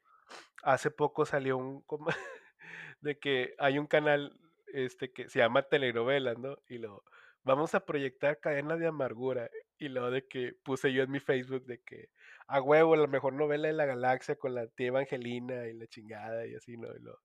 hace 0.63 0.91
poco 0.91 1.27
salió 1.27 1.59
un, 1.59 1.85
de 3.01 3.19
que 3.19 3.55
hay 3.59 3.79
un 3.79 3.87
canal, 3.87 4.39
este, 4.67 5.13
que 5.13 5.29
se 5.29 5.41
llama 5.41 5.63
Telenovelas, 5.63 6.39
¿no? 6.39 6.57
Y 6.69 6.79
lo, 6.79 7.05
vamos 7.45 7.75
a 7.75 7.85
proyectar 7.85 8.41
Cadenas 8.41 8.81
de 8.81 8.87
Amargura. 8.87 9.51
Y 9.79 9.89
lo 9.89 10.11
de 10.11 10.27
que 10.27 10.55
puse 10.65 10.93
yo 10.93 11.03
en 11.03 11.11
mi 11.11 11.21
Facebook 11.21 11.65
de 11.67 11.81
que 11.83 12.09
a 12.47 12.61
huevo, 12.61 12.97
la 12.97 13.07
mejor 13.07 13.35
novela 13.35 13.69
de 13.69 13.75
la 13.75 13.87
galaxia 13.87 14.37
con 14.37 14.55
la 14.55 14.67
tía 14.67 14.89
Evangelina 14.89 15.67
y 15.67 15.75
la 15.75 15.87
chingada 15.87 16.47
y 16.47 16.55
así, 16.55 16.77
¿no? 16.77 16.89
Y, 16.95 17.01
lo, 17.01 17.19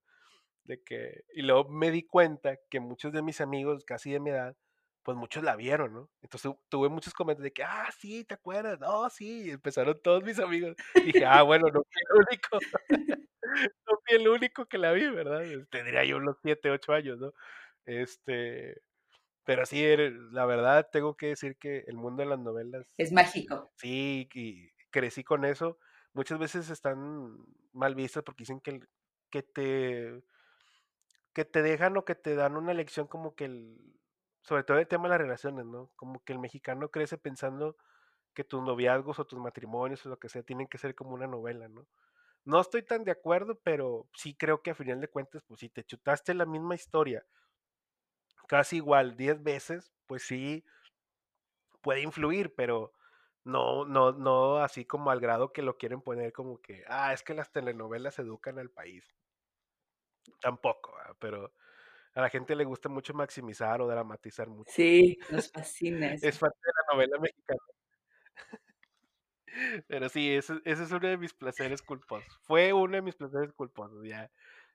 de 0.64 0.82
que, 0.84 1.24
y 1.34 1.42
luego 1.42 1.70
me 1.70 1.92
di 1.92 2.04
cuenta 2.04 2.58
que 2.70 2.80
muchos 2.80 3.12
de 3.12 3.22
mis 3.22 3.42
amigos, 3.42 3.84
casi 3.86 4.12
de 4.12 4.20
mi 4.20 4.30
edad, 4.30 4.56
pues 5.10 5.18
muchos 5.18 5.44
la 5.44 5.56
vieron, 5.56 5.92
¿no? 5.92 6.10
Entonces 6.22 6.52
tuve 6.70 6.88
muchos 6.88 7.16
comentarios 7.16 7.46
de 7.46 7.52
que, 7.52 7.64
ah, 7.64 7.90
sí, 7.98 8.24
¿te 8.26 8.36
acuerdas? 8.36 8.80
No, 8.80 9.10
sí, 9.10 9.48
y 9.48 9.50
empezaron 9.50 10.00
todos 10.04 10.24
mis 10.24 10.38
amigos. 10.38 10.76
Y 10.94 11.02
dije, 11.02 11.26
ah, 11.26 11.42
bueno, 11.42 11.66
no 11.74 11.82
fui 11.82 12.02
el 12.08 12.28
único. 12.28 12.60
no 13.88 14.00
fui 14.06 14.18
el 14.18 14.28
único 14.28 14.68
que 14.68 14.78
la 14.78 14.92
vi, 14.92 15.10
¿verdad? 15.10 15.42
Tendría 15.72 16.06
yo 16.06 16.18
unos 16.18 16.38
7, 16.44 16.70
8 16.70 16.94
años, 16.94 17.18
¿no? 17.18 17.34
Este, 17.86 18.80
pero 19.46 19.66
sí, 19.66 19.84
la 20.32 20.46
verdad 20.46 20.88
tengo 20.92 21.18
que 21.18 21.30
decir 21.30 21.58
que 21.58 21.86
el 21.88 21.96
mundo 21.96 22.22
de 22.22 22.30
las 22.30 22.38
novelas... 22.38 22.94
Es 22.96 23.12
mágico. 23.12 23.72
Sí, 23.78 24.30
y 24.36 24.70
crecí 24.92 25.24
con 25.24 25.44
eso. 25.44 25.80
Muchas 26.14 26.38
veces 26.38 26.70
están 26.70 27.36
mal 27.74 27.96
vistas 27.96 28.22
porque 28.22 28.44
dicen 28.44 28.62
que, 28.62 28.80
que 29.32 29.42
te 29.42 30.22
que 31.34 31.46
te 31.46 31.64
dejan 31.64 31.98
o 31.98 32.06
que 32.06 32.14
te 32.14 32.36
dan 32.36 32.58
una 32.58 32.74
lección 32.76 33.08
como 33.08 33.34
que 33.34 33.46
el, 33.46 33.99
sobre 34.42 34.64
todo 34.64 34.80
el 34.80 34.88
tema 34.88 35.06
de 35.06 35.10
las 35.10 35.22
relaciones, 35.22 35.66
¿no? 35.66 35.92
Como 35.96 36.24
que 36.24 36.34
el 36.34 36.40
mexicano 36.40 36.90
crece 36.90 37.18
pensando 37.18 37.78
que 38.34 38.44
tus 38.44 38.64
noviazgos 38.64 39.20
o 39.20 39.26
tus 39.26 39.40
matrimonios 39.40 40.06
o 40.06 40.10
lo 40.10 40.20
que 40.20 40.30
sea 40.30 40.44
tienen 40.44 40.68
que 40.68 40.78
ser 40.78 40.96
como 40.96 41.12
una 41.14 41.28
novela, 41.28 41.68
¿no? 41.70 41.88
No 42.46 42.62
estoy 42.62 42.84
tan 42.84 43.04
de 43.04 43.12
acuerdo, 43.12 43.60
pero 43.64 44.08
sí 44.16 44.36
creo 44.36 44.62
que 44.64 44.72
a 44.72 44.76
final 44.76 45.02
de 45.02 45.10
cuentas, 45.10 45.44
pues 45.44 45.60
si 45.62 45.70
te 45.70 45.84
chutaste 45.84 46.34
la 46.34 46.46
misma 46.46 46.76
historia 46.76 47.26
casi 48.48 48.78
igual 48.78 49.16
10 49.16 49.42
veces, 49.44 49.94
pues 50.08 50.24
sí 50.24 50.66
puede 51.82 52.02
influir, 52.02 52.54
pero 52.56 52.94
no, 53.44 53.86
no, 53.86 54.12
no 54.12 54.58
así 54.58 54.86
como 54.86 55.12
al 55.12 55.20
grado 55.20 55.54
que 55.54 55.62
lo 55.62 55.78
quieren 55.78 56.02
poner 56.02 56.34
como 56.34 56.62
que, 56.62 56.84
ah, 56.88 57.14
es 57.14 57.24
que 57.24 57.34
las 57.34 57.52
telenovelas 57.52 58.20
educan 58.20 58.60
al 58.60 58.70
país. 58.70 59.06
Tampoco, 60.42 60.94
pero 61.20 61.54
a 62.20 62.24
la 62.24 62.30
gente 62.30 62.56
le 62.56 62.66
gusta 62.66 62.90
mucho 62.90 63.14
maximizar 63.14 63.82
o 63.82 63.88
dramatizar 63.88 64.48
mucho. 64.48 64.72
Sí, 64.72 65.18
nos 65.32 65.52
fascina. 65.52 66.14
Eso. 66.14 66.28
Es 66.28 66.38
parte 66.38 66.60
de 66.64 66.72
la 66.76 66.94
novela 66.94 67.20
mexicana. 67.20 67.60
Pero 69.88 70.10
sí, 70.10 70.36
ese, 70.36 70.60
ese, 70.66 70.84
es 70.84 70.92
uno 70.92 71.08
de 71.08 71.18
mis 71.18 71.34
placeres 71.34 71.82
culposos. 71.82 72.40
Fue 72.44 72.74
uno 72.74 72.96
de 72.96 73.02
mis 73.02 73.16
placeres 73.16 73.52
culposos. 73.54 74.06
Ya, 74.06 74.30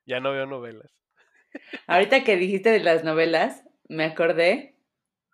ya 0.05 0.21
no 0.21 0.33
veo 0.33 0.47
novelas. 0.47 0.91
Ahorita 1.87 2.25
que 2.25 2.37
dijiste 2.37 2.71
de 2.71 2.81
las 2.81 3.05
novelas, 3.05 3.63
me 3.89 4.05
acordé 4.05 4.77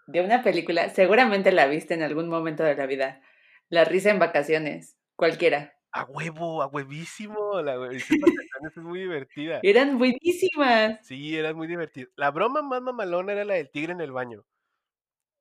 de 0.07 0.21
una 0.21 0.43
película, 0.43 0.91
seguramente 0.91 1.53
la 1.53 1.67
viste 1.67 1.95
en 1.95 2.03
algún 2.03 2.29
momento 2.29 2.63
de 2.65 2.75
la 2.75 2.87
vida. 2.87 3.23
La 3.69 3.85
risa 3.85 4.11
en 4.11 4.19
vacaciones, 4.19 4.97
cualquiera. 5.17 5.80
A 5.93 6.05
huevo, 6.05 6.63
a 6.63 6.67
huevísimo. 6.69 7.61
La 7.63 7.77
vacaciones 7.77 8.77
es 8.77 8.83
muy 8.83 9.01
divertida. 9.01 9.61
Eran 9.63 9.99
buenísimas. 9.99 11.05
Sí, 11.07 11.37
eran 11.37 11.57
muy 11.57 11.67
divertidas. 11.67 12.11
La 12.17 12.31
broma 12.31 12.63
más 12.63 12.81
mamalona 12.81 13.33
era 13.33 13.45
la 13.45 13.55
del 13.55 13.71
tigre 13.71 13.93
en 13.93 14.01
el 14.01 14.13
baño. 14.13 14.45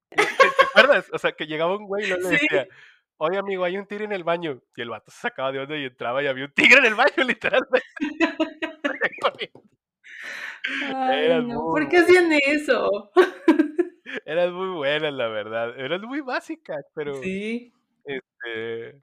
¿Te, 0.10 0.24
te 0.24 0.64
acuerdas? 0.64 1.08
O 1.14 1.20
sea, 1.20 1.32
que 1.34 1.46
llegaba 1.46 1.76
un 1.78 1.86
güey 1.86 2.06
y 2.06 2.08
le 2.08 2.22
Sí. 2.22 2.30
decía, 2.30 2.68
oye 3.18 3.38
amigo, 3.38 3.64
hay 3.64 3.78
un 3.78 3.86
tigre 3.86 4.06
en 4.06 4.12
el 4.12 4.24
baño. 4.24 4.62
Y 4.76 4.82
el 4.82 4.90
vato 4.90 5.12
se 5.12 5.20
sacaba 5.22 5.52
de 5.52 5.60
onda 5.60 5.78
y 5.78 5.86
entraba 5.86 6.24
y 6.24 6.28
había 6.28 6.46
un 6.46 6.54
tigre 6.54 6.80
en 6.80 6.86
el 6.86 6.96
baño, 6.96 7.14
literalmente. 7.28 7.82
Ay, 10.96 11.30
no, 11.30 11.42
muy 11.44 11.82
¿por 11.82 11.90
qué 11.90 11.98
hacían 11.98 12.32
eso? 12.48 13.12
Eran 14.26 14.54
muy 14.54 14.76
buenas, 14.76 15.14
la 15.14 15.28
verdad. 15.28 15.80
Eran 15.80 16.02
muy 16.02 16.22
básicas, 16.22 16.84
pero 16.94 17.22
Sí. 17.22 17.72
este 18.04 19.02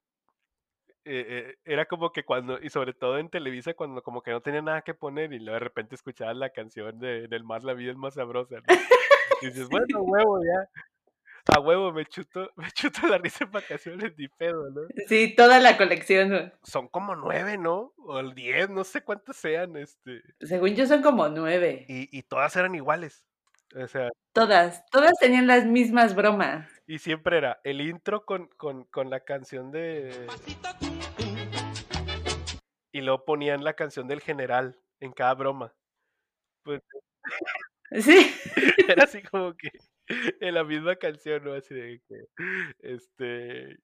eh, 1.07 1.27
eh, 1.29 1.55
era 1.65 1.87
como 1.87 2.11
que 2.13 2.25
cuando, 2.25 2.59
y 2.61 2.69
sobre 2.69 2.93
todo 2.93 3.19
en 3.19 3.31
Televisa, 3.31 3.75
cuando 3.75 4.03
como 4.03 4.23
que 4.23 4.33
no 4.33 4.41
tenía 4.43 4.61
nada 4.61 4.83
que 4.83 4.95
poner 4.95 5.33
y 5.33 5.39
luego 5.39 5.55
de 5.55 5.61
repente 5.61 5.95
escuchabas 5.95 6.37
la 6.37 6.51
canción 6.51 6.99
de 6.99 7.29
Del 7.29 7.45
mar 7.45 7.63
la 7.65 7.75
vida 7.75 7.93
es 7.93 7.97
más 7.97 8.15
sabrosa, 8.15 8.57
¿no? 8.57 8.65
Y 9.43 9.47
dices, 9.47 9.69
bueno, 9.69 10.01
huevo, 10.03 10.41
ya. 10.43 10.69
A 11.55 11.61
huevo, 11.61 11.93
me 11.93 12.05
chuto, 12.07 12.51
me 12.57 12.71
chuto 12.73 13.07
la 13.07 13.19
risa 13.19 13.45
en 13.45 13.53
vacaciones, 13.53 14.13
ni 14.17 14.29
pedo, 14.29 14.69
¿no? 14.71 14.83
Sí, 15.09 15.35
toda 15.37 15.61
la 15.61 15.77
colección. 15.77 16.53
Son 16.63 16.89
como 16.89 17.15
nueve, 17.15 17.57
¿no? 17.57 17.93
O 17.99 18.19
el 18.19 18.35
diez, 18.35 18.69
no 18.71 18.83
sé 18.85 19.03
cuántas 19.03 19.37
sean, 19.37 19.77
este. 19.77 20.23
Según 20.41 20.75
yo 20.75 20.87
son 20.87 21.03
como 21.03 21.29
nueve. 21.29 21.85
Y, 21.89 22.17
y 22.17 22.23
todas 22.23 22.57
eran 22.57 22.75
iguales. 22.75 23.25
O 23.75 23.87
sea, 23.87 24.09
Todas, 24.33 24.85
todas 24.91 25.13
tenían 25.21 25.47
las 25.47 25.65
mismas 25.67 26.15
bromas. 26.15 26.69
Y 26.87 26.99
siempre 26.99 27.39
era 27.39 27.61
el 27.65 27.81
intro 27.81 28.25
con, 28.25 28.49
con, 28.57 28.85
con 28.85 29.11
la 29.11 29.21
canción 29.21 29.71
de. 29.71 30.27
Y 32.93 33.01
luego 33.01 33.25
ponían 33.25 33.65
la 33.65 33.75
canción 33.75 34.09
del 34.09 34.21
general 34.21 34.79
en 35.01 35.13
cada 35.13 35.35
broma. 35.35 35.75
Pues, 36.65 36.83
Sí. 37.93 38.35
Era 38.89 39.05
así 39.05 39.23
como 39.23 39.55
que 39.57 39.71
en 40.41 40.55
la 40.55 40.65
misma 40.65 40.97
canción, 40.97 41.45
¿no? 41.45 41.55
Así 41.55 41.75
de 41.75 42.03
que, 42.09 42.25
este, 42.81 43.77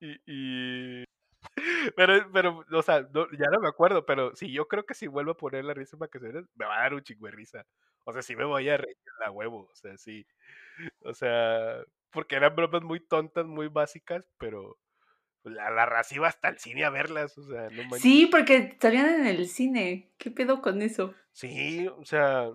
y, 0.00 0.16
y 0.26 1.04
pero, 1.96 2.30
pero, 2.32 2.64
o 2.72 2.82
sea, 2.82 3.02
no, 3.14 3.26
ya 3.32 3.50
no 3.50 3.60
me 3.60 3.68
acuerdo, 3.68 4.04
pero 4.06 4.34
sí, 4.36 4.52
yo 4.52 4.68
creo 4.68 4.84
que 4.86 4.94
si 4.94 5.06
vuelvo 5.06 5.32
a 5.32 5.36
poner 5.36 5.64
la 5.64 5.74
risa 5.74 5.96
en 5.96 6.00
vacaciones, 6.00 6.44
me 6.54 6.66
va 6.66 6.78
a 6.78 6.82
dar 6.82 6.94
un 6.94 7.02
chingo 7.02 7.26
de 7.26 7.32
risa. 7.32 7.66
O 8.04 8.12
sea, 8.12 8.22
sí 8.22 8.36
me 8.36 8.44
voy 8.44 8.68
a 8.68 8.76
reír 8.78 8.96
la 9.20 9.30
huevo, 9.30 9.68
o 9.72 9.74
sea, 9.76 9.96
sí. 9.98 10.26
O 11.00 11.14
sea, 11.14 11.82
porque 12.16 12.36
eran 12.36 12.56
bromas 12.56 12.82
muy 12.82 12.98
tontas, 12.98 13.44
muy 13.44 13.68
básicas, 13.68 14.26
pero 14.38 14.78
la, 15.42 15.70
la 15.70 15.84
raza 15.84 16.14
iba 16.14 16.26
hasta 16.26 16.48
el 16.48 16.58
cine 16.58 16.86
a 16.86 16.88
verlas, 16.88 17.36
o 17.36 17.42
sea, 17.42 17.68
no 17.68 17.82
manches. 17.82 18.00
Sí, 18.00 18.26
porque 18.30 18.78
salían 18.80 19.20
en 19.20 19.26
el 19.26 19.46
cine. 19.46 20.14
¿Qué 20.16 20.30
pedo 20.30 20.62
con 20.62 20.80
eso? 20.80 21.14
Sí, 21.32 21.86
o 21.88 22.06
sea, 22.06 22.50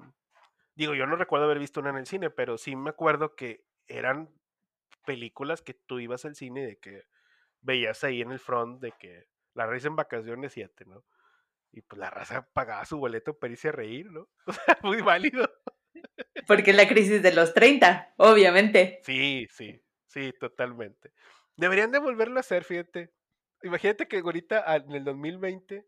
digo, 0.73 0.95
yo 0.95 1.05
no 1.05 1.15
recuerdo 1.15 1.45
haber 1.45 1.59
visto 1.59 1.79
una 1.79 1.91
en 1.91 1.97
el 1.97 2.07
cine, 2.07 2.31
pero 2.31 2.57
sí 2.57 2.75
me 2.75 2.89
acuerdo 2.89 3.35
que 3.35 3.63
eran 3.85 4.33
películas 5.05 5.61
que 5.61 5.75
tú 5.75 5.99
ibas 5.99 6.25
al 6.25 6.33
cine 6.33 6.65
de 6.65 6.79
que 6.79 7.03
veías 7.59 8.03
ahí 8.03 8.21
en 8.21 8.31
el 8.31 8.39
front 8.39 8.81
de 8.81 8.93
que 8.93 9.27
la 9.53 9.67
risa 9.67 9.89
en 9.89 9.95
vacaciones 9.95 10.53
7, 10.53 10.85
¿no? 10.87 11.05
Y 11.71 11.81
pues 11.81 11.99
la 11.99 12.09
raza 12.09 12.49
pagaba 12.51 12.83
su 12.85 12.97
boleto 12.97 13.37
para 13.37 13.53
irse 13.53 13.67
a 13.67 13.73
reír, 13.73 14.11
¿no? 14.11 14.27
O 14.47 14.53
sea, 14.53 14.79
muy 14.81 15.01
válido. 15.01 15.47
Porque 16.47 16.73
la 16.73 16.87
crisis 16.87 17.21
de 17.21 17.33
los 17.33 17.53
30, 17.53 18.13
obviamente. 18.17 19.01
Sí, 19.03 19.47
sí, 19.51 19.81
sí, 20.07 20.33
totalmente. 20.39 21.13
Deberían 21.55 21.91
de 21.91 21.99
volverlo 21.99 22.37
a 22.37 22.41
hacer, 22.41 22.63
fíjate. 22.63 23.11
Imagínate 23.63 24.07
que 24.07 24.19
ahorita 24.19 24.63
ah, 24.65 24.77
en 24.77 24.91
el 24.91 25.03
2020, 25.03 25.85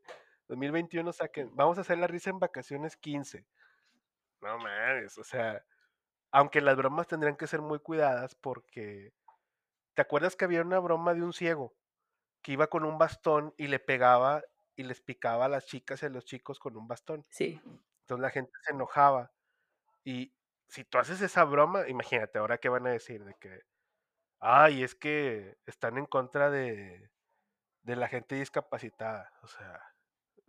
2021 0.47 1.13
saquen, 1.13 1.55
vamos 1.55 1.77
a 1.77 1.81
hacer 1.81 1.97
la 1.97 2.07
risa 2.07 2.29
en 2.29 2.39
vacaciones 2.39 2.95
15. 2.97 3.45
No 4.41 4.57
mames, 4.59 5.17
o 5.17 5.23
sea, 5.23 5.65
aunque 6.31 6.61
las 6.61 6.75
bromas 6.75 7.07
tendrían 7.07 7.37
que 7.37 7.47
ser 7.47 7.61
muy 7.61 7.79
cuidadas 7.79 8.35
porque 8.35 9.13
¿te 9.93 10.01
acuerdas 10.01 10.35
que 10.35 10.45
había 10.45 10.61
una 10.61 10.79
broma 10.79 11.13
de 11.13 11.23
un 11.23 11.33
ciego 11.33 11.75
que 12.41 12.51
iba 12.53 12.67
con 12.67 12.85
un 12.85 12.97
bastón 12.97 13.53
y 13.57 13.67
le 13.67 13.79
pegaba 13.79 14.43
y 14.75 14.83
les 14.83 15.01
picaba 15.01 15.45
a 15.45 15.49
las 15.49 15.65
chicas 15.65 16.03
y 16.03 16.07
a 16.07 16.09
los 16.09 16.25
chicos 16.25 16.59
con 16.59 16.75
un 16.77 16.87
bastón? 16.87 17.25
Sí. 17.29 17.61
Entonces 18.01 18.21
la 18.21 18.29
gente 18.29 18.51
se 18.63 18.73
enojaba 18.73 19.31
y 20.03 20.33
si 20.67 20.83
tú 20.83 20.97
haces 20.97 21.21
esa 21.21 21.43
broma, 21.43 21.87
imagínate 21.87 22.39
ahora 22.39 22.57
qué 22.57 22.69
van 22.69 22.87
a 22.87 22.91
decir 22.91 23.23
de 23.23 23.35
que 23.39 23.61
ay, 24.43 24.83
es 24.83 24.93
que 24.93 25.55
están 25.65 25.97
en 25.97 26.05
contra 26.05 26.51
de, 26.51 27.09
de 27.83 27.95
la 27.95 28.09
gente 28.09 28.35
discapacitada, 28.35 29.31
o 29.41 29.47
sea, 29.47 29.81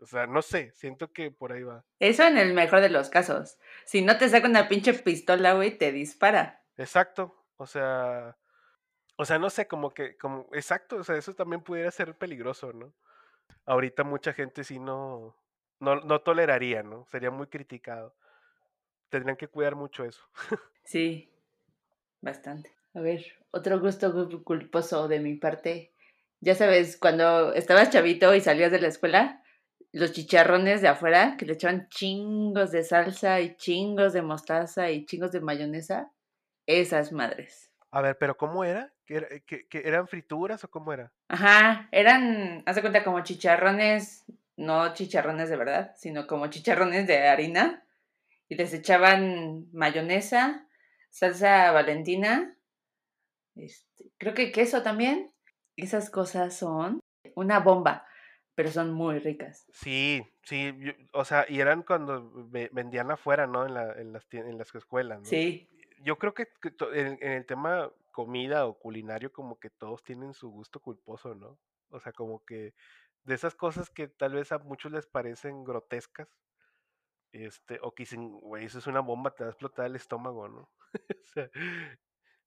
o 0.00 0.06
sea, 0.06 0.26
no 0.26 0.42
sé, 0.42 0.72
siento 0.72 1.12
que 1.12 1.30
por 1.30 1.52
ahí 1.52 1.62
va. 1.62 1.84
Eso 2.00 2.24
en 2.24 2.36
el 2.36 2.52
mejor 2.54 2.80
de 2.80 2.90
los 2.90 3.08
casos. 3.08 3.56
Si 3.86 4.02
no 4.02 4.18
te 4.18 4.28
saca 4.28 4.48
una 4.48 4.68
pinche 4.68 4.92
pistola, 4.94 5.54
güey, 5.54 5.78
te 5.78 5.92
dispara. 5.92 6.64
Exacto, 6.76 7.46
o 7.56 7.66
sea, 7.66 8.36
o 9.16 9.24
sea, 9.24 9.38
no 9.38 9.48
sé, 9.48 9.68
como 9.68 9.94
que, 9.94 10.16
como, 10.16 10.48
exacto, 10.52 10.96
o 10.96 11.04
sea, 11.04 11.16
eso 11.16 11.34
también 11.34 11.62
pudiera 11.62 11.90
ser 11.92 12.18
peligroso, 12.18 12.72
¿no? 12.72 12.92
Ahorita 13.64 14.02
mucha 14.02 14.32
gente 14.32 14.64
sí 14.64 14.80
no, 14.80 15.36
no, 15.78 15.96
no 16.00 16.20
toleraría, 16.20 16.82
¿no? 16.82 17.06
Sería 17.06 17.30
muy 17.30 17.46
criticado. 17.46 18.16
Tendrían 19.08 19.36
que 19.36 19.48
cuidar 19.48 19.76
mucho 19.76 20.04
eso. 20.04 20.22
Sí, 20.86 21.30
bastante. 22.20 22.70
A 22.94 23.00
ver, 23.00 23.24
otro 23.52 23.80
gusto 23.80 24.12
gu- 24.12 24.44
culposo 24.44 25.08
de 25.08 25.18
mi 25.18 25.34
parte. 25.36 25.92
Ya 26.40 26.54
sabes, 26.54 26.98
cuando 26.98 27.54
estabas 27.54 27.88
chavito 27.90 28.34
y 28.34 28.40
salías 28.42 28.70
de 28.70 28.80
la 28.80 28.88
escuela, 28.88 29.42
los 29.92 30.12
chicharrones 30.12 30.82
de 30.82 30.88
afuera 30.88 31.36
que 31.38 31.46
le 31.46 31.54
echaban 31.54 31.88
chingos 31.88 32.70
de 32.70 32.84
salsa 32.84 33.40
y 33.40 33.56
chingos 33.56 34.12
de 34.12 34.20
mostaza 34.22 34.90
y 34.90 35.06
chingos 35.06 35.32
de 35.32 35.40
mayonesa, 35.40 36.12
esas 36.66 37.12
madres. 37.12 37.70
A 37.90 38.02
ver, 38.02 38.18
pero 38.18 38.36
¿cómo 38.36 38.64
era? 38.64 38.92
¿Que, 39.06 39.42
que- 39.46 39.66
que 39.68 39.82
eran 39.86 40.06
frituras 40.08 40.64
o 40.64 40.68
cómo 40.70 40.92
era? 40.92 41.12
Ajá, 41.28 41.88
eran, 41.92 42.62
haz 42.66 42.76
de 42.76 42.82
cuenta, 42.82 43.04
como 43.04 43.22
chicharrones, 43.22 44.24
no 44.56 44.92
chicharrones 44.92 45.48
de 45.48 45.56
verdad, 45.56 45.94
sino 45.96 46.26
como 46.26 46.48
chicharrones 46.48 47.06
de 47.06 47.26
harina. 47.26 47.83
Y 48.54 48.56
les 48.56 48.72
echaban 48.72 49.66
mayonesa, 49.72 50.68
salsa 51.10 51.72
valentina, 51.72 52.56
este, 53.56 54.12
creo 54.16 54.32
que 54.32 54.52
queso 54.52 54.84
también. 54.84 55.32
Esas 55.76 56.08
cosas 56.08 56.54
son 56.56 57.00
una 57.34 57.58
bomba, 57.58 58.06
pero 58.54 58.70
son 58.70 58.92
muy 58.92 59.18
ricas. 59.18 59.66
Sí, 59.72 60.22
sí, 60.44 60.72
yo- 60.78 60.92
o 61.12 61.24
sea, 61.24 61.46
y 61.48 61.58
eran 61.58 61.82
cuando 61.82 62.30
ve- 62.48 62.70
vendían 62.72 63.10
afuera, 63.10 63.48
¿no? 63.48 63.66
En 63.66 63.74
la, 63.74 63.92
en 63.94 64.12
las, 64.12 64.24
en 64.30 64.56
las 64.56 64.72
escuelas, 64.72 65.18
¿no? 65.18 65.24
Sí, 65.26 65.68
Yo 66.04 66.16
creo 66.16 66.32
que, 66.32 66.46
en, 66.92 67.18
en 67.20 67.32
el 67.32 67.44
tema 67.46 67.90
comida 68.12 68.66
o 68.66 68.78
culinario, 68.78 69.32
como 69.32 69.58
que 69.58 69.70
todos 69.70 70.04
tienen 70.04 70.32
su 70.32 70.48
gusto 70.48 70.78
culposo, 70.78 71.34
¿no? 71.34 71.58
O 71.88 71.98
sea, 71.98 72.12
como 72.12 72.44
que 72.44 72.72
de 73.24 73.34
esas 73.34 73.56
cosas 73.56 73.90
que 73.90 74.06
tal 74.06 74.34
vez 74.34 74.52
a 74.52 74.58
muchos 74.58 74.92
les 74.92 75.06
parecen 75.08 75.64
grotescas, 75.64 76.28
este, 77.34 77.80
o 77.82 77.92
que 77.94 78.04
dicen, 78.04 78.30
güey, 78.30 78.64
eso 78.66 78.78
es 78.78 78.86
una 78.86 79.00
bomba, 79.00 79.34
te 79.34 79.42
va 79.42 79.48
a 79.48 79.50
explotar 79.50 79.86
el 79.86 79.96
estómago, 79.96 80.48
¿no? 80.48 80.70
O 81.20 81.26
sea, 81.34 81.50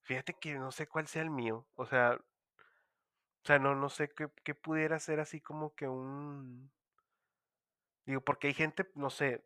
fíjate 0.03 0.33
que 0.33 0.55
no 0.55 0.71
sé 0.71 0.87
cuál 0.87 1.07
sea 1.07 1.21
el 1.21 1.29
mío, 1.29 1.67
o 1.75 1.85
sea, 1.85 2.13
o 2.15 3.45
sea, 3.45 3.59
no, 3.59 3.75
no 3.75 3.89
sé 3.89 4.09
qué, 4.09 4.29
qué 4.45 4.55
pudiera 4.55 4.97
ser 4.99 5.19
así 5.19 5.41
como 5.41 5.75
que 5.75 5.89
un, 5.89 6.71
digo, 8.05 8.21
porque 8.21 8.47
hay 8.47 8.53
gente, 8.53 8.89
no 8.95 9.09
sé, 9.09 9.43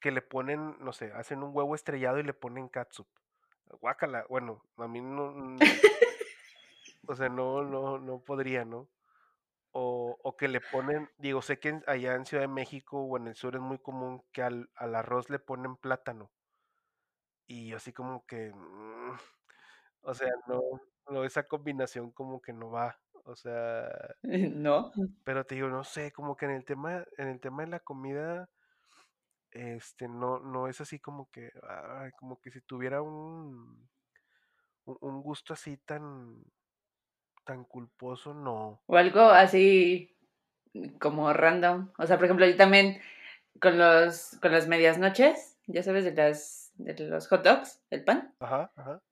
que 0.00 0.10
le 0.10 0.22
ponen, 0.22 0.76
no 0.80 0.92
sé, 0.92 1.12
hacen 1.12 1.44
un 1.44 1.54
huevo 1.54 1.76
estrellado 1.76 2.18
y 2.18 2.24
le 2.24 2.34
ponen 2.34 2.68
catsup. 2.68 3.06
Guácala, 3.80 4.26
bueno, 4.28 4.64
a 4.76 4.88
mí 4.88 5.00
no, 5.00 5.56
o 7.06 7.14
sea, 7.14 7.28
no, 7.28 7.62
no, 7.62 7.98
no 7.98 8.18
podría, 8.18 8.64
¿no? 8.64 8.88
O, 9.72 10.18
o 10.22 10.36
que 10.36 10.48
le 10.48 10.60
ponen, 10.60 11.10
digo, 11.18 11.42
sé 11.42 11.58
que 11.58 11.80
allá 11.86 12.14
en 12.14 12.26
Ciudad 12.26 12.44
de 12.44 12.48
México 12.48 13.00
o 13.02 13.16
en 13.16 13.28
el 13.28 13.34
sur 13.34 13.54
es 13.56 13.62
muy 13.62 13.78
común 13.78 14.22
que 14.32 14.42
al, 14.42 14.70
al 14.74 14.94
arroz 14.94 15.30
le 15.30 15.38
ponen 15.38 15.76
plátano. 15.76 16.30
Y 17.46 17.72
así 17.72 17.92
como 17.92 18.24
que, 18.26 18.52
mm, 18.54 19.16
o 20.02 20.14
sea, 20.14 20.30
no, 20.46 20.60
no, 21.10 21.24
esa 21.24 21.44
combinación 21.46 22.12
como 22.12 22.40
que 22.40 22.52
no 22.52 22.70
va. 22.70 22.98
O 23.24 23.36
sea, 23.36 23.88
¿no? 24.22 24.92
pero 25.24 25.44
te 25.46 25.54
digo, 25.56 25.68
no 25.68 25.84
sé, 25.84 26.12
como 26.12 26.36
que 26.36 26.46
en 26.46 26.52
el 26.52 26.64
tema, 26.64 27.04
en 27.18 27.28
el 27.28 27.40
tema 27.40 27.62
de 27.64 27.68
la 27.70 27.80
comida, 27.80 28.48
este, 29.50 30.08
no, 30.08 30.38
no 30.40 30.68
es 30.68 30.80
así 30.80 30.98
como 30.98 31.30
que, 31.30 31.50
ay, 31.68 32.10
como 32.18 32.40
que 32.40 32.50
si 32.50 32.60
tuviera 32.62 33.02
un, 33.02 33.88
un 34.84 35.22
gusto 35.22 35.52
así 35.52 35.76
tan, 35.78 36.42
tan 37.44 37.64
culposo, 37.64 38.34
no. 38.34 38.82
O 38.86 38.96
algo 38.96 39.20
así 39.22 40.16
como 41.00 41.32
random. 41.32 41.92
O 41.98 42.06
sea, 42.06 42.16
por 42.16 42.26
ejemplo, 42.26 42.46
yo 42.46 42.56
también 42.56 43.00
con 43.60 43.78
los 43.78 44.38
con 44.42 44.52
las 44.52 44.68
medias 44.68 44.98
noches, 44.98 45.58
ya 45.66 45.82
sabes, 45.84 46.04
de 46.04 46.14
las 46.14 46.72
de 46.76 46.94
los 47.08 47.28
hot 47.28 47.44
dogs, 47.44 47.82
el 47.90 48.04
pan, 48.04 48.34
Ajá, 48.40 48.70
ajá. 48.76 49.02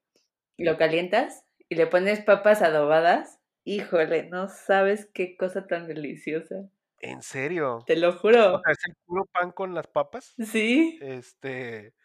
lo 0.57 0.77
calientas 0.77 1.45
y 1.67 1.75
le 1.75 1.87
pones 1.87 2.21
papas 2.21 2.61
adobadas. 2.61 3.41
Híjole, 3.65 4.29
no 4.29 4.47
sabes 4.47 5.05
qué 5.13 5.35
cosa 5.35 5.67
tan 5.67 5.87
deliciosa. 5.87 6.69
¿En 6.99 7.21
serio? 7.21 7.77
Te 7.85 7.95
lo 7.95 8.13
O 8.49 8.53
juro. 8.53 8.63
sea, 8.63 8.71
es 8.73 8.79
el 8.87 8.95
puro 9.05 9.25
pan 9.25 9.51
con 9.51 9.73
las 9.73 9.87
papas. 9.87 10.39
Sí. 10.39 10.99
Este, 10.99 11.95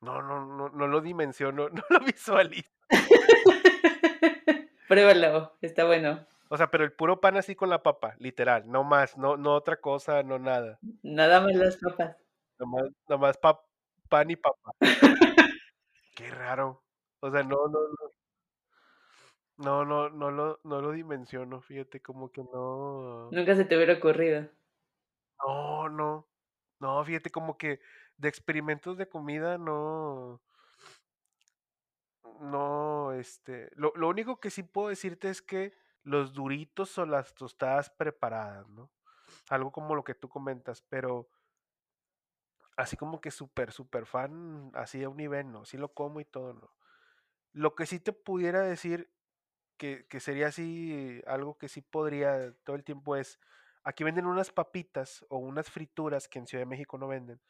no, 0.00 0.22
no, 0.22 0.46
no, 0.46 0.68
no 0.70 0.88
lo 0.88 1.00
dimensiono, 1.02 1.68
no 1.70 1.84
lo 1.90 2.00
visualizo. 2.00 2.70
Pruébalo, 4.90 5.56
está 5.62 5.84
bueno. 5.84 6.26
O 6.48 6.56
sea, 6.56 6.68
pero 6.68 6.82
el 6.82 6.92
puro 6.92 7.20
pan 7.20 7.36
así 7.36 7.54
con 7.54 7.70
la 7.70 7.80
papa, 7.80 8.16
literal, 8.18 8.68
no 8.68 8.82
más, 8.82 9.16
no, 9.16 9.36
no 9.36 9.54
otra 9.54 9.76
cosa, 9.80 10.24
no 10.24 10.40
nada. 10.40 10.80
Nada 11.04 11.40
más 11.40 11.54
las 11.54 11.76
papas. 11.76 12.16
Nomás, 12.58 12.88
nomás 13.08 13.38
pa- 13.38 13.62
pan 14.08 14.28
y 14.32 14.34
papa. 14.34 14.72
Qué 16.16 16.28
raro. 16.32 16.82
O 17.20 17.30
sea, 17.30 17.44
no, 17.44 17.68
no, 17.68 17.78
no, 19.58 19.84
no, 19.84 19.84
no, 19.84 20.08
no 20.10 20.30
lo, 20.32 20.58
no 20.64 20.80
lo 20.80 20.90
dimensiono, 20.90 21.60
fíjate, 21.60 22.02
como 22.02 22.32
que 22.32 22.42
no. 22.42 23.30
Nunca 23.30 23.54
se 23.54 23.64
te 23.64 23.76
hubiera 23.76 23.94
ocurrido. 23.94 24.48
No, 25.46 25.88
no. 25.88 26.26
No, 26.80 27.04
fíjate, 27.04 27.30
como 27.30 27.56
que 27.56 27.78
de 28.16 28.28
experimentos 28.28 28.98
de 28.98 29.08
comida 29.08 29.56
no. 29.56 30.42
No, 32.40 33.12
este. 33.12 33.70
Lo, 33.74 33.92
lo 33.96 34.08
único 34.08 34.40
que 34.40 34.50
sí 34.50 34.62
puedo 34.62 34.88
decirte 34.88 35.28
es 35.28 35.42
que 35.42 35.74
los 36.02 36.32
duritos 36.32 36.96
o 36.98 37.04
las 37.06 37.34
tostadas 37.34 37.90
preparadas, 37.90 38.66
¿no? 38.68 38.90
Algo 39.50 39.70
como 39.72 39.94
lo 39.94 40.04
que 40.04 40.14
tú 40.14 40.28
comentas, 40.28 40.82
pero 40.82 41.28
así 42.76 42.96
como 42.96 43.20
que 43.20 43.30
súper, 43.30 43.72
súper 43.72 44.06
fan, 44.06 44.70
así 44.74 45.02
a 45.02 45.08
un 45.08 45.16
nivel, 45.16 45.50
¿no? 45.52 45.64
Sí 45.64 45.76
lo 45.76 45.92
como 45.92 46.20
y 46.20 46.24
todo, 46.24 46.54
¿no? 46.54 46.72
Lo 47.52 47.74
que 47.74 47.86
sí 47.86 48.00
te 48.00 48.12
pudiera 48.12 48.62
decir 48.62 49.10
que, 49.78 50.06
que 50.08 50.20
sería 50.20 50.48
así, 50.48 51.22
algo 51.26 51.58
que 51.58 51.68
sí 51.68 51.82
podría 51.82 52.54
todo 52.64 52.76
el 52.76 52.84
tiempo 52.84 53.16
es, 53.16 53.40
aquí 53.84 54.04
venden 54.04 54.26
unas 54.26 54.52
papitas 54.52 55.26
o 55.30 55.38
unas 55.38 55.70
frituras 55.70 56.28
que 56.28 56.38
en 56.40 56.46
Ciudad 56.46 56.62
de 56.62 56.66
México 56.70 56.98
no 56.98 57.08
venden, 57.08 57.40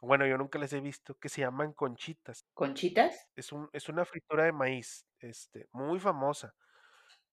Bueno, 0.00 0.26
yo 0.26 0.38
nunca 0.38 0.58
las 0.58 0.72
he 0.72 0.80
visto, 0.80 1.18
que 1.18 1.28
se 1.28 1.40
llaman 1.42 1.72
conchitas. 1.72 2.46
¿Conchitas? 2.54 3.28
Es 3.36 3.52
un 3.52 3.68
es 3.72 3.88
una 3.88 4.04
fritura 4.04 4.44
de 4.44 4.52
maíz, 4.52 5.06
este, 5.18 5.68
muy 5.72 5.98
famosa. 6.00 6.54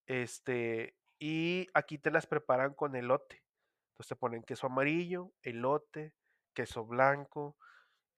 Este, 0.06 0.98
y 1.20 1.68
aquí 1.74 1.98
te 1.98 2.12
las 2.12 2.28
preparan 2.28 2.74
con 2.74 2.96
elote. 2.96 3.44
Entonces 3.92 4.10
te 4.10 4.16
ponen 4.16 4.44
queso 4.44 4.68
amarillo, 4.68 5.34
elote, 5.44 6.14
queso 6.54 6.86
blanco, 6.86 7.58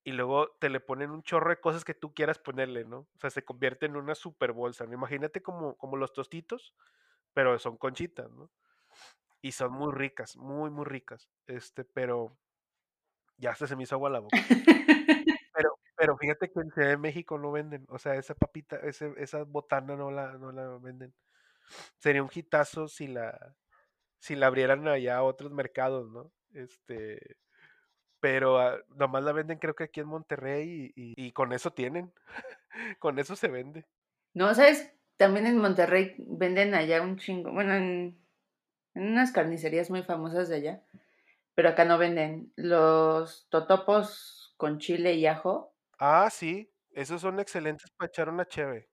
y 0.04 0.12
luego 0.12 0.50
te 0.60 0.70
le 0.70 0.80
ponen 0.80 1.12
un 1.12 1.24
chorro 1.24 1.50
de 1.50 1.62
cosas 1.62 1.86
que 1.86 1.94
tú 1.94 2.14
quieras 2.14 2.40
ponerle, 2.40 2.86
¿no? 2.86 3.00
O 3.00 3.20
sea, 3.20 3.30
se 3.30 3.46
convierte 3.46 3.86
en 3.86 3.96
una 3.96 4.16
super 4.16 4.52
bolsa, 4.52 4.86
¿no? 4.86 4.94
Imagínate 4.94 5.42
como, 5.42 5.78
como 5.78 5.98
los 5.98 6.14
tostitos, 6.14 6.76
pero 7.34 7.58
son 7.60 7.78
conchitas, 7.78 8.30
¿no? 8.32 8.52
Y 9.42 9.52
son 9.54 9.74
muy 9.74 9.94
ricas, 9.94 10.38
muy, 10.38 10.70
muy 10.72 10.86
ricas. 10.86 11.30
Este, 11.48 11.84
pero 11.86 12.38
ya 13.38 13.52
hasta 13.52 13.68
se 13.68 13.76
me 13.76 13.84
hizo 13.84 13.96
agua 13.96 14.10
la 14.10 14.20
boca. 14.20 14.38
Pero, 15.56 15.80
pero 15.96 16.18
fíjate 16.18 16.52
que 16.52 16.60
en 16.62 16.72
Ciudad 16.72 16.90
de 16.90 16.98
México 16.98 17.38
no 17.38 17.52
venden, 17.52 17.86
o 17.90 18.00
sea, 18.00 18.16
esa 18.16 18.34
papita, 18.36 18.78
ese, 18.78 19.14
esa 19.18 19.44
botana 19.44 19.96
no 19.96 20.10
la, 20.12 20.34
no 20.38 20.52
la 20.52 20.78
venden. 20.80 21.14
Sería 22.00 22.24
un 22.24 22.30
hitazo 22.34 22.88
si 22.88 23.08
la, 23.08 23.56
si 24.20 24.36
la 24.36 24.48
abrieran 24.48 24.88
allá 24.88 25.18
a 25.18 25.24
otros 25.24 25.52
mercados, 25.52 26.10
¿no? 26.12 26.32
Este, 26.54 27.38
pero 28.20 28.60
ah, 28.60 28.80
nomás 28.96 29.24
la 29.24 29.34
venden 29.34 29.60
creo 29.60 29.76
que 29.76 29.86
aquí 29.86 30.00
en 30.00 30.08
Monterrey 30.08 30.94
y, 30.96 31.14
y- 31.14 31.28
y 31.28 31.32
con 31.34 31.54
eso 31.54 31.72
tienen, 31.74 32.14
con 33.00 33.20
eso 33.20 33.36
se 33.36 33.50
vende. 33.50 33.86
No, 34.34 34.54
¿sabes? 34.56 34.94
También 35.18 35.46
en 35.48 35.58
Monterrey 35.58 36.16
venden 36.20 36.74
allá 36.76 37.02
un 37.02 37.18
chingo, 37.18 37.52
bueno, 37.52 37.74
en, 37.76 38.18
en 38.96 39.04
unas 39.04 39.32
carnicerías 39.32 39.90
muy 39.90 40.04
famosas 40.04 40.50
de 40.50 40.56
allá, 40.58 40.84
pero 41.56 41.70
acá 41.70 41.86
no 41.86 41.98
venden 41.98 42.54
los 42.56 43.48
totopos 43.50 44.54
con 44.58 44.80
chile 44.80 45.14
y 45.16 45.26
ajo. 45.28 45.76
Ah, 45.98 46.30
sí, 46.30 46.72
esos 46.92 47.22
son 47.22 47.40
excelentes 47.40 47.90
para 47.92 48.08
echar 48.10 48.30
una 48.30 48.46
cheve. 48.48 48.90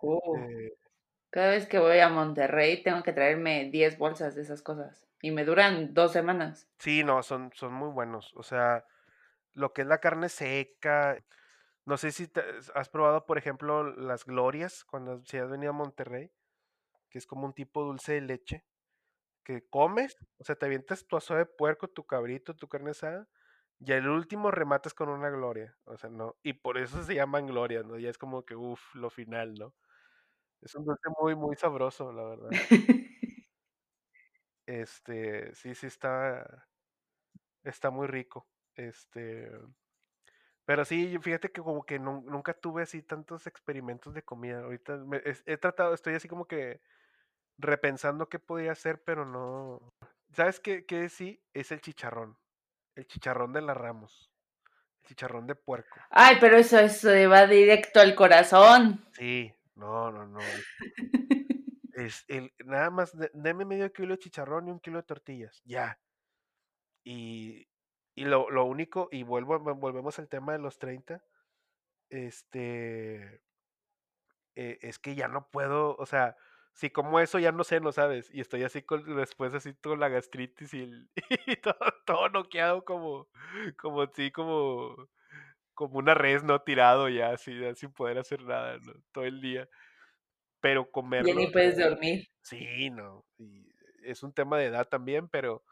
Uh, 0.00 0.18
Eh, 0.32 0.70
cada 1.30 1.50
vez 1.50 1.68
que 1.68 1.78
voy 1.78 2.00
a 2.00 2.08
Monterrey 2.10 2.82
tengo 2.82 3.02
que 3.02 3.12
traerme 3.12 3.70
10 3.70 3.98
bolsas 3.98 4.34
de 4.36 4.42
esas 4.42 4.62
cosas 4.62 5.08
y 5.22 5.30
me 5.32 5.44
duran 5.44 5.94
dos 5.94 6.12
semanas. 6.12 6.70
sí, 6.78 7.04
no, 7.04 7.22
son, 7.22 7.50
son 7.54 7.72
muy 7.74 7.90
buenos. 7.90 8.32
O 8.36 8.42
sea, 8.42 8.84
lo 9.54 9.72
que 9.72 9.82
es 9.82 9.88
la 9.88 10.00
carne 10.00 10.28
seca. 10.30 11.24
No 11.86 11.98
sé 11.98 12.12
si 12.12 12.28
te- 12.28 12.42
has 12.74 12.88
probado, 12.90 13.26
por 13.26 13.38
ejemplo, 13.38 13.84
las 13.84 14.24
glorias 14.26 14.84
cuando 14.86 15.24
si 15.24 15.38
has 15.38 15.50
venido 15.50 15.70
a 15.72 15.74
Monterrey, 15.74 16.32
que 17.10 17.18
es 17.18 17.26
como 17.26 17.46
un 17.46 17.54
tipo 17.54 17.84
dulce 17.84 18.14
de 18.14 18.20
leche 18.22 18.66
que 19.46 19.64
comes, 19.70 20.18
o 20.38 20.44
sea, 20.44 20.56
te 20.56 20.66
avientas 20.66 21.06
tu 21.08 21.16
asado 21.18 21.38
de 21.40 21.46
puerco, 21.46 21.88
tu 21.88 22.04
cabrito, 22.06 22.56
tu 22.56 22.68
carne 22.68 22.90
asada, 22.92 23.28
y 23.80 23.92
el 23.92 24.08
último 24.08 24.50
rematas 24.52 24.94
con 24.94 25.08
una 25.10 25.30
gloria, 25.30 25.78
o 25.86 25.96
sea, 25.98 26.10
no, 26.10 26.36
y 26.44 26.54
por 26.54 26.78
eso 26.78 27.02
se 27.04 27.14
llaman 27.16 27.46
glorias, 27.48 27.86
¿no? 27.86 27.98
Ya 27.98 28.10
es 28.10 28.18
como 28.18 28.44
que, 28.46 28.56
uff, 28.56 28.94
lo 28.96 29.10
final, 29.10 29.54
¿no? 29.54 29.74
Es 30.62 30.74
un 30.76 30.84
dulce 30.86 31.08
muy, 31.20 31.36
muy 31.36 31.56
sabroso, 31.56 32.12
la 32.12 32.24
verdad. 32.24 32.50
Este, 34.66 35.54
sí, 35.54 35.74
sí 35.74 35.86
está, 35.86 36.68
está 37.64 37.90
muy 37.90 38.06
rico. 38.06 38.48
Este, 38.74 39.50
pero 40.64 40.84
sí, 40.84 41.16
fíjate 41.20 41.50
que 41.52 41.62
como 41.62 41.84
que 41.86 41.98
nun- 42.00 42.24
nunca 42.26 42.52
tuve 42.54 42.82
así 42.82 43.02
tantos 43.02 43.46
experimentos 43.46 44.14
de 44.14 44.22
comida. 44.24 44.60
Ahorita 44.60 44.96
me- 44.98 45.22
es- 45.24 45.42
he 45.46 45.56
tratado, 45.58 45.94
estoy 45.94 46.14
así 46.14 46.28
como 46.28 46.46
que 46.46 46.80
repensando 47.58 48.28
qué 48.28 48.38
podía 48.38 48.72
hacer, 48.72 49.02
pero 49.04 49.24
no. 49.24 49.80
¿Sabes 50.32 50.60
qué, 50.60 50.84
qué 50.84 51.08
sí? 51.08 51.42
Es 51.54 51.72
el 51.72 51.80
chicharrón. 51.80 52.36
El 52.94 53.06
chicharrón 53.06 53.52
de 53.52 53.62
la 53.62 53.74
Ramos. 53.74 54.30
El 55.02 55.08
chicharrón 55.08 55.46
de 55.46 55.54
puerco. 55.54 55.98
Ay, 56.10 56.36
pero 56.40 56.56
eso, 56.56 56.78
eso 56.78 57.08
va 57.30 57.46
directo 57.46 58.00
al 58.00 58.14
corazón. 58.14 59.04
Sí, 59.12 59.52
no, 59.74 60.10
no, 60.10 60.26
no. 60.26 60.38
Es 61.96 62.26
el, 62.28 62.52
nada 62.66 62.90
más, 62.90 63.16
de- 63.16 63.30
deme 63.32 63.64
medio 63.64 63.90
kilo 63.90 64.12
de 64.14 64.18
chicharrón 64.18 64.68
y 64.68 64.70
un 64.70 64.80
kilo 64.80 64.98
de 64.98 65.04
tortillas. 65.04 65.62
Ya. 65.64 65.98
Y, 67.04 67.66
y 68.14 68.24
lo, 68.26 68.50
lo 68.50 68.66
único, 68.66 69.08
y 69.10 69.22
vuelvo, 69.22 69.58
volvemos 69.58 70.18
al 70.18 70.28
tema 70.28 70.52
de 70.52 70.58
los 70.58 70.78
30. 70.78 71.24
Este, 72.10 73.40
eh, 74.56 74.78
es 74.82 74.98
que 74.98 75.14
ya 75.14 75.28
no 75.28 75.48
puedo, 75.50 75.96
o 75.96 76.04
sea, 76.04 76.36
si 76.76 76.90
como 76.90 77.20
eso 77.20 77.38
ya 77.38 77.52
no 77.52 77.64
sé, 77.64 77.80
no 77.80 77.90
sabes, 77.90 78.30
y 78.32 78.40
estoy 78.40 78.62
así 78.62 78.82
con, 78.82 79.16
después 79.16 79.54
así 79.54 79.74
con 79.76 79.98
la 79.98 80.10
gastritis 80.10 80.74
y, 80.74 80.82
el, 80.82 81.10
y 81.46 81.56
todo, 81.56 81.76
todo 82.04 82.28
noqueado 82.28 82.84
como, 82.84 83.28
como 83.78 84.02
así, 84.02 84.30
como, 84.30 84.94
como 85.74 85.98
una 85.98 86.14
res 86.14 86.44
no 86.44 86.60
tirado 86.62 87.08
ya, 87.08 87.30
así, 87.32 87.58
ya 87.58 87.74
sin 87.74 87.92
poder 87.92 88.18
hacer 88.18 88.42
nada, 88.42 88.78
¿no? 88.78 88.92
Todo 89.12 89.24
el 89.24 89.40
día. 89.40 89.68
Pero 90.60 90.90
Ya 91.18 91.34
ni 91.34 91.50
comerlo, 91.50 91.52
puedes 91.52 91.76
dormir. 91.78 92.28
sí, 92.42 92.90
no, 92.90 93.26
y 93.38 93.66
es 94.04 94.22
un 94.22 94.32
tema 94.34 94.58
de 94.58 94.66
edad 94.66 94.86
también, 94.88 95.28
pero, 95.28 95.64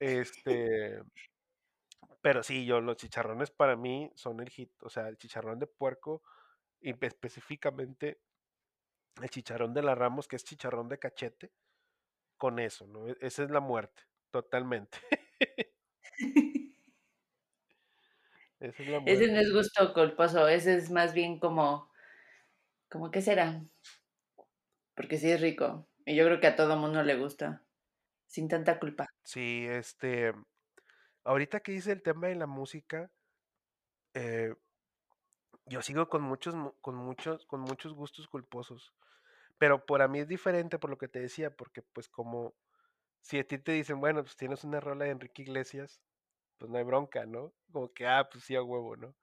este, 0.00 1.02
pero 2.20 2.42
sí, 2.42 2.66
yo, 2.66 2.80
los 2.80 2.96
chicharrones 2.96 3.50
para 3.50 3.76
mí 3.76 4.10
son 4.14 4.40
el 4.40 4.50
hit, 4.50 4.70
o 4.82 4.90
sea, 4.90 5.08
el 5.08 5.16
chicharrón 5.16 5.58
de 5.58 5.66
puerco, 5.66 6.22
y 6.80 6.94
específicamente 7.04 8.20
el 9.24 9.30
chicharrón 9.30 9.74
de 9.74 9.82
la 9.82 9.94
Ramos, 9.94 10.28
que 10.28 10.36
es 10.36 10.44
chicharrón 10.44 10.88
de 10.88 10.98
cachete, 10.98 11.52
con 12.38 12.58
eso, 12.60 12.86
¿no? 12.88 13.08
E- 13.08 13.18
Esa 13.20 13.44
es 13.44 13.50
la 13.50 13.60
muerte, 13.60 14.02
totalmente. 14.30 14.98
Esa 18.60 18.82
es 18.82 18.88
la 18.88 19.00
Ese 19.04 19.26
no 19.28 19.38
muerte. 19.38 19.40
es 19.40 19.52
gusto 19.52 19.92
culposo, 19.92 20.48
ese 20.48 20.74
es 20.76 20.90
más 20.90 21.12
bien 21.12 21.38
como, 21.38 21.90
como 22.90 23.10
¿qué 23.10 23.22
será? 23.22 23.62
Porque 24.94 25.18
sí 25.18 25.28
es 25.30 25.40
rico. 25.40 25.88
Y 26.06 26.14
yo 26.14 26.24
creo 26.26 26.38
que 26.40 26.46
a 26.46 26.54
todo 26.56 26.76
mundo 26.76 27.02
le 27.02 27.16
gusta, 27.16 27.64
sin 28.26 28.48
tanta 28.48 28.78
culpa. 28.80 29.06
Sí, 29.24 29.66
este, 29.68 30.34
ahorita 31.24 31.60
que 31.60 31.72
hice 31.74 31.92
el 31.92 32.02
tema 32.02 32.28
de 32.28 32.36
la 32.36 32.46
música, 32.48 33.10
eh, 34.14 34.54
yo 35.64 35.80
sigo 35.80 36.08
con 36.10 36.20
muchos, 36.22 36.54
mu- 36.54 36.74
con 36.82 36.96
muchos, 36.96 37.46
con 37.46 37.60
muchos 37.62 37.94
gustos 37.94 38.28
culposos, 38.28 38.92
pero 39.60 39.84
para 39.84 40.08
mí 40.08 40.20
es 40.20 40.26
diferente 40.26 40.78
por 40.78 40.88
lo 40.88 40.96
que 40.96 41.06
te 41.06 41.20
decía, 41.20 41.54
porque 41.54 41.82
pues 41.82 42.08
como 42.08 42.54
si 43.20 43.38
a 43.38 43.46
ti 43.46 43.58
te 43.58 43.72
dicen, 43.72 44.00
bueno, 44.00 44.22
pues 44.22 44.34
tienes 44.34 44.64
una 44.64 44.80
rola 44.80 45.04
de 45.04 45.10
Enrique 45.10 45.42
Iglesias, 45.42 46.00
pues 46.56 46.70
no 46.70 46.78
hay 46.78 46.84
bronca, 46.84 47.26
¿no? 47.26 47.52
Como 47.70 47.92
que, 47.92 48.06
ah, 48.06 48.26
pues 48.32 48.44
sí 48.44 48.56
a 48.56 48.62
huevo, 48.62 48.96
¿no? 48.96 49.14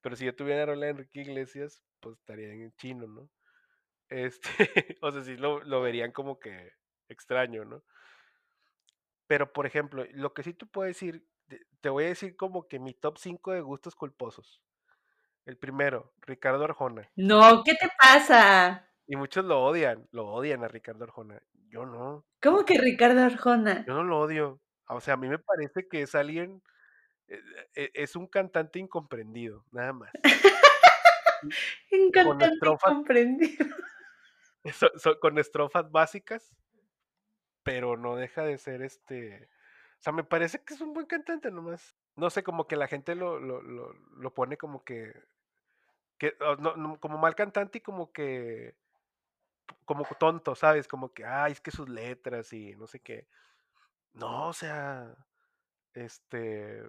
Pero 0.00 0.14
si 0.14 0.24
yo 0.26 0.36
tuviera 0.36 0.66
rola 0.66 0.86
de 0.86 0.92
Enrique 0.92 1.22
Iglesias, 1.22 1.82
pues 1.98 2.18
estaría 2.18 2.52
en 2.52 2.72
chino, 2.76 3.08
¿no? 3.08 3.28
Este, 4.08 4.48
o 5.02 5.10
sea, 5.10 5.22
sí 5.22 5.36
lo, 5.36 5.64
lo 5.64 5.82
verían 5.82 6.12
como 6.12 6.38
que 6.38 6.74
extraño, 7.08 7.64
¿no? 7.64 7.82
Pero, 9.26 9.52
por 9.52 9.66
ejemplo, 9.66 10.06
lo 10.12 10.32
que 10.32 10.44
sí 10.44 10.54
te 10.54 10.66
puedo 10.66 10.86
decir, 10.86 11.26
te 11.80 11.88
voy 11.88 12.04
a 12.04 12.08
decir 12.08 12.36
como 12.36 12.68
que 12.68 12.78
mi 12.78 12.94
top 12.94 13.18
5 13.18 13.50
de 13.50 13.62
gustos 13.62 13.96
culposos. 13.96 14.62
El 15.44 15.58
primero, 15.58 16.14
Ricardo 16.18 16.62
Arjona. 16.62 17.10
No, 17.16 17.64
¿qué 17.64 17.74
te 17.74 17.88
pasa? 17.98 18.91
Y 19.06 19.16
muchos 19.16 19.44
lo 19.44 19.62
odian, 19.62 20.06
lo 20.12 20.26
odian 20.28 20.64
a 20.64 20.68
Ricardo 20.68 21.04
Arjona. 21.04 21.42
Yo 21.68 21.86
no, 21.86 22.24
¿Cómo 22.42 22.64
que 22.64 22.78
Ricardo 22.78 23.20
Arjona? 23.22 23.84
yo 23.86 23.94
no 23.94 24.04
lo 24.04 24.20
odio. 24.20 24.60
O 24.88 25.00
sea, 25.00 25.14
a 25.14 25.16
mí 25.16 25.28
me 25.28 25.38
parece 25.38 25.88
que 25.88 26.02
es 26.02 26.14
alguien, 26.14 26.62
eh, 27.28 27.40
eh, 27.74 27.90
es 27.94 28.14
un 28.16 28.26
cantante 28.26 28.78
incomprendido, 28.78 29.64
nada 29.70 29.92
más. 29.92 30.10
Un 31.90 32.10
cantante 32.12 32.46
estrofas, 32.54 32.92
incomprendido. 32.92 33.66
so- 34.72 34.92
so- 34.96 35.18
con 35.20 35.38
estrofas 35.38 35.90
básicas, 35.90 36.54
pero 37.62 37.96
no 37.96 38.16
deja 38.16 38.42
de 38.44 38.58
ser 38.58 38.82
este. 38.82 39.48
O 39.98 40.02
sea, 40.02 40.12
me 40.12 40.24
parece 40.24 40.62
que 40.64 40.74
es 40.74 40.80
un 40.80 40.92
buen 40.92 41.06
cantante 41.06 41.50
nomás. 41.50 41.96
No 42.16 42.30
sé, 42.30 42.42
como 42.42 42.66
que 42.66 42.76
la 42.76 42.88
gente 42.88 43.14
lo, 43.14 43.38
lo, 43.40 43.62
lo, 43.62 43.92
lo 43.94 44.34
pone 44.34 44.56
como 44.56 44.84
que, 44.84 45.12
que 46.18 46.34
no, 46.58 46.76
no, 46.76 47.00
como 47.00 47.18
mal 47.18 47.34
cantante 47.34 47.78
y 47.78 47.80
como 47.80 48.12
que, 48.12 48.76
como 49.84 50.04
tonto, 50.18 50.54
¿sabes? 50.54 50.88
Como 50.88 51.12
que, 51.12 51.24
ay, 51.24 51.52
es 51.52 51.60
que 51.60 51.70
sus 51.70 51.88
letras 51.88 52.52
y 52.52 52.76
no 52.76 52.86
sé 52.86 53.00
qué. 53.00 53.28
No, 54.14 54.48
o 54.48 54.52
sea, 54.54 55.16
este, 55.94 56.84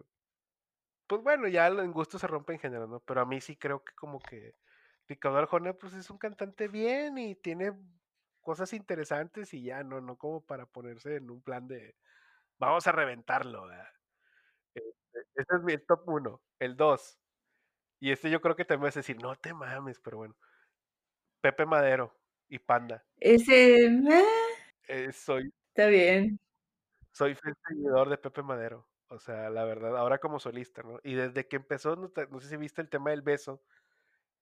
pues 1.08 1.22
bueno, 1.22 1.48
ya 1.48 1.68
en 1.68 1.92
gusto 1.92 2.18
se 2.20 2.28
rompe 2.28 2.54
en 2.54 2.60
género, 2.60 2.88
¿no? 2.88 3.00
Pero 3.02 3.22
a 3.22 3.26
mí 3.26 3.42
sí 3.42 3.56
creo 3.58 3.84
que 3.84 3.94
como 3.96 4.20
que 4.20 4.56
Ricardo 5.08 5.38
Arjona, 5.40 5.74
pues 5.74 5.94
es 5.94 6.10
un 6.10 6.18
cantante 6.18 6.68
bien 6.68 7.18
y 7.18 7.36
tiene 7.36 7.74
cosas 8.42 8.74
interesantes 8.74 9.54
y 9.54 9.64
ya, 9.64 9.84
no, 9.84 10.02
no 10.02 10.18
como 10.18 10.46
para 10.46 10.66
ponerse 10.66 11.18
en 11.18 11.30
un 11.32 11.42
plan 11.42 11.68
de, 11.68 11.96
vamos 12.60 12.88
a 12.88 12.92
reventarlo, 12.94 13.68
¿verdad? 13.68 13.88
Este, 15.36 15.56
es 15.56 15.64
mi 15.64 15.78
top 15.78 16.08
uno. 16.08 16.42
El 16.60 16.76
dos, 16.78 17.20
y 18.00 18.12
este 18.12 18.30
yo 18.32 18.42
creo 18.42 18.56
que 18.56 18.66
también 18.66 18.88
vas 18.90 18.98
a 18.98 19.02
decir, 19.02 19.22
no 19.22 19.36
te 19.36 19.54
mames, 19.54 20.00
pero 20.02 20.18
bueno, 20.18 20.36
Pepe 21.42 21.66
Madero 21.68 22.12
y 22.54 22.60
Panda. 22.60 23.06
Ese, 23.20 23.88
ah, 24.12 24.24
Eh, 24.88 25.12
soy, 25.12 25.54
está 25.70 25.88
bien. 25.90 26.40
soy 27.12 27.36
fiel 27.36 27.56
seguidor 27.68 28.10
de 28.10 28.18
Pepe 28.18 28.44
Madero. 28.44 28.90
O 29.08 29.20
sea, 29.20 29.50
la 29.50 29.64
verdad, 29.64 29.96
ahora 29.98 30.20
como 30.20 30.40
solista, 30.40 30.82
¿no? 30.84 31.00
Y 31.04 31.14
desde 31.16 31.48
que 31.48 31.56
empezó, 31.58 31.96
no, 31.96 32.10
te- 32.10 32.28
no 32.28 32.40
sé 32.40 32.50
si 32.50 32.58
viste 32.58 32.82
el 32.82 32.90
tema 32.90 33.12
del 33.12 33.22
beso, 33.22 33.64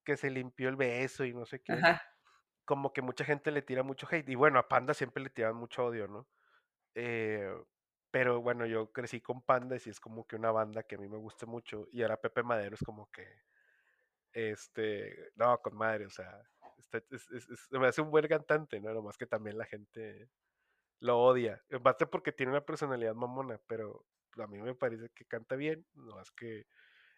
que 0.05 0.17
se 0.17 0.31
limpió 0.31 0.69
el 0.69 0.77
beso 0.77 1.25
y 1.25 1.33
no 1.33 1.45
sé 1.45 1.61
qué, 1.63 1.73
Ajá. 1.73 2.01
como 2.65 2.93
que 2.93 3.01
mucha 3.03 3.25
gente 3.25 3.51
le 3.51 3.61
tira 3.63 3.83
mucho 3.83 4.07
hate. 4.11 4.29
Y 4.29 4.35
bueno, 4.35 4.59
a 4.59 4.67
Panda 4.69 4.93
siempre 4.95 5.23
le 5.23 5.29
tiran 5.31 5.55
mucho 5.57 5.85
odio, 5.85 6.07
¿no? 6.07 6.29
Eh, 6.95 7.53
pero 8.11 8.41
bueno, 8.41 8.65
yo 8.67 8.91
crecí 8.93 9.21
con 9.21 9.43
Panda 9.43 9.75
y 9.77 9.79
sí 9.79 9.89
es 9.91 9.99
como 10.01 10.27
que 10.27 10.35
una 10.37 10.51
banda 10.51 10.83
que 10.83 10.95
a 10.95 10.99
mí 10.99 11.09
me 11.09 11.17
gusta 11.17 11.45
mucho. 11.47 11.87
Y 11.91 12.03
ahora 12.03 12.21
Pepe 12.21 12.43
Madero 12.43 12.75
es 12.75 12.83
como 12.83 13.11
que, 13.11 13.27
este, 14.33 15.31
no, 15.35 15.57
con 15.61 15.75
madre, 15.75 16.05
o 16.05 16.09
sea, 16.09 16.41
es, 17.11 17.67
me 17.71 17.87
hace 17.87 18.01
un 18.01 18.11
buen 18.11 18.27
cantante, 18.27 18.79
¿no? 18.79 18.93
Nomás 18.93 19.17
que 19.17 19.27
también 19.27 19.57
la 19.57 19.65
gente 19.65 20.29
lo 20.99 21.19
odia. 21.21 21.63
En 21.69 21.83
parte 21.83 22.07
porque 22.07 22.31
tiene 22.31 22.51
una 22.53 22.65
personalidad 22.65 23.15
mamona, 23.15 23.59
pero 23.67 24.05
a 24.37 24.47
mí 24.47 24.59
me 24.61 24.75
parece 24.75 25.09
que 25.15 25.25
canta 25.25 25.55
bien, 25.55 25.85
nomás 25.93 26.31
que 26.31 26.67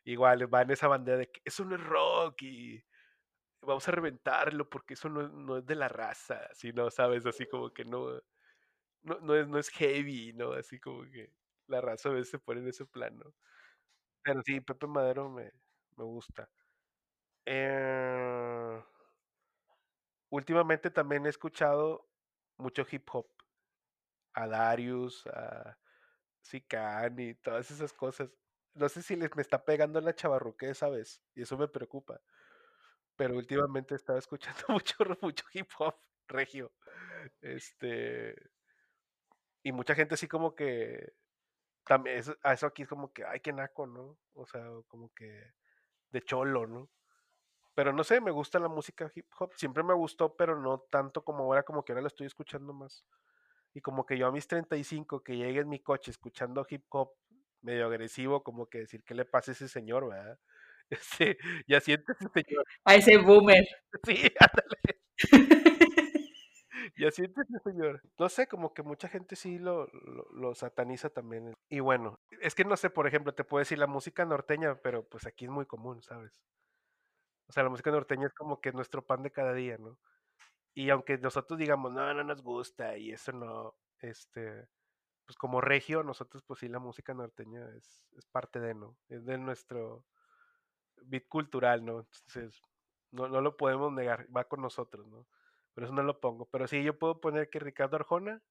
igual 0.05 0.53
va 0.53 0.63
en 0.63 0.71
esa 0.71 0.87
bandera 0.87 1.17
de 1.19 1.31
que 1.31 1.41
eso 1.45 1.65
no 1.65 1.75
es 1.75 1.83
rock 1.83 2.43
y 2.43 2.83
vamos 3.61 3.87
a 3.87 3.91
reventarlo 3.91 4.69
porque 4.69 4.95
eso 4.95 5.09
no, 5.09 5.27
no 5.29 5.57
es 5.59 5.65
de 5.65 5.75
la 5.75 5.89
raza, 5.89 6.47
así, 6.51 6.73
¿no? 6.73 6.89
¿Sabes? 6.91 7.25
Así 7.25 7.47
como 7.47 7.71
que 7.73 7.85
no, 7.85 8.21
no, 9.03 9.19
no 9.21 9.35
es, 9.35 9.47
no 9.47 9.57
es 9.59 9.69
heavy, 9.69 10.33
¿no? 10.33 10.53
Así 10.53 10.79
como 10.79 11.03
que 11.03 11.33
la 11.67 11.81
raza 11.81 12.09
a 12.09 12.13
veces 12.13 12.29
se 12.31 12.39
pone 12.39 12.61
en 12.61 12.67
ese 12.69 12.85
plano. 12.85 13.33
Pero 14.23 14.41
sí, 14.43 14.61
Pepe 14.61 14.87
Madero 14.87 15.29
me, 15.29 15.51
me 15.97 16.03
gusta. 16.05 16.49
Eh, 17.45 18.83
últimamente 20.33 20.89
también 20.89 21.25
he 21.25 21.29
escuchado 21.29 22.09
mucho 22.57 22.85
hip 22.89 23.07
hop. 23.13 23.27
A 24.33 24.47
Darius, 24.47 25.27
a 25.27 25.77
Sican 26.41 27.19
y 27.19 27.35
todas 27.35 27.69
esas 27.69 27.93
cosas. 27.93 28.31
No 28.73 28.89
sé 28.89 29.03
si 29.03 29.15
les 29.15 29.35
me 29.35 29.43
está 29.43 29.63
pegando 29.63 30.01
la 30.01 30.15
chavarruque 30.15 30.69
esa 30.69 30.89
vez, 30.89 31.21
y 31.35 31.43
eso 31.43 31.55
me 31.57 31.67
preocupa. 31.67 32.19
Pero 33.15 33.35
últimamente 33.35 33.93
he 33.93 33.97
estado 33.97 34.17
escuchando 34.17 34.61
mucho, 34.69 34.95
mucho 35.21 35.45
hip 35.53 35.69
hop 35.77 35.95
regio. 36.27 36.73
Este, 37.41 38.35
y 39.61 39.71
mucha 39.71 39.93
gente 39.93 40.15
así 40.15 40.27
como 40.27 40.55
que 40.55 41.13
también 41.85 42.17
eso, 42.17 42.35
eso 42.43 42.65
aquí 42.67 42.83
es 42.83 42.89
como 42.89 43.13
que, 43.13 43.23
ay, 43.25 43.39
qué 43.41 43.53
naco, 43.53 43.85
¿no? 43.85 44.17
O 44.33 44.47
sea, 44.47 44.65
como 44.87 45.13
que 45.13 45.53
de 46.09 46.21
cholo, 46.23 46.65
¿no? 46.67 46.89
Pero 47.75 47.91
no 47.93 48.03
sé, 48.03 48.21
me 48.21 48.31
gusta 48.31 48.59
la 48.59 48.67
música 48.67 49.11
hip 49.15 49.25
hop, 49.39 49.51
siempre 49.55 49.83
me 49.83 49.93
gustó, 49.93 50.35
pero 50.35 50.59
no 50.59 50.79
tanto 50.91 51.23
como 51.23 51.43
ahora, 51.43 51.63
como 51.63 51.83
que 51.83 51.91
ahora 51.91 52.01
la 52.03 52.07
estoy 52.07 52.27
escuchando 52.27 52.73
más. 52.73 53.05
Y 53.73 53.81
como 53.81 54.05
que 54.05 54.17
yo 54.17 54.27
a 54.27 54.31
mis 54.31 54.47
35, 54.47 55.23
que 55.23 55.37
llegue 55.37 55.61
en 55.61 55.69
mi 55.69 55.79
coche 55.79 56.11
escuchando 56.11 56.65
hip 56.69 56.85
hop 56.89 57.11
medio 57.61 57.87
agresivo, 57.87 58.43
como 58.43 58.67
que 58.67 58.79
decir, 58.79 59.03
¿qué 59.03 59.15
le 59.15 59.25
pasa 59.25 59.51
a 59.51 59.53
ese 59.53 59.67
señor, 59.67 60.09
verdad? 60.09 60.39
Este, 60.89 61.37
ya 61.65 61.79
siéntese, 61.79 62.25
señor. 62.33 62.65
A 62.85 62.95
ese 62.95 63.17
boomer. 63.17 63.63
Sí, 64.05 64.31
ándale, 64.39 64.99
ya 66.97 67.11
siéntese, 67.11 67.53
señor. 67.63 68.01
No 68.19 68.29
sé, 68.29 68.47
como 68.47 68.73
que 68.73 68.83
mucha 68.83 69.07
gente 69.07 69.35
sí 69.35 69.57
lo, 69.59 69.87
lo, 69.87 70.27
lo 70.31 70.55
sataniza 70.55 71.09
también. 71.09 71.53
Y 71.69 71.79
bueno, 71.79 72.19
es 72.41 72.55
que 72.55 72.65
no 72.65 72.77
sé, 72.77 72.89
por 72.89 73.07
ejemplo, 73.07 73.33
te 73.33 73.43
puedo 73.43 73.59
decir 73.59 73.77
la 73.79 73.87
música 73.87 74.25
norteña, 74.25 74.75
pero 74.81 75.07
pues 75.07 75.25
aquí 75.25 75.45
es 75.45 75.51
muy 75.51 75.65
común, 75.65 76.01
¿sabes? 76.03 76.41
O 77.47 77.51
sea, 77.51 77.63
la 77.63 77.69
música 77.69 77.91
norteña 77.91 78.27
es 78.27 78.33
como 78.33 78.61
que 78.61 78.71
nuestro 78.71 79.05
pan 79.05 79.23
de 79.23 79.31
cada 79.31 79.53
día, 79.53 79.77
¿no? 79.77 79.99
Y 80.73 80.89
aunque 80.89 81.17
nosotros 81.17 81.59
digamos, 81.59 81.93
no, 81.93 82.13
no 82.13 82.23
nos 82.23 82.41
gusta 82.41 82.97
y 82.97 83.11
eso 83.11 83.31
no, 83.31 83.75
este, 83.99 84.67
pues 85.25 85.37
como 85.37 85.61
regio, 85.61 86.03
nosotros 86.03 86.43
pues 86.45 86.59
sí 86.59 86.67
la 86.67 86.79
música 86.79 87.13
norteña 87.13 87.69
es, 87.77 88.07
es 88.17 88.25
parte 88.25 88.59
de, 88.59 88.73
¿no? 88.73 88.97
Es 89.09 89.25
de 89.25 89.37
nuestro 89.37 90.05
beat 91.05 91.27
cultural, 91.27 91.85
¿no? 91.85 91.99
Entonces, 91.99 92.61
no, 93.11 93.27
no 93.27 93.41
lo 93.41 93.57
podemos 93.57 93.91
negar, 93.93 94.27
va 94.35 94.45
con 94.45 94.61
nosotros, 94.61 95.07
¿no? 95.07 95.27
Por 95.73 95.83
eso 95.83 95.93
no 95.93 96.03
lo 96.03 96.19
pongo. 96.19 96.45
Pero 96.51 96.67
sí, 96.67 96.83
yo 96.83 96.97
puedo 96.97 97.19
poner 97.19 97.49
que 97.49 97.59
Ricardo 97.59 97.95
Arjona, 97.95 98.41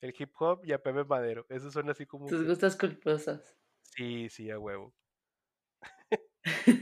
el 0.00 0.14
hip 0.18 0.32
hop 0.38 0.64
y 0.64 0.72
a 0.72 0.82
Pepe 0.82 1.04
Madero. 1.04 1.46
Esos 1.48 1.72
son 1.72 1.90
así 1.90 2.06
como 2.06 2.26
Tus 2.26 2.46
gustos 2.46 2.76
culposos. 2.76 3.56
Sí, 3.82 4.28
sí, 4.28 4.50
a 4.50 4.58
huevo. 4.58 4.94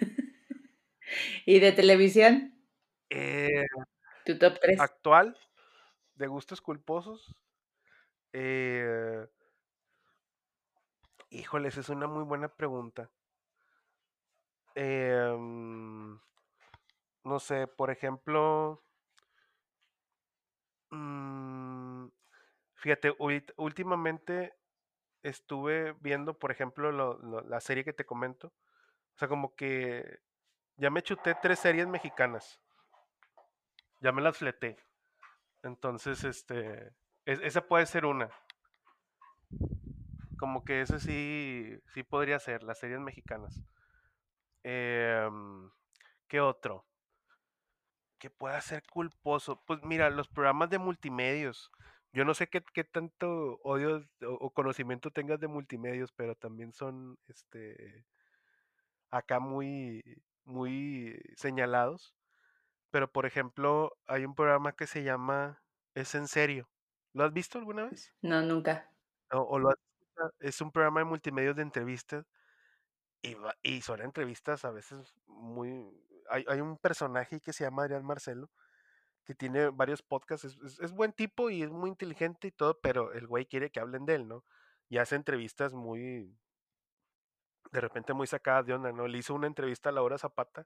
¿Y 1.47 1.59
de 1.61 1.72
televisión? 1.72 2.55
Eh, 3.11 3.64
Tu 4.26 4.34
top 4.38 4.59
3. 4.61 4.84
actual, 4.86 5.36
de 6.14 6.28
gustos 6.28 6.61
culposos. 6.61 7.36
Eh, 8.32 9.26
híjoles, 11.30 11.76
es 11.76 11.90
una 11.90 12.07
muy 12.07 12.24
buena 12.24 12.49
pregunta. 12.49 13.11
Eh, 14.76 15.34
mm, 15.36 16.18
no 17.24 17.38
sé, 17.38 17.66
por 17.66 17.90
ejemplo, 17.90 18.82
mm, 20.90 22.09
fíjate, 22.74 23.14
últimamente 23.59 24.55
estuve 25.22 25.95
viendo, 26.01 26.38
por 26.38 26.53
ejemplo, 26.53 26.92
lo- 26.92 27.18
lo- 27.20 27.42
la 27.42 27.61
serie 27.61 27.84
que 27.84 27.92
te 27.95 28.07
comento. 28.07 28.49
O 28.49 29.18
sea, 29.18 29.28
como 29.28 29.57
que 29.57 30.20
ya 30.77 30.91
me 30.91 31.03
chuté 31.03 31.35
tres 31.43 31.59
series 31.59 31.87
mexicanas. 31.89 32.61
Ya 34.01 34.12
me 34.12 34.22
las 34.22 34.37
fleté. 34.39 34.77
Entonces, 35.62 36.25
este, 36.25 36.93
es- 37.27 37.41
esa 37.43 37.62
puede 37.66 37.87
ser 37.87 38.07
una. 38.07 38.31
Como 40.39 40.64
que 40.64 40.81
ese 40.83 41.01
sí, 41.01 41.79
sí 41.95 42.03
podría 42.03 42.39
ser, 42.39 42.62
las 42.62 42.79
series 42.79 43.01
mexicanas. 43.01 43.62
Em, 44.64 45.70
¿qué 46.29 46.41
otro? 46.41 46.87
Que 48.18 48.31
pueda 48.31 48.61
ser 48.61 48.83
culposo. 48.91 49.62
Pues 49.66 49.83
mira, 49.83 50.11
los 50.11 50.29
programas 50.29 50.70
de 50.70 50.79
multimedios. 50.79 51.70
Yo 52.12 52.25
no 52.25 52.35
sé 52.35 52.49
qué, 52.49 52.62
qué 52.72 52.85
tanto 52.85 53.59
odio 53.62 54.07
o, 54.22 54.33
o 54.35 54.51
conocimiento 54.51 55.11
tengas 55.11 55.41
de 55.41 55.49
multimedios, 55.49 56.12
pero 56.12 56.35
también 56.37 56.72
son 56.72 57.18
este 57.29 58.07
acá 59.11 59.39
muy, 59.41 60.03
muy 60.45 61.20
señalados. 61.36 62.14
Pero 62.90 63.11
por 63.12 63.26
ejemplo, 63.26 63.97
hay 64.07 64.24
un 64.24 64.34
programa 64.34 64.72
que 64.76 64.86
se 64.86 65.03
llama 65.05 65.62
Es 65.95 66.14
en 66.14 66.28
serio. 66.28 66.70
¿Lo 67.12 67.24
has 67.24 67.32
visto 67.32 67.59
alguna 67.59 67.86
vez? 67.86 68.14
No, 68.22 68.42
nunca. 68.42 68.90
O, 69.32 69.38
o 69.40 69.59
lo 69.59 69.70
has? 69.70 69.76
Es 70.40 70.61
un 70.61 70.70
programa 70.72 71.01
de 71.01 71.05
multimedios 71.07 71.57
de 71.57 71.62
entrevistas 71.62 72.26
y, 73.22 73.34
va- 73.34 73.57
y 73.62 73.80
son 73.82 74.01
entrevistas 74.03 74.64
a 74.64 74.70
veces 74.70 75.14
muy... 75.26 75.84
Hay, 76.30 76.45
hay 76.49 76.61
un 76.61 76.78
personaje 76.78 77.40
que 77.40 77.53
se 77.53 77.64
llama 77.64 77.82
Adrián 77.84 78.05
Marcelo 78.05 78.51
que 79.24 79.34
tiene 79.34 79.68
varios 79.70 80.03
podcasts, 80.03 80.45
es, 80.47 80.59
es- 80.64 80.80
es 80.80 80.92
buen 80.92 81.12
tipo 81.12 81.51
y 81.51 81.62
es 81.62 81.70
muy 81.70 81.90
inteligente 81.90 82.49
y 82.49 82.53
todo, 82.53 82.80
pero 82.80 83.12
el 83.12 83.26
güey 83.26 83.47
quiere 83.47 83.70
que 83.70 83.80
hablen 83.80 84.07
de 84.07 84.16
él, 84.16 84.28
¿no? 84.28 84.45
Y 84.88 84.99
hace 84.99 85.16
entrevistas 85.16 85.74
muy, 85.74 86.36
de 87.75 87.81
repente 87.81 88.12
muy 88.14 88.29
sacadas 88.29 88.66
de 88.66 88.72
onda, 88.72 88.93
¿no? 88.93 89.09
Le 89.09 89.18
hizo 89.18 89.35
una 89.35 89.49
entrevista 89.49 89.89
a 89.89 89.93
Laura 89.93 90.16
Zapata 90.16 90.64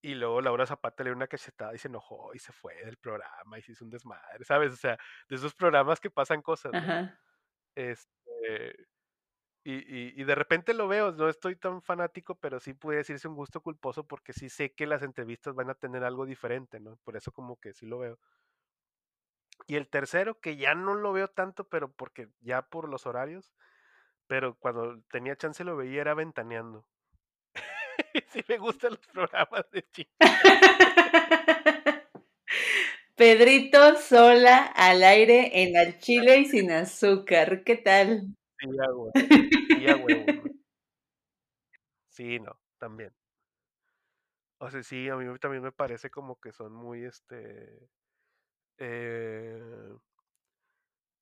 y 0.00 0.14
luego 0.14 0.40
Laura 0.40 0.64
Zapata 0.66 1.04
le 1.04 1.10
dio 1.10 1.16
una 1.16 1.26
cachetada 1.26 1.74
y 1.74 1.78
se 1.78 1.88
enojó 1.88 2.34
y 2.34 2.38
se 2.38 2.52
fue 2.52 2.74
del 2.86 2.96
programa 2.96 3.58
y 3.58 3.62
se 3.62 3.72
hizo 3.72 3.84
un 3.84 3.90
desmadre, 3.90 4.42
¿sabes? 4.44 4.72
O 4.72 4.76
sea, 4.76 4.98
de 5.28 5.36
esos 5.36 5.54
programas 5.54 6.00
que 6.00 6.10
pasan 6.10 6.40
cosas, 6.40 6.72
¿no? 6.72 6.78
Ajá. 6.78 7.20
Este, 7.74 8.86
y, 9.62 9.74
y, 9.74 10.14
y 10.16 10.24
de 10.24 10.34
repente 10.34 10.72
lo 10.72 10.88
veo, 10.88 11.12
no 11.12 11.28
estoy 11.28 11.54
tan 11.56 11.82
fanático, 11.82 12.34
pero 12.36 12.60
sí 12.60 12.72
puede 12.72 12.98
decirse 12.98 13.28
un 13.28 13.34
gusto 13.34 13.60
culposo 13.60 14.06
porque 14.06 14.32
sí 14.32 14.48
sé 14.48 14.72
que 14.72 14.86
las 14.86 15.02
entrevistas 15.02 15.54
van 15.54 15.68
a 15.68 15.74
tener 15.74 16.02
algo 16.02 16.24
diferente, 16.24 16.80
¿no? 16.80 16.96
Por 17.04 17.18
eso 17.18 17.30
como 17.30 17.60
que 17.60 17.74
sí 17.74 17.84
lo 17.84 17.98
veo. 17.98 18.18
Y 19.66 19.76
el 19.76 19.88
tercero, 19.88 20.40
que 20.40 20.56
ya 20.56 20.74
no 20.74 20.94
lo 20.94 21.12
veo 21.12 21.28
tanto, 21.28 21.68
pero 21.68 21.92
porque 21.92 22.30
ya 22.40 22.62
por 22.62 22.88
los 22.88 23.04
horarios, 23.04 23.52
pero 24.26 24.56
cuando 24.58 25.00
tenía 25.10 25.36
chance 25.36 25.64
lo 25.64 25.76
veía 25.76 26.00
era 26.00 26.14
ventaneando. 26.14 26.86
sí 28.28 28.42
me 28.48 28.58
gustan 28.58 28.92
los 28.92 29.06
programas 29.06 29.70
de 29.70 29.82
chicos. 29.90 30.14
Pedrito 33.16 33.96
sola 33.96 34.66
al 34.66 35.02
aire 35.02 35.62
en 35.62 35.76
al 35.76 35.98
chile 35.98 36.40
y 36.40 36.44
sin 36.44 36.70
azúcar. 36.70 37.64
¿Qué 37.64 37.76
tal? 37.76 38.36
Sí, 38.58 38.66
a 38.78 38.92
huevo. 38.92 39.10
Sí, 39.14 39.88
a 39.88 39.96
huevo, 39.96 40.32
¿no? 40.32 40.42
Sí, 42.10 42.40
no, 42.40 42.58
también. 42.78 43.12
O 44.58 44.70
sea, 44.70 44.82
sí, 44.82 45.08
a 45.08 45.16
mí 45.16 45.38
también 45.38 45.62
me 45.62 45.72
parece 45.72 46.10
como 46.10 46.40
que 46.40 46.52
son 46.52 46.72
muy, 46.72 47.04
este, 47.04 47.88
eh, 48.78 49.58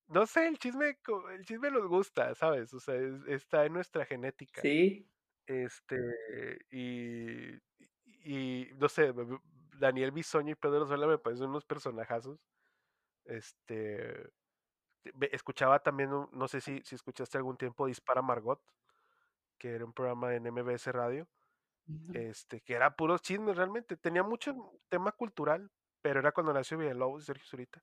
no 0.09 0.27
sé, 0.27 0.47
el 0.49 0.59
chisme, 0.59 0.99
el 1.33 1.45
chisme 1.45 1.71
nos 1.71 1.87
gusta, 1.89 2.35
¿sabes? 2.35 2.73
O 2.75 2.81
sea, 2.81 2.95
es- 2.97 3.27
está 3.27 3.65
en 3.67 3.73
nuestra 3.75 4.05
genética. 4.05 4.61
Sí. 4.63 5.09
Este, 5.47 5.97
y, 6.71 7.55
y 8.25 8.69
no 8.77 8.89
sé, 8.89 9.13
Daniel 9.79 10.13
Bisoño 10.13 10.53
y 10.53 10.55
Pedro 10.55 10.87
Sola 10.87 11.07
me 11.07 11.19
parecen 11.19 11.49
unos 11.49 11.65
personajazos. 11.65 12.39
Este, 13.25 14.31
escuchaba 15.33 15.81
también, 15.83 16.11
no 16.33 16.49
sé 16.49 16.61
si, 16.61 16.81
si 16.85 16.95
escuchaste 16.95 17.39
algún 17.39 17.57
tiempo 17.57 17.87
Dispara 17.87 18.23
Margot, 18.23 18.63
que 19.59 19.71
era 19.75 19.85
un 19.85 19.93
programa 19.93 20.35
en 20.35 20.47
MBS 20.47 20.91
Radio, 20.93 21.29
este, 22.15 22.61
que 22.63 22.75
era 22.75 22.97
puros 22.97 23.21
chismes 23.23 23.57
realmente. 23.57 23.97
Tenía 23.97 24.23
mucho 24.23 24.55
tema 24.89 25.13
cultural, 25.13 25.71
pero 26.01 26.21
era 26.21 26.33
con 26.33 26.49
Horacio 26.49 26.79
Villalobos 26.79 27.23
y 27.23 27.27
Sergio 27.27 27.47
Zurita. 27.47 27.83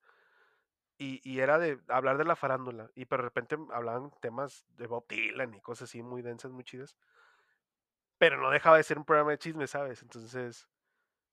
Y, 1.03 1.39
era 1.39 1.57
de 1.57 1.79
hablar 1.87 2.19
de 2.19 2.25
la 2.25 2.35
farándula. 2.35 2.91
Y 2.93 3.05
pero 3.05 3.23
de 3.23 3.29
repente 3.29 3.57
hablaban 3.73 4.11
temas 4.21 4.67
de 4.77 4.85
Bob 4.85 5.07
Dylan 5.07 5.55
y 5.55 5.61
cosas 5.61 5.89
así 5.89 6.03
muy 6.03 6.21
densas, 6.21 6.51
muy 6.51 6.63
chidas. 6.63 6.95
Pero 8.19 8.39
no 8.39 8.51
dejaba 8.51 8.77
de 8.77 8.83
ser 8.83 8.99
un 8.99 9.05
programa 9.05 9.31
de 9.31 9.39
chismes, 9.39 9.71
¿sabes? 9.71 10.03
Entonces, 10.03 10.69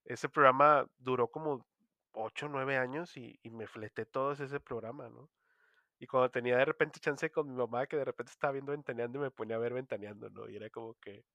ese 0.05 0.27
programa 0.27 0.87
duró 0.97 1.27
como 1.29 1.67
8 2.13 2.47
o 2.47 2.49
9 2.49 2.77
años 2.77 3.15
y, 3.15 3.39
y 3.43 3.51
me 3.51 3.67
fleté 3.67 4.07
todo 4.07 4.31
ese 4.31 4.59
programa, 4.59 5.07
¿no? 5.09 5.29
Y 5.99 6.07
cuando 6.07 6.31
tenía 6.31 6.57
de 6.57 6.65
repente 6.65 6.99
chance 6.99 7.29
con 7.29 7.47
mi 7.47 7.55
mamá, 7.55 7.85
que 7.85 7.97
de 7.97 8.05
repente 8.05 8.31
estaba 8.31 8.53
viendo 8.53 8.71
Ventaneando 8.71 9.19
y 9.19 9.21
me 9.21 9.31
ponía 9.31 9.57
a 9.57 9.59
ver 9.59 9.73
Ventaneando, 9.73 10.31
¿no? 10.31 10.49
Y 10.49 10.55
era 10.55 10.69
como 10.71 10.95
que, 10.95 11.25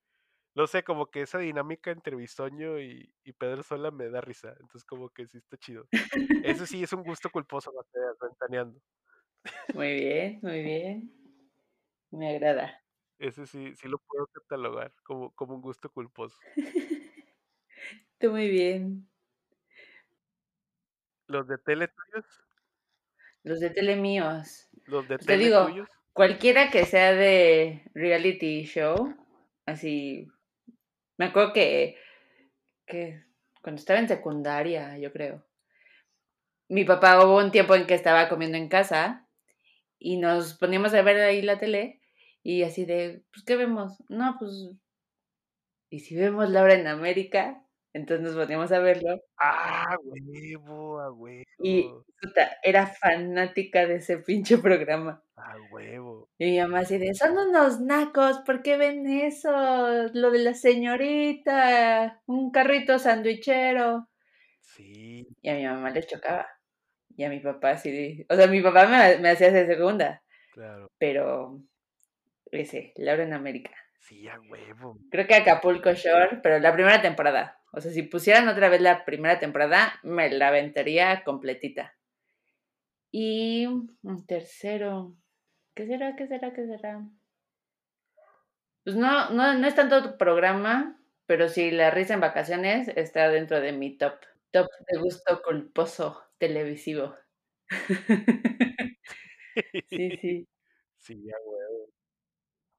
no 0.54 0.66
sé, 0.66 0.84
como 0.84 1.10
que 1.10 1.22
esa 1.22 1.38
dinámica 1.38 1.90
entre 1.90 2.16
Bisoño 2.16 2.80
y, 2.80 3.14
y 3.24 3.32
Pedro 3.34 3.62
Sola 3.62 3.90
me 3.90 4.08
da 4.10 4.20
risa. 4.20 4.50
Entonces, 4.60 4.84
como 4.84 5.10
que 5.10 5.26
sí 5.26 5.38
está 5.38 5.56
chido. 5.58 5.88
Eso 6.42 6.66
sí 6.66 6.82
es 6.82 6.92
un 6.92 7.04
gusto 7.04 7.30
culposo, 7.30 7.72
te 7.92 8.00
Ventaneando. 8.26 8.80
Muy 9.72 9.92
bien, 9.94 10.38
muy 10.42 10.62
bien. 10.62 11.12
Me 12.10 12.30
agrada. 12.30 12.82
Ese 13.18 13.44
sí, 13.46 13.74
sí 13.74 13.88
lo 13.88 13.98
puedo 13.98 14.28
catalogar 14.28 14.94
como, 15.02 15.32
como 15.32 15.54
un 15.56 15.60
gusto 15.62 15.90
culposo. 15.90 16.44
Tú 18.18 18.30
muy 18.32 18.48
bien. 18.50 19.08
Los 21.26 21.46
de 21.48 21.58
tele 21.58 21.88
tuyos, 21.88 22.24
Los 23.44 23.60
de 23.60 23.70
tele 23.70 23.94
míos. 23.96 24.68
los 24.86 25.06
de 25.06 25.18
Pues 25.18 25.26
te 25.26 25.36
tele 25.36 25.38
digo, 25.38 25.58
tuyos. 25.58 25.88
cualquiera 26.12 26.70
que 26.70 26.84
sea 26.84 27.12
de 27.12 27.82
reality 27.94 28.64
show, 28.64 29.14
así. 29.66 30.28
Me 31.16 31.26
acuerdo 31.26 31.52
que, 31.52 31.96
que 32.86 33.24
cuando 33.62 33.78
estaba 33.78 33.98
en 34.00 34.08
secundaria, 34.08 34.98
yo 34.98 35.12
creo. 35.12 35.46
Mi 36.68 36.84
papá 36.84 37.24
hubo 37.24 37.38
un 37.38 37.50
tiempo 37.50 37.74
en 37.74 37.86
que 37.86 37.94
estaba 37.94 38.28
comiendo 38.28 38.58
en 38.58 38.68
casa 38.68 39.28
y 39.98 40.18
nos 40.18 40.54
poníamos 40.54 40.92
a 40.94 41.02
ver 41.02 41.20
ahí 41.20 41.42
la 41.42 41.58
tele 41.58 42.00
y 42.42 42.62
así 42.62 42.84
de, 42.84 43.24
pues, 43.32 43.44
¿qué 43.44 43.56
vemos? 43.56 43.96
No, 44.08 44.36
pues, 44.38 44.52
¿y 45.88 46.00
si 46.00 46.14
vemos 46.14 46.50
Laura 46.50 46.74
en 46.74 46.86
América? 46.86 47.63
Entonces 47.94 48.26
nos 48.26 48.36
poníamos 48.36 48.72
a 48.72 48.80
verlo 48.80 49.20
Ah, 49.38 49.96
huevo, 50.02 51.00
a 51.00 51.10
y 51.58 51.74
huevo, 51.82 52.04
puta, 52.20 52.58
era 52.62 52.86
fanática 52.86 53.86
de 53.86 53.96
ese 53.96 54.18
pinche 54.18 54.58
programa. 54.58 55.22
a 55.36 55.56
huevo. 55.70 56.28
Y 56.38 56.46
mi 56.52 56.60
mamá 56.60 56.80
así 56.80 56.98
de, 56.98 57.14
son 57.14 57.36
unos 57.38 57.80
nacos, 57.80 58.40
¿por 58.40 58.62
qué 58.62 58.76
ven 58.76 59.06
eso? 59.06 59.50
Lo 60.12 60.30
de 60.30 60.38
la 60.40 60.54
señorita, 60.54 62.22
un 62.26 62.50
carrito 62.50 62.98
sandwichero. 62.98 64.08
Sí, 64.60 65.26
Y 65.42 65.48
a 65.50 65.54
mi 65.54 65.64
mamá 65.66 65.90
le 65.90 66.02
chocaba. 66.04 66.46
Y 67.16 67.24
a 67.24 67.28
mi 67.30 67.40
papá 67.40 67.70
así 67.72 67.90
de, 67.92 68.26
o 68.28 68.34
sea, 68.36 68.46
mi 68.48 68.60
papá 68.62 68.86
me, 68.86 69.18
me 69.20 69.30
hacía 69.30 69.50
de 69.52 69.66
segunda, 69.66 70.22
claro. 70.50 70.88
pero 70.98 71.60
ese, 72.52 72.92
Laura 72.96 73.24
en 73.24 73.32
América. 73.34 73.72
Sí, 73.98 74.28
a 74.28 74.38
huevo. 74.40 74.98
Creo 75.10 75.26
que 75.26 75.34
Acapulco 75.34 75.92
Shore, 75.94 76.40
pero 76.42 76.58
la 76.60 76.72
primera 76.72 77.00
temporada. 77.02 77.58
O 77.76 77.80
sea, 77.80 77.92
si 77.92 78.02
pusieran 78.02 78.48
otra 78.48 78.68
vez 78.68 78.80
la 78.80 79.04
primera 79.04 79.38
temporada, 79.38 79.94
me 80.02 80.30
la 80.30 80.48
aventaría 80.48 81.24
completita. 81.24 81.94
Y 83.12 83.64
un 83.66 84.26
tercero. 84.26 85.16
¿Qué 85.74 85.86
será? 85.86 86.16
¿Qué 86.16 86.26
será? 86.26 86.52
¿Qué 86.52 86.66
será? 86.66 87.02
Pues 88.84 88.96
no, 88.96 89.30
no, 89.30 89.54
no 89.58 89.66
es 89.66 89.74
tanto 89.74 90.02
tu 90.02 90.18
programa, 90.18 91.00
pero 91.26 91.48
sí, 91.48 91.70
La 91.70 91.90
Risa 91.90 92.14
en 92.14 92.20
Vacaciones 92.20 92.88
está 92.96 93.28
dentro 93.30 93.60
de 93.60 93.72
mi 93.72 93.96
top. 93.96 94.14
Top 94.50 94.68
de 94.90 94.98
gusto 95.00 95.40
culposo 95.42 96.22
televisivo. 96.38 97.14
sí, 99.90 100.10
sí. 100.20 100.48
Sí, 100.98 101.14
a 101.30 101.36
huevo. 101.46 101.90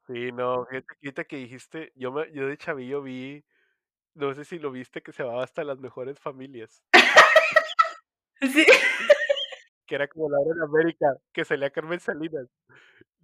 Sí, 0.07 0.31
no, 0.33 0.65
fíjate 1.01 1.25
que 1.25 1.37
dijiste, 1.37 1.91
yo, 1.95 2.11
me, 2.11 2.31
yo 2.33 2.47
de 2.47 2.57
chavillo 2.57 3.01
vi, 3.03 3.43
no 4.15 4.33
sé 4.33 4.45
si 4.45 4.59
lo 4.59 4.71
viste, 4.71 5.01
que 5.01 5.11
se 5.13 5.23
llamaba 5.23 5.43
hasta 5.43 5.63
las 5.63 5.79
mejores 5.79 6.19
familias, 6.19 6.83
Sí. 8.41 8.65
que 9.87 9.95
era 9.95 10.07
como 10.07 10.29
la 10.29 10.39
hora 10.39 10.51
en 10.55 10.61
América, 10.63 11.15
que 11.33 11.45
salía 11.45 11.69
Carmen 11.71 11.99
Salinas. 11.99 12.47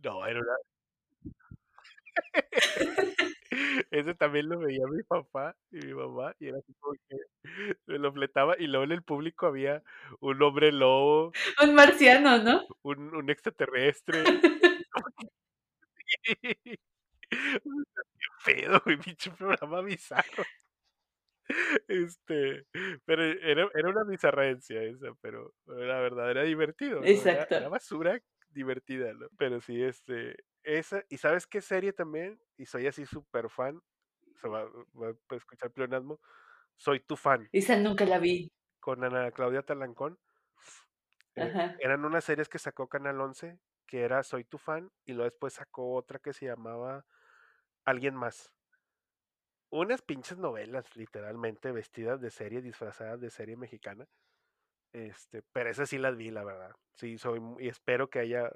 No, 0.04 0.26
era 0.28 0.40
una... 0.40 0.54
Ese 3.92 4.16
también 4.16 4.48
lo 4.50 4.60
veía 4.60 4.86
mi 4.90 5.04
papá 5.04 5.56
y 5.72 5.78
mi 5.88 5.94
mamá, 5.94 6.34
y 6.40 6.48
era 6.48 6.58
así 6.60 6.74
como 6.80 6.94
que 7.10 7.18
me 7.88 8.00
lo 8.00 8.12
fletaba, 8.14 8.56
y 8.58 8.68
luego 8.68 8.86
en 8.86 8.92
el 8.94 9.04
público 9.04 9.48
había 9.48 9.84
un 10.22 10.42
hombre 10.42 10.72
lobo, 10.72 11.32
Un 11.62 11.76
marciano, 11.76 12.38
¿no? 12.40 12.66
un, 12.84 13.14
un 13.16 13.30
extraterrestre. 13.30 14.24
Qué 17.30 17.38
pedo, 18.46 18.82
güey, 18.86 18.98
pinche 18.98 19.32
programa 19.32 19.82
bizarro. 19.82 20.44
Este, 21.88 22.66
pero 23.06 23.24
era, 23.24 23.70
era 23.74 23.90
una 23.90 24.04
bizarrencia 24.06 24.82
esa, 24.84 25.14
pero 25.22 25.54
la 25.66 26.00
verdad 26.00 26.32
era 26.32 26.44
divertido, 26.44 27.08
¿no? 27.08 27.26
Era, 27.26 27.46
Exacto. 27.46 27.56
era 27.56 27.70
basura 27.70 28.20
divertida, 28.50 29.14
¿no? 29.14 29.28
Pero 29.38 29.62
sí, 29.62 29.82
este, 29.84 30.36
esa, 30.64 31.04
y 31.10 31.18
¿sabes 31.18 31.48
qué 31.48 31.62
serie 31.62 31.94
también? 31.94 32.40
Y 32.58 32.66
soy 32.66 32.88
así 32.88 33.06
súper 33.06 33.50
fan, 33.50 33.82
se 34.36 34.48
va, 34.50 34.66
va 34.66 35.10
a 35.30 35.36
escuchar 35.36 35.72
pleonasmo, 35.72 36.20
soy 36.78 37.02
tu 37.02 37.16
fan, 37.18 37.52
Esa 37.54 37.78
nunca 37.78 38.04
la 38.06 38.20
vi. 38.20 38.52
con 38.82 39.04
Ana 39.06 39.32
Claudia 39.32 39.64
Talancón. 39.64 40.20
Eh, 41.36 41.56
eran 41.78 42.06
unas 42.06 42.24
series 42.24 42.50
que 42.50 42.60
sacó 42.60 42.88
Canal 42.88 43.20
11, 43.22 43.60
que 43.88 44.02
era 44.02 44.24
Soy 44.24 44.44
tu 44.46 44.58
fan, 44.58 44.92
y 45.06 45.14
luego 45.14 45.30
después 45.30 45.54
sacó 45.54 45.94
otra 45.96 46.20
que 46.20 46.34
se 46.34 46.46
llamaba 46.46 47.06
Alguien 47.86 48.16
más. 48.16 48.54
Unas 49.72 50.02
pinches 50.02 50.38
novelas, 50.38 50.96
literalmente, 50.96 51.72
vestidas 51.72 52.20
de 52.22 52.30
serie, 52.30 52.62
disfrazadas 52.62 53.22
de 53.22 53.30
serie 53.32 53.56
mexicana. 53.56 54.08
Este, 54.94 55.44
pero 55.54 55.70
esas 55.70 55.90
sí 55.90 55.98
las 55.98 56.18
vi, 56.18 56.32
la 56.32 56.44
verdad. 56.44 56.72
Sí, 56.96 57.18
soy, 57.18 57.42
y 57.60 57.70
espero 57.70 58.10
que 58.10 58.20
haya, 58.20 58.52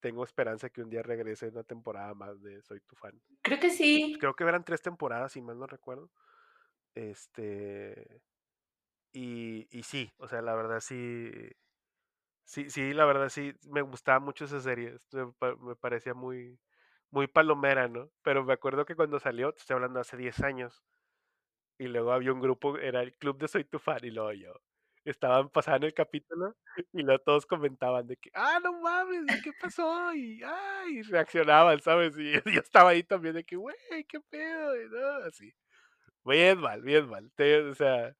tengo 0.00 0.24
esperanza 0.24 0.70
que 0.70 0.82
un 0.82 0.90
día 0.90 1.02
regrese 1.02 1.48
una 1.48 1.64
temporada 1.64 2.14
más 2.14 2.40
de 2.42 2.62
Soy 2.62 2.80
tu 2.80 2.96
fan. 2.96 3.20
Creo 3.42 3.60
que 3.60 3.70
sí. 3.70 4.16
Creo 4.18 4.34
que 4.34 4.44
eran 4.44 4.64
tres 4.64 4.82
temporadas, 4.82 5.32
si 5.32 5.42
mal 5.42 5.58
no 5.58 5.66
recuerdo. 5.66 6.10
Este, 6.94 8.22
y, 9.12 9.68
y 9.70 9.82
sí, 9.84 10.12
o 10.18 10.28
sea, 10.28 10.42
la 10.42 10.54
verdad 10.54 10.80
sí, 10.80 11.30
sí, 12.44 12.70
sí, 12.70 12.92
la 12.94 13.04
verdad 13.04 13.28
sí, 13.28 13.52
me 13.68 13.82
gustaba 13.82 14.20
mucho 14.20 14.44
esa 14.44 14.60
serie. 14.60 14.96
pa- 15.38 15.56
me 15.56 15.76
parecía 15.76 16.14
muy, 16.14 16.58
muy 17.10 17.26
palomera, 17.28 17.88
¿no? 17.88 18.10
Pero 18.22 18.44
me 18.44 18.52
acuerdo 18.54 18.84
que 18.86 18.96
cuando 18.96 19.20
salió, 19.20 19.52
te 19.52 19.60
estoy 19.60 19.74
hablando 19.74 20.00
hace 20.00 20.16
10 20.16 20.40
años, 20.42 20.82
y 21.78 21.88
luego 21.88 22.12
había 22.12 22.32
un 22.32 22.40
grupo, 22.40 22.78
era 22.78 23.02
el 23.02 23.14
club 23.16 23.38
de 23.38 23.48
Soy 23.48 23.64
tu 23.64 23.78
fan, 23.78 23.98
y 24.02 24.10
luego 24.10 24.32
yo. 24.32 24.54
Estaban 25.04 25.48
pasando 25.50 25.86
el 25.86 25.94
capítulo 25.94 26.54
y 26.92 27.02
luego 27.02 27.20
todos 27.24 27.46
comentaban 27.46 28.06
de 28.06 28.16
que, 28.18 28.30
ah, 28.34 28.60
no 28.62 28.80
mames, 28.82 29.24
¿y 29.38 29.42
qué 29.42 29.52
pasó? 29.60 30.12
Y, 30.14 30.42
ay, 30.44 31.02
reaccionaban, 31.02 31.80
¿sabes? 31.80 32.16
Y 32.18 32.32
yo 32.58 32.60
estaba 32.60 32.90
ahí 32.90 33.02
también 33.02 33.34
de 33.34 33.44
que, 33.44 33.56
güey, 33.56 33.76
qué 34.08 34.20
pedo, 34.20 34.76
y 34.82 34.88
no, 34.90 35.08
así. 35.26 35.52
Bien 36.24 36.60
mal, 36.60 36.82
bien 36.82 37.08
mal. 37.08 37.30
O 37.70 37.74
sea, 37.74 38.14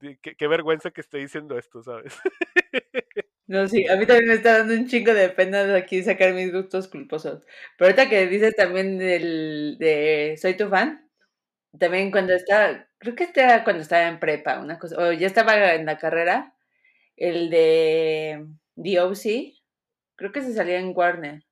qué, 0.00 0.36
qué 0.36 0.46
vergüenza 0.48 0.90
que 0.90 1.00
estoy 1.00 1.22
diciendo 1.22 1.58
esto, 1.58 1.82
¿sabes? 1.82 2.18
No, 3.48 3.66
sí, 3.66 3.86
a 3.88 3.96
mí 3.96 4.04
también 4.06 4.28
me 4.28 4.34
está 4.34 4.58
dando 4.58 4.74
un 4.74 4.86
chingo 4.86 5.14
de 5.14 5.30
pena 5.30 5.64
de 5.64 5.78
aquí 5.78 6.02
sacar 6.02 6.34
mis 6.34 6.52
gustos 6.52 6.86
culposos. 6.86 7.42
Pero 7.78 7.88
ahorita 7.88 8.10
que 8.10 8.26
dices 8.26 8.54
también 8.54 8.98
del, 8.98 9.76
de 9.78 10.36
Soy 10.40 10.54
tu 10.54 10.68
fan, 10.68 11.10
también 11.78 12.10
cuando 12.10 12.34
estaba, 12.34 12.86
creo 12.98 13.14
que 13.14 13.24
este 13.24 13.42
era 13.42 13.64
cuando 13.64 13.82
estaba 13.82 14.08
en 14.08 14.20
prepa, 14.20 14.60
una 14.60 14.78
cosa, 14.78 14.96
o 14.98 15.12
ya 15.12 15.26
estaba 15.26 15.74
en 15.74 15.86
la 15.86 15.98
carrera, 15.98 16.56
el 17.16 17.50
de 17.50 18.46
The 18.82 19.00
O.C., 19.00 19.54
creo 20.16 20.32
que 20.32 20.42
se 20.42 20.54
salía 20.54 20.78
en 20.78 20.92
Warner. 20.96 21.44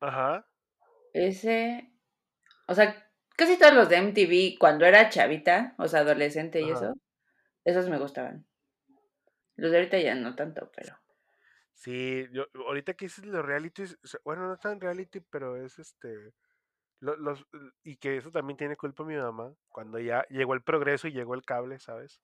Ajá. 0.00 0.44
Ese, 1.12 1.90
o 2.68 2.74
sea, 2.74 2.96
casi 3.36 3.58
todos 3.58 3.74
los 3.74 3.88
de 3.90 3.98
MTV, 3.98 4.58
cuando 4.58 4.86
era 4.86 5.10
chavita, 5.10 5.74
o 5.78 5.88
sea, 5.88 6.00
adolescente 6.00 6.62
y 6.62 6.70
Ajá. 6.70 6.74
eso, 6.74 6.94
esos 7.64 7.90
me 7.90 7.98
gustaban. 7.98 8.47
Los 9.58 9.70
de 9.72 9.76
ahorita 9.76 9.98
ya 10.00 10.14
no 10.14 10.34
tanto, 10.34 10.72
pero... 10.74 10.96
Sí, 11.74 12.26
yo, 12.32 12.46
ahorita 12.66 12.94
que 12.94 13.06
dices 13.06 13.24
los 13.26 13.44
realities, 13.44 13.98
bueno, 14.24 14.48
no 14.48 14.56
tan 14.58 14.80
reality, 14.80 15.20
pero 15.20 15.56
es 15.56 15.78
este, 15.78 16.32
lo- 17.00 17.16
los, 17.16 17.46
y 17.84 17.96
que 17.98 18.16
eso 18.18 18.30
también 18.32 18.56
tiene 18.58 18.76
culpa 18.76 19.04
mi 19.04 19.16
mamá, 19.16 19.54
cuando 19.70 19.98
ya 20.00 20.26
llegó 20.30 20.54
el 20.54 20.62
progreso 20.64 21.08
y 21.08 21.12
llegó 21.12 21.34
el 21.34 21.44
cable, 21.44 21.78
¿sabes? 21.80 22.22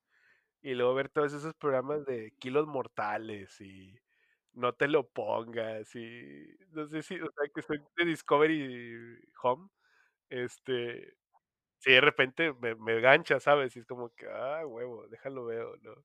Y 0.62 0.74
luego 0.74 0.94
ver 0.94 1.10
todos 1.10 1.32
esos 1.34 1.54
programas 1.54 2.06
de 2.06 2.32
kilos 2.40 2.66
mortales 2.68 3.60
y 3.60 3.96
no 4.52 4.74
te 4.74 4.88
lo 4.88 5.08
pongas 5.10 5.94
y 5.96 6.46
no 6.70 6.88
sé 6.88 7.02
si, 7.02 7.16
o 7.20 7.26
sea, 7.32 7.48
que 7.54 7.60
estoy 7.60 7.78
de 7.96 8.06
Discovery 8.06 9.20
Home, 9.42 9.70
este, 10.30 11.16
si 11.78 11.92
de 11.92 12.00
repente 12.02 12.54
me, 12.54 12.74
me 12.76 13.00
gancha, 13.00 13.40
¿sabes? 13.40 13.76
Y 13.76 13.80
es 13.80 13.86
como 13.86 14.10
que, 14.14 14.26
ah, 14.30 14.66
huevo, 14.66 15.08
déjalo 15.08 15.46
veo, 15.46 15.76
¿no? 15.82 16.04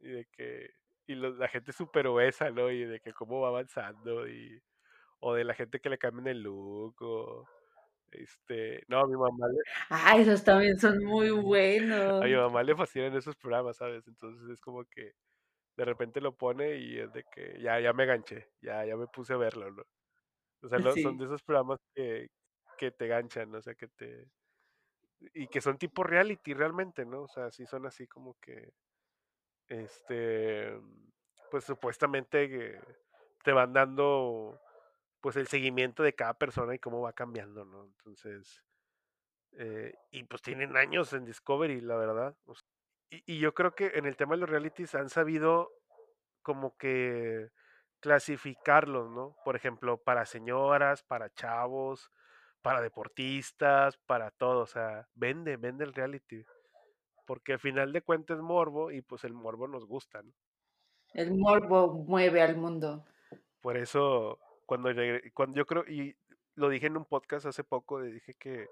Y 0.00 0.08
de 0.10 0.26
que, 0.32 0.70
y 1.06 1.14
lo- 1.14 1.30
la 1.36 1.48
gente 1.48 1.72
súper 1.72 2.06
obesa, 2.08 2.50
¿no? 2.50 2.70
Y 2.70 2.84
de 2.84 3.00
que 3.00 3.12
cómo 3.14 3.40
va 3.40 3.48
avanzando 3.48 4.28
y, 4.28 4.60
o 5.20 5.34
de 5.34 5.44
la 5.44 5.54
gente 5.54 5.80
que 5.80 5.90
le 5.90 5.98
cambian 5.98 6.28
el 6.28 6.42
look, 6.42 6.96
o, 7.02 7.48
este, 8.12 8.84
no, 8.88 9.00
a 9.02 9.08
mi 9.08 9.16
mamá 9.16 9.48
le, 9.48 9.60
Ah, 9.90 10.16
esos 10.18 10.44
también 10.44 10.78
son 10.78 11.04
muy 11.04 11.30
a 12.18 12.26
mi 12.26 12.34
buenos. 12.34 12.36
mamá 12.36 12.62
le 12.62 12.74
fascinan 12.76 13.14
esos 13.16 13.36
programas, 13.36 13.76
¿sabes? 13.76 14.06
Entonces 14.08 14.48
es 14.50 14.60
como 14.60 14.84
que 14.84 15.12
de 15.76 15.84
repente 15.84 16.20
lo 16.20 16.36
pone 16.36 16.78
y 16.78 16.98
es 17.00 17.12
de 17.12 17.24
que 17.24 17.60
ya, 17.62 17.80
ya 17.80 17.92
me 17.94 18.06
ganché, 18.06 18.50
ya, 18.62 18.84
ya 18.86 18.96
me 18.96 19.08
puse 19.08 19.34
a 19.34 19.36
verlo, 19.38 19.70
¿no? 19.72 19.84
O 20.62 20.68
sea, 20.68 20.78
lo- 20.80 20.98
son 20.98 21.16
Sí, 21.16 21.18
de 21.18 21.26
esos 21.26 21.42
programas 21.42 21.80
que, 21.94 22.28
que 22.78 22.90
te 22.92 23.08
ganchan, 23.08 23.54
o 23.56 23.62
sea, 23.62 23.74
que 23.76 23.88
te... 23.88 24.30
Y 25.34 25.48
que 25.48 25.60
son 25.60 25.78
tipo 25.78 26.02
reality 26.04 26.54
realmente, 26.54 27.04
¿no? 27.04 27.22
O 27.22 27.28
sea, 27.28 27.50
sí 27.50 27.66
son 27.66 27.86
así 27.86 28.06
como 28.06 28.34
que, 28.40 28.70
este, 29.68 30.78
pues 31.50 31.64
supuestamente 31.64 32.80
te 33.42 33.52
van 33.52 33.72
dando, 33.72 34.60
pues 35.20 35.36
el 35.36 35.46
seguimiento 35.46 36.02
de 36.02 36.14
cada 36.14 36.34
persona 36.34 36.74
y 36.74 36.78
cómo 36.78 37.00
va 37.00 37.12
cambiando, 37.12 37.64
¿no? 37.64 37.84
Entonces, 37.84 38.62
eh, 39.52 39.94
y 40.10 40.24
pues 40.24 40.42
tienen 40.42 40.76
años 40.76 41.12
en 41.12 41.24
Discovery, 41.24 41.80
la 41.80 41.96
verdad. 41.96 42.36
y 43.10 43.38
yo 43.38 43.54
creo 43.54 43.74
que 43.74 43.92
en 43.94 44.06
el 44.06 44.16
tema 44.16 44.34
de 44.34 44.40
los 44.40 44.50
realities 44.50 44.94
han 44.94 45.08
sabido 45.08 45.72
como 46.42 46.76
que 46.76 47.50
clasificarlos, 48.00 49.10
¿no? 49.10 49.36
Por 49.44 49.56
ejemplo, 49.56 49.98
para 50.02 50.26
señoras, 50.26 51.02
para 51.02 51.30
chavos, 51.30 52.10
para 52.62 52.80
deportistas, 52.80 53.96
para 54.06 54.30
todo, 54.30 54.60
o 54.60 54.66
sea, 54.66 55.08
vende, 55.14 55.56
vende 55.56 55.84
el 55.84 55.94
reality, 55.94 56.44
porque 57.26 57.54
al 57.54 57.58
final 57.60 57.92
de 57.92 58.02
cuentas 58.02 58.38
es 58.38 58.42
morbo 58.42 58.90
y 58.90 59.02
pues 59.02 59.24
el 59.24 59.34
morbo 59.34 59.68
nos 59.68 59.84
gusta, 59.84 60.22
¿no? 60.22 60.32
el 61.12 61.34
morbo 61.34 61.92
mueve 61.92 62.42
al 62.42 62.56
mundo. 62.56 63.04
Por 63.60 63.76
eso, 63.76 64.38
cuando, 64.66 64.90
cuando 65.32 65.56
yo 65.56 65.66
creo, 65.66 65.84
y 65.88 66.16
lo 66.54 66.68
dije 66.68 66.86
en 66.86 66.96
un 66.96 67.04
podcast 67.04 67.46
hace 67.46 67.64
poco, 67.64 68.02
dije 68.02 68.34
que 68.34 68.68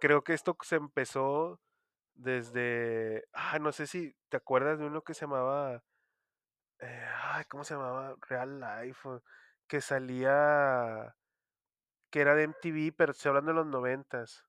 creo 0.00 0.22
que 0.22 0.34
esto 0.34 0.56
se 0.62 0.76
empezó 0.76 1.60
desde, 2.14 3.24
ah, 3.32 3.58
no 3.60 3.72
sé 3.72 3.86
si 3.86 4.14
te 4.28 4.36
acuerdas 4.36 4.78
de 4.78 4.86
uno 4.86 5.02
que 5.02 5.14
se 5.14 5.22
llamaba 5.22 5.82
eh, 6.80 7.04
ay, 7.32 7.44
¿cómo 7.48 7.64
se 7.64 7.74
llamaba? 7.74 8.14
Real 8.28 8.60
Life, 8.60 9.08
que 9.66 9.80
salía, 9.80 11.14
que 12.10 12.20
era 12.20 12.34
de 12.34 12.44
MTV, 12.48 12.92
pero 12.96 13.12
estoy 13.12 13.30
hablando 13.30 13.52
de 13.52 13.56
los 13.56 13.66
noventas. 13.66 14.44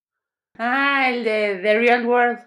Ah, 0.58 1.10
el 1.10 1.24
de 1.24 1.60
The 1.62 1.80
Real 1.80 2.06
World. 2.06 2.40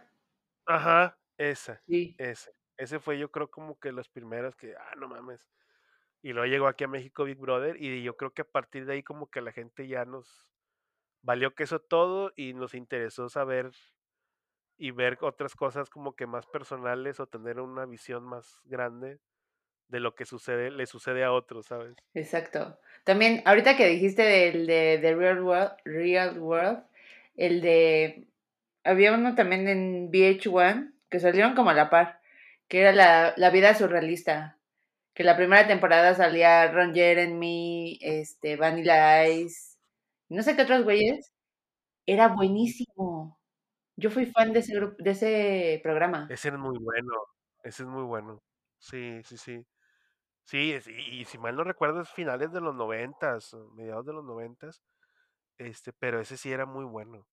Ajá, 0.67 1.19
esa, 1.39 1.83
Sí, 1.87 2.17
ese. 2.19 2.53
Ese 2.77 2.99
fue 3.01 3.19
yo 3.19 3.31
creo 3.31 3.51
como 3.51 3.79
que 3.79 3.93
los 3.93 4.09
primeros 4.09 4.57
que, 4.57 4.75
ah, 4.77 4.95
no 4.97 5.09
mames. 5.09 5.47
Y 6.23 6.33
luego 6.33 6.47
llegó 6.47 6.67
aquí 6.69 6.85
a 6.85 6.89
México 6.89 7.25
Big 7.25 7.39
Brother 7.39 7.77
y 7.83 8.03
yo 8.03 8.17
creo 8.17 8.33
que 8.33 8.43
a 8.43 8.47
partir 8.51 8.87
de 8.87 8.95
ahí 8.95 9.03
como 9.03 9.31
que 9.31 9.41
la 9.43 9.53
gente 9.53 9.89
ya 9.89 10.05
nos 10.05 10.49
valió 11.23 11.55
que 11.55 11.65
eso 11.65 11.81
todo 11.81 12.33
y 12.37 12.55
nos 12.55 12.75
interesó 12.75 13.29
saber 13.29 13.73
y 14.77 14.91
ver 14.91 15.19
otras 15.23 15.55
cosas 15.55 15.89
como 15.91 16.15
que 16.15 16.27
más 16.27 16.47
personales 16.47 17.21
o 17.21 17.27
tener 17.27 17.61
una 17.61 17.87
visión 17.87 18.25
más 18.25 18.61
grande 18.65 19.21
de 19.89 20.01
lo 20.01 20.15
que 20.15 20.27
sucede, 20.27 20.71
le 20.71 20.87
sucede 20.87 21.25
a 21.25 21.33
otros, 21.33 21.67
¿sabes? 21.67 21.97
exacto. 22.15 22.79
También, 23.05 23.43
ahorita 23.45 23.77
que 23.77 23.87
dijiste 23.87 24.23
del 24.23 24.67
de 24.67 24.99
The 25.01 25.15
Real 25.15 25.43
World, 25.43 25.73
Real 25.85 26.39
World, 26.39 26.85
el 27.37 27.61
de 27.61 28.29
había 28.85 29.13
uno 29.15 29.35
también 29.35 29.69
en 29.69 30.11
VH1 30.11 30.93
que 31.11 31.21
salieron 31.21 31.55
como 31.55 31.71
a 31.71 31.75
la 31.75 31.91
par, 31.91 32.21
que 32.69 32.81
era 32.81 32.93
la, 32.93 33.35
la 33.37 33.51
vida 33.51 33.75
surrealista. 33.75 34.59
Que 35.15 35.25
la 35.25 35.37
primera 35.37 35.67
temporada 35.69 36.15
salía 36.15 36.71
Ron 36.73 36.95
Jeremy, 36.95 37.99
este, 38.03 38.57
Vanilla 38.57 39.29
Ice, 39.29 39.79
no 40.29 40.43
sé 40.43 40.57
qué 40.57 40.63
otros 40.63 40.85
güeyes. 40.85 41.33
Era 42.07 42.29
buenísimo. 42.29 43.39
Yo 43.97 44.11
fui 44.11 44.27
fan 44.27 44.53
de 44.53 44.61
ese 44.61 44.75
de 44.99 45.11
ese 45.13 45.81
programa. 45.85 46.29
Ese 46.29 46.49
es 46.49 46.55
muy 46.59 46.79
bueno, 46.79 47.13
ese 47.63 47.83
es 47.83 47.89
muy 47.89 48.03
bueno. 48.05 48.43
Sí, 48.79 49.21
sí, 49.25 49.37
sí. 49.37 49.67
Sí, 50.45 50.75
y, 50.87 51.21
y 51.23 51.25
si 51.27 51.39
mal 51.39 51.57
no 51.57 51.65
recuerdo 51.65 52.03
es 52.03 52.11
finales 52.11 52.53
de 52.53 52.61
los 52.61 52.75
noventas, 52.75 53.55
mediados 53.75 54.07
de 54.07 54.13
los 54.15 54.25
noventas, 54.25 54.83
este, 55.59 55.93
pero 55.95 56.21
ese 56.21 56.37
sí 56.39 56.53
era 56.53 56.67
muy 56.67 56.85
bueno. 56.87 57.27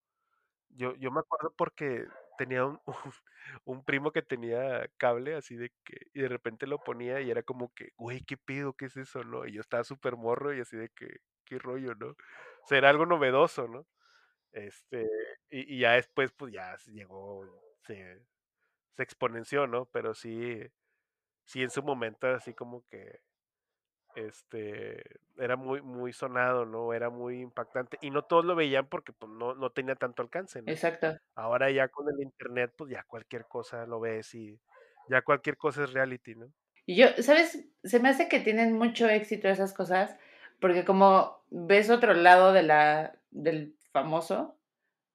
Yo, 0.70 0.94
yo 0.96 1.10
me 1.10 1.20
acuerdo 1.20 1.52
porque 1.56 2.06
tenía 2.38 2.64
un, 2.64 2.80
un, 3.64 3.84
primo 3.84 4.12
que 4.12 4.22
tenía 4.22 4.88
cable 4.96 5.34
así 5.34 5.56
de 5.56 5.72
que, 5.84 6.06
y 6.14 6.20
de 6.22 6.28
repente 6.28 6.66
lo 6.66 6.78
ponía 6.78 7.20
y 7.20 7.30
era 7.30 7.42
como 7.42 7.72
que, 7.74 7.92
güey, 7.96 8.22
¿qué 8.24 8.36
pido? 8.36 8.74
¿Qué 8.74 8.86
es 8.86 8.96
eso? 8.96 9.24
¿No? 9.24 9.46
Y 9.46 9.52
yo 9.52 9.60
estaba 9.60 9.84
súper 9.84 10.16
morro 10.16 10.54
y 10.54 10.60
así 10.60 10.76
de 10.76 10.88
que, 10.90 11.20
qué 11.44 11.58
rollo, 11.58 11.94
¿no? 11.94 12.08
O 12.08 12.66
sea, 12.66 12.78
era 12.78 12.90
algo 12.90 13.06
novedoso, 13.06 13.68
¿no? 13.68 13.86
Este, 14.52 15.08
y, 15.50 15.76
y 15.76 15.80
ya 15.80 15.92
después, 15.92 16.32
pues 16.32 16.52
ya 16.52 16.76
llegó, 16.86 17.46
se, 17.86 18.20
se 18.96 19.02
exponenció, 19.02 19.66
¿no? 19.66 19.86
Pero 19.86 20.14
sí, 20.14 20.62
sí 21.44 21.62
en 21.62 21.70
su 21.70 21.82
momento 21.82 22.28
así 22.28 22.54
como 22.54 22.84
que 22.88 23.20
este 24.14 25.20
era 25.38 25.56
muy 25.56 25.80
muy 25.82 26.12
sonado, 26.12 26.66
¿no? 26.66 26.92
Era 26.92 27.10
muy 27.10 27.40
impactante 27.40 27.98
y 28.00 28.10
no 28.10 28.22
todos 28.22 28.44
lo 28.44 28.54
veían 28.54 28.86
porque 28.86 29.12
pues 29.12 29.30
no 29.32 29.54
no 29.54 29.70
tenía 29.70 29.94
tanto 29.94 30.22
alcance, 30.22 30.62
¿no? 30.62 30.70
Exacto. 30.70 31.18
Ahora 31.34 31.70
ya 31.70 31.88
con 31.88 32.06
el 32.12 32.20
internet 32.22 32.72
pues 32.76 32.90
ya 32.90 33.04
cualquier 33.04 33.46
cosa 33.46 33.86
lo 33.86 34.00
ves 34.00 34.34
y 34.34 34.58
ya 35.08 35.22
cualquier 35.22 35.56
cosa 35.56 35.84
es 35.84 35.92
reality, 35.92 36.34
¿no? 36.34 36.52
Y 36.86 36.96
yo, 36.96 37.06
¿sabes? 37.20 37.68
Se 37.84 38.00
me 38.00 38.08
hace 38.08 38.28
que 38.28 38.40
tienen 38.40 38.72
mucho 38.76 39.08
éxito 39.08 39.48
esas 39.48 39.72
cosas, 39.72 40.16
porque 40.60 40.84
como 40.84 41.44
ves 41.50 41.90
otro 41.90 42.14
lado 42.14 42.52
de 42.52 42.62
la, 42.62 43.14
del 43.30 43.76
famoso, 43.92 44.56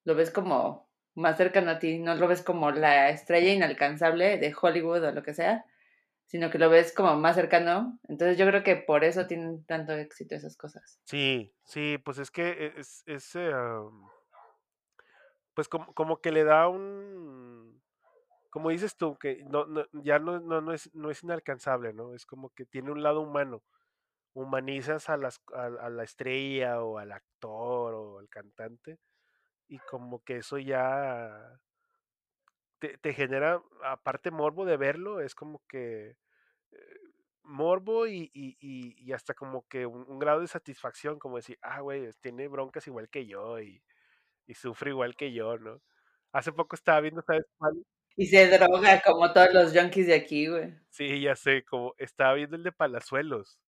lo 0.03 0.15
ves 0.15 0.31
como 0.31 0.89
más 1.15 1.37
cercano 1.37 1.71
a 1.71 1.79
ti, 1.79 1.99
no 1.99 2.15
lo 2.15 2.27
ves 2.27 2.41
como 2.41 2.71
la 2.71 3.09
estrella 3.09 3.51
inalcanzable 3.53 4.37
de 4.37 4.55
Hollywood 4.59 5.03
o 5.03 5.11
lo 5.11 5.23
que 5.23 5.33
sea, 5.33 5.65
sino 6.25 6.49
que 6.49 6.57
lo 6.57 6.69
ves 6.69 6.93
como 6.93 7.15
más 7.15 7.35
cercano. 7.35 7.99
Entonces 8.07 8.37
yo 8.37 8.45
creo 8.47 8.63
que 8.63 8.75
por 8.75 9.03
eso 9.03 9.27
tienen 9.27 9.65
tanto 9.65 9.93
éxito 9.93 10.35
esas 10.35 10.57
cosas. 10.57 10.99
Sí, 11.05 11.53
sí, 11.65 11.97
pues 12.03 12.17
es 12.17 12.31
que 12.31 12.73
es, 12.77 13.03
es, 13.05 13.35
eh, 13.35 13.51
pues 15.53 15.67
como, 15.67 15.93
como 15.93 16.21
que 16.21 16.31
le 16.31 16.43
da 16.43 16.67
un 16.67 17.81
como 18.49 18.69
dices 18.69 18.95
tú 18.95 19.17
que 19.17 19.43
no, 19.49 19.65
no 19.65 19.85
ya 19.91 20.17
no, 20.17 20.39
no, 20.39 20.61
no 20.61 20.71
es 20.73 20.93
no 20.93 21.11
es 21.11 21.23
inalcanzable, 21.23 21.93
¿no? 21.93 22.13
Es 22.13 22.25
como 22.25 22.51
que 22.51 22.65
tiene 22.65 22.91
un 22.91 23.03
lado 23.03 23.21
humano. 23.21 23.63
Humanizas 24.33 25.09
a 25.09 25.17
las 25.17 25.41
a 25.53 25.89
la 25.89 26.03
estrella 26.03 26.81
o 26.83 26.97
al 26.97 27.11
actor 27.11 27.93
o 27.93 28.19
al 28.19 28.29
cantante 28.29 28.99
y 29.67 29.79
como 29.79 30.23
que 30.23 30.37
eso 30.37 30.57
ya 30.57 31.59
te, 32.79 32.97
te 32.97 33.13
genera, 33.13 33.61
aparte 33.83 34.31
morbo 34.31 34.65
de 34.65 34.77
verlo, 34.77 35.21
es 35.21 35.35
como 35.35 35.61
que 35.67 36.17
eh, 36.71 36.77
morbo 37.43 38.07
y, 38.07 38.29
y, 38.33 38.57
y, 38.59 39.13
hasta 39.13 39.33
como 39.33 39.67
que 39.67 39.85
un, 39.85 40.05
un 40.09 40.19
grado 40.19 40.41
de 40.41 40.47
satisfacción, 40.47 41.19
como 41.19 41.37
decir, 41.37 41.57
ah, 41.61 41.81
güey, 41.81 42.09
tiene 42.21 42.47
broncas 42.47 42.87
igual 42.87 43.09
que 43.09 43.25
yo 43.27 43.59
y, 43.61 43.83
y 44.47 44.53
sufre 44.55 44.91
igual 44.91 45.15
que 45.15 45.33
yo, 45.33 45.57
¿no? 45.57 45.81
Hace 46.33 46.51
poco 46.53 46.75
estaba 46.75 47.01
viendo, 47.01 47.21
¿sabes 47.23 47.45
cuál? 47.57 47.85
Y 48.17 48.27
se 48.27 48.47
droga 48.49 49.01
como 49.01 49.31
todos 49.33 49.53
los 49.53 49.73
junkies 49.73 50.07
de 50.07 50.15
aquí, 50.15 50.47
güey. 50.47 50.73
Sí, 50.89 51.21
ya 51.21 51.35
sé, 51.35 51.63
como 51.65 51.93
estaba 51.97 52.33
viendo 52.35 52.55
el 52.55 52.63
de 52.63 52.71
Palazuelos 52.71 53.59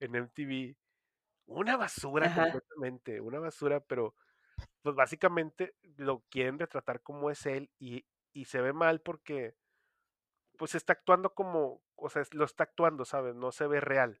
en 0.00 0.14
MTV. 0.16 0.76
Una 1.46 1.76
basura 1.76 2.26
Ajá, 2.26 2.50
completamente, 2.50 3.20
una 3.20 3.38
basura, 3.40 3.80
pero 3.80 4.14
pues 4.82 4.96
básicamente 4.96 5.74
lo 5.96 6.24
quieren 6.30 6.58
retratar 6.58 7.02
como 7.02 7.30
es 7.30 7.46
él 7.46 7.70
y, 7.78 8.04
y 8.36 8.44
se 8.44 8.60
ve 8.60 8.74
mal 8.74 9.00
porque 9.00 9.54
pues 10.58 10.74
está 10.74 10.92
actuando 10.92 11.34
como, 11.34 11.82
o 11.96 12.10
sea, 12.10 12.22
lo 12.32 12.44
está 12.44 12.64
actuando, 12.64 13.04
¿sabes? 13.06 13.34
No 13.34 13.50
se 13.50 13.66
ve 13.66 13.80
real. 13.80 14.20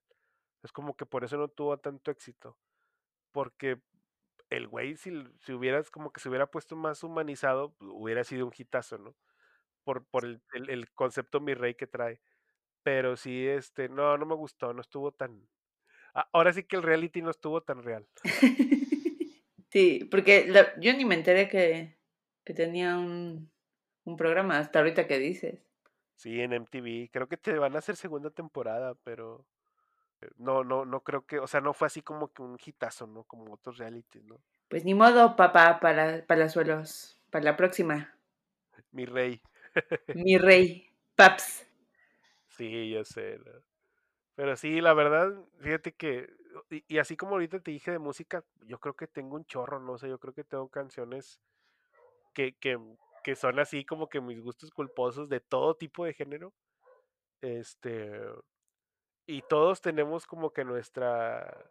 Es 0.62 0.72
como 0.72 0.96
que 0.96 1.04
por 1.04 1.22
eso 1.22 1.36
no 1.36 1.48
tuvo 1.48 1.78
tanto 1.78 2.10
éxito. 2.10 2.58
Porque 3.30 3.80
el 4.48 4.68
güey, 4.68 4.96
si, 4.96 5.12
si 5.40 5.52
hubieras, 5.52 5.90
como 5.90 6.12
que 6.12 6.20
se 6.20 6.30
hubiera 6.30 6.50
puesto 6.50 6.76
más 6.76 7.02
humanizado, 7.02 7.76
hubiera 7.80 8.24
sido 8.24 8.46
un 8.46 8.52
hitazo, 8.56 8.98
¿no? 8.98 9.14
Por, 9.84 10.06
por 10.06 10.24
el, 10.24 10.40
el, 10.54 10.90
concepto 10.92 11.40
mi 11.40 11.52
rey 11.54 11.74
que 11.74 11.86
trae. 11.86 12.20
Pero 12.82 13.16
sí, 13.16 13.46
este, 13.46 13.88
no, 13.90 14.16
no 14.16 14.24
me 14.24 14.34
gustó, 14.34 14.72
no 14.72 14.80
estuvo 14.80 15.12
tan... 15.12 15.46
Ah, 16.14 16.28
ahora 16.32 16.52
sí 16.54 16.64
que 16.64 16.76
el 16.76 16.82
reality 16.82 17.20
no 17.20 17.30
estuvo 17.30 17.62
tan 17.62 17.82
real. 17.82 18.08
Sí, 19.68 20.08
porque 20.10 20.50
yo 20.78 20.94
ni 20.94 21.04
me 21.04 21.16
enteré 21.16 21.48
que, 21.48 21.98
que 22.44 22.54
tenía 22.54 22.96
un, 22.96 23.50
un 24.06 24.16
programa 24.16 24.58
hasta 24.58 24.78
ahorita 24.78 25.06
que 25.06 25.18
dices. 25.18 25.60
Sí, 26.14 26.40
en 26.40 26.52
MTV. 26.52 27.10
Creo 27.12 27.28
que 27.28 27.36
te 27.36 27.58
van 27.58 27.76
a 27.76 27.80
hacer 27.80 27.96
segunda 27.96 28.30
temporada, 28.30 28.94
pero 29.04 29.44
no, 30.36 30.64
no, 30.64 30.84
no 30.84 31.00
creo 31.00 31.26
que, 31.26 31.38
o 31.38 31.46
sea, 31.46 31.60
no 31.60 31.74
fue 31.74 31.86
así 31.86 32.00
como 32.00 32.32
que 32.32 32.42
un 32.42 32.56
hitazo, 32.64 33.06
¿no? 33.06 33.24
Como 33.24 33.52
otros 33.52 33.78
realities, 33.78 34.24
¿no? 34.24 34.40
Pues 34.68 34.84
ni 34.84 34.94
modo, 34.94 35.36
papá, 35.36 35.78
para 35.80 36.24
palazuelos. 36.26 37.20
Para 37.30 37.44
la 37.44 37.56
próxima. 37.56 38.14
Mi 38.92 39.04
rey. 39.04 39.42
Mi 40.14 40.38
rey. 40.38 40.88
Paps. 41.14 41.66
Sí, 42.48 42.90
ya 42.90 43.04
sé. 43.04 43.38
¿no? 43.44 43.52
Pero 44.34 44.56
sí, 44.56 44.80
la 44.80 44.94
verdad, 44.94 45.32
fíjate 45.60 45.92
que, 45.92 46.28
y, 46.70 46.84
y 46.88 46.98
así 46.98 47.16
como 47.16 47.32
ahorita 47.32 47.60
te 47.60 47.70
dije 47.70 47.90
de 47.90 47.98
música, 47.98 48.44
yo 48.66 48.78
creo 48.78 48.94
que 48.94 49.06
tengo 49.06 49.36
un 49.36 49.44
chorro, 49.44 49.80
no 49.80 49.98
sé, 49.98 50.08
yo 50.08 50.18
creo 50.18 50.34
que 50.34 50.44
tengo 50.44 50.68
canciones 50.68 51.40
que, 52.34 52.54
que, 52.54 52.78
que 53.26 53.34
son 53.34 53.58
así 53.58 53.84
como 53.84 54.08
que 54.08 54.20
mis 54.20 54.40
gustos 54.40 54.70
culposos 54.70 55.28
de 55.28 55.40
todo 55.40 55.74
tipo 55.76 56.04
de 56.04 56.14
género. 56.14 56.54
Este, 57.42 58.12
y 59.26 59.42
todos 59.42 59.80
tenemos 59.80 60.26
como 60.26 60.52
que 60.52 60.64
nuestra, 60.64 61.68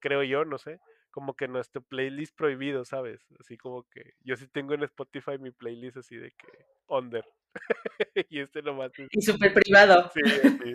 creo 0.00 0.22
yo, 0.22 0.44
no 0.44 0.58
sé, 0.58 0.80
como 1.10 1.34
que 1.34 1.48
nuestro 1.48 1.80
playlist 1.82 2.36
prohibido, 2.36 2.84
¿sabes? 2.84 3.26
Así 3.40 3.56
como 3.56 3.84
que 3.84 4.12
yo 4.20 4.36
sí 4.36 4.46
tengo 4.48 4.74
en 4.74 4.82
Spotify 4.82 5.38
mi 5.38 5.50
playlist 5.50 5.96
así 5.96 6.16
de 6.16 6.32
que 6.32 6.46
under. 6.88 7.24
y 8.28 8.40
este 8.40 8.60
nomás 8.62 8.92
es, 8.98 9.08
Y 9.10 9.22
súper 9.22 9.54
privado. 9.54 10.10
sí, 10.12 10.20
así, 10.22 10.74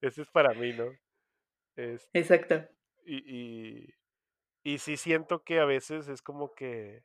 ese 0.00 0.22
es 0.22 0.30
para 0.30 0.54
mí, 0.54 0.72
¿no? 0.72 0.86
Es- 1.76 2.08
Exacto. 2.14 2.68
y, 3.04 3.18
y, 3.84 3.94
y 4.64 4.78
sí 4.78 4.96
siento 4.96 5.44
que 5.44 5.60
a 5.60 5.64
veces 5.66 6.08
es 6.08 6.22
como 6.22 6.54
que, 6.54 7.04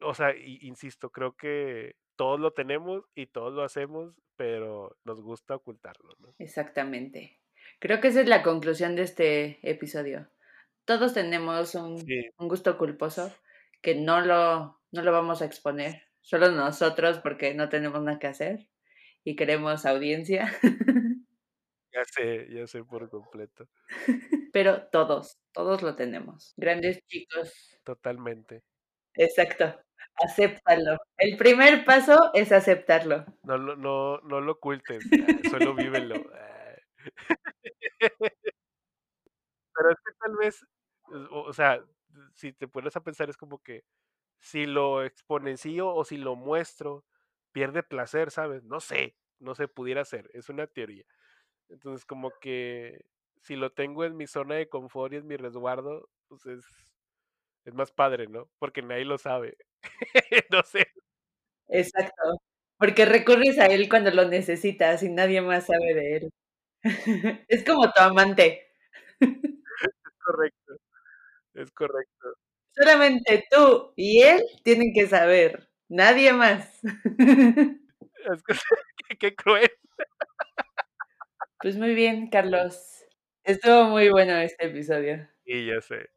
o 0.00 0.14
sea, 0.14 0.34
insisto, 0.36 1.10
creo 1.10 1.36
que 1.36 1.96
todos 2.16 2.40
lo 2.40 2.52
tenemos 2.52 3.04
y 3.14 3.26
todos 3.26 3.52
lo 3.54 3.62
hacemos, 3.62 4.14
pero 4.36 4.96
nos 5.04 5.20
gusta 5.20 5.54
ocultarlo, 5.56 6.14
¿no? 6.18 6.34
Exactamente. 6.38 7.40
Creo 7.80 8.00
que 8.00 8.08
esa 8.08 8.20
es 8.20 8.28
la 8.28 8.42
conclusión 8.42 8.96
de 8.96 9.02
este 9.02 9.58
episodio. 9.68 10.28
Todos 10.84 11.14
tenemos 11.14 11.74
un, 11.74 11.98
Sí, 11.98 12.28
un 12.38 12.48
gusto 12.48 12.78
culposo 12.78 13.32
que 13.82 13.94
no 13.94 14.20
lo, 14.20 14.80
no 14.90 15.02
lo 15.02 15.12
vamos 15.12 15.42
a 15.42 15.44
exponer. 15.46 16.02
Solo 16.20 16.50
nosotros 16.50 17.20
porque 17.20 17.54
no 17.54 17.68
tenemos 17.68 18.02
nada 18.02 18.18
que 18.18 18.26
hacer 18.26 18.68
y 19.24 19.36
queremos 19.36 19.86
audiencia. 19.86 20.52
ya 21.92 22.04
sé, 22.04 22.48
ya 22.50 22.66
sé 22.66 22.84
por 22.84 23.08
completo, 23.10 23.68
Pero 24.52 24.88
todos, 24.90 25.38
todos 25.52 25.82
lo 25.82 25.96
tenemos. 25.96 26.54
Grandes 26.56 27.04
chicos. 27.06 27.80
totalmente. 27.84 28.62
Exacto. 29.18 29.74
Acéptalo. 30.24 30.96
El 31.16 31.36
primer 31.36 31.84
paso 31.84 32.30
es 32.34 32.50
aceptarlo. 32.50 33.24
No, 33.44 33.56
lo- 33.58 33.76
no, 33.76 34.18
no 34.22 34.40
lo 34.40 34.52
ocultes, 34.52 35.04
ah, 35.12 35.48
solo 35.50 35.74
vívelo. 35.74 36.16
ah. 36.34 36.74
Pero 39.74 39.90
es 39.90 39.96
que 40.04 40.12
tal 40.20 40.36
vez, 40.36 40.66
o, 41.30 41.52
sea, 41.52 41.84
si 42.34 42.52
te 42.52 42.66
pones 42.66 42.96
a 42.96 43.02
pensar 43.02 43.30
es 43.30 43.36
como 43.36 43.62
que 43.62 43.84
si 44.40 44.66
lo 44.66 45.04
exponencio 45.04 45.88
o 45.88 46.04
si 46.04 46.16
lo 46.16 46.36
muestro, 46.36 47.04
pierde 47.52 47.82
placer, 47.82 48.30
¿sabes? 48.30 48.64
No 48.64 48.80
sé, 48.80 49.16
no 49.38 49.54
sé, 49.54 49.68
pudiera 49.68 50.04
ser, 50.04 50.30
es 50.34 50.48
una 50.48 50.66
teoría. 50.66 51.04
Entonces, 51.68 52.04
como 52.06 52.32
que 52.40 53.04
si 53.42 53.56
lo 53.56 53.72
tengo 53.72 54.04
en 54.04 54.16
mi 54.16 54.26
zona 54.26 54.56
de 54.56 54.68
confort 54.68 55.12
y 55.12 55.16
en 55.16 55.26
mi 55.26 55.36
resguardo, 55.36 56.08
pues 56.28 56.46
es, 56.46 56.64
es 57.68 57.74
más 57.74 57.92
padre, 57.92 58.26
¿no? 58.28 58.50
Porque 58.58 58.82
nadie 58.82 59.04
lo 59.04 59.18
sabe. 59.18 59.56
no 60.50 60.62
sé, 60.62 60.88
Exacto. 61.68 62.40
Porque 62.78 63.04
recurres 63.04 63.58
a 63.58 63.66
él 63.66 63.88
cuando 63.88 64.10
lo 64.10 64.26
necesitas 64.28 65.02
y 65.02 65.10
nadie 65.10 65.40
más 65.42 65.66
sabe 65.66 65.94
de 65.94 66.16
él. 66.16 66.30
Es 67.48 67.64
como 67.64 67.92
tu 67.92 68.00
amante. 68.00 68.68
es 69.20 70.14
correcto, 70.24 70.76
es 71.54 71.70
correcto. 71.72 72.34
Solamente 72.74 73.44
tú 73.50 73.92
y 73.96 74.22
él 74.22 74.42
tienen 74.62 74.92
que 74.94 75.06
saber. 75.06 75.68
Nadie 75.88 76.32
más. 76.32 76.80
Es 78.30 78.42
que, 78.42 79.16
qué, 79.16 79.34
cruel. 79.34 79.70
Pues 81.60 81.76
muy 81.76 81.94
bien, 81.94 82.28
Carlos. 82.28 83.04
Estuvo 83.44 83.84
muy 83.84 84.10
bueno 84.10 84.36
este 84.38 84.66
episodio. 84.66 85.26
Y 85.44 85.66
ya 85.66 85.80
sé. 85.80 86.10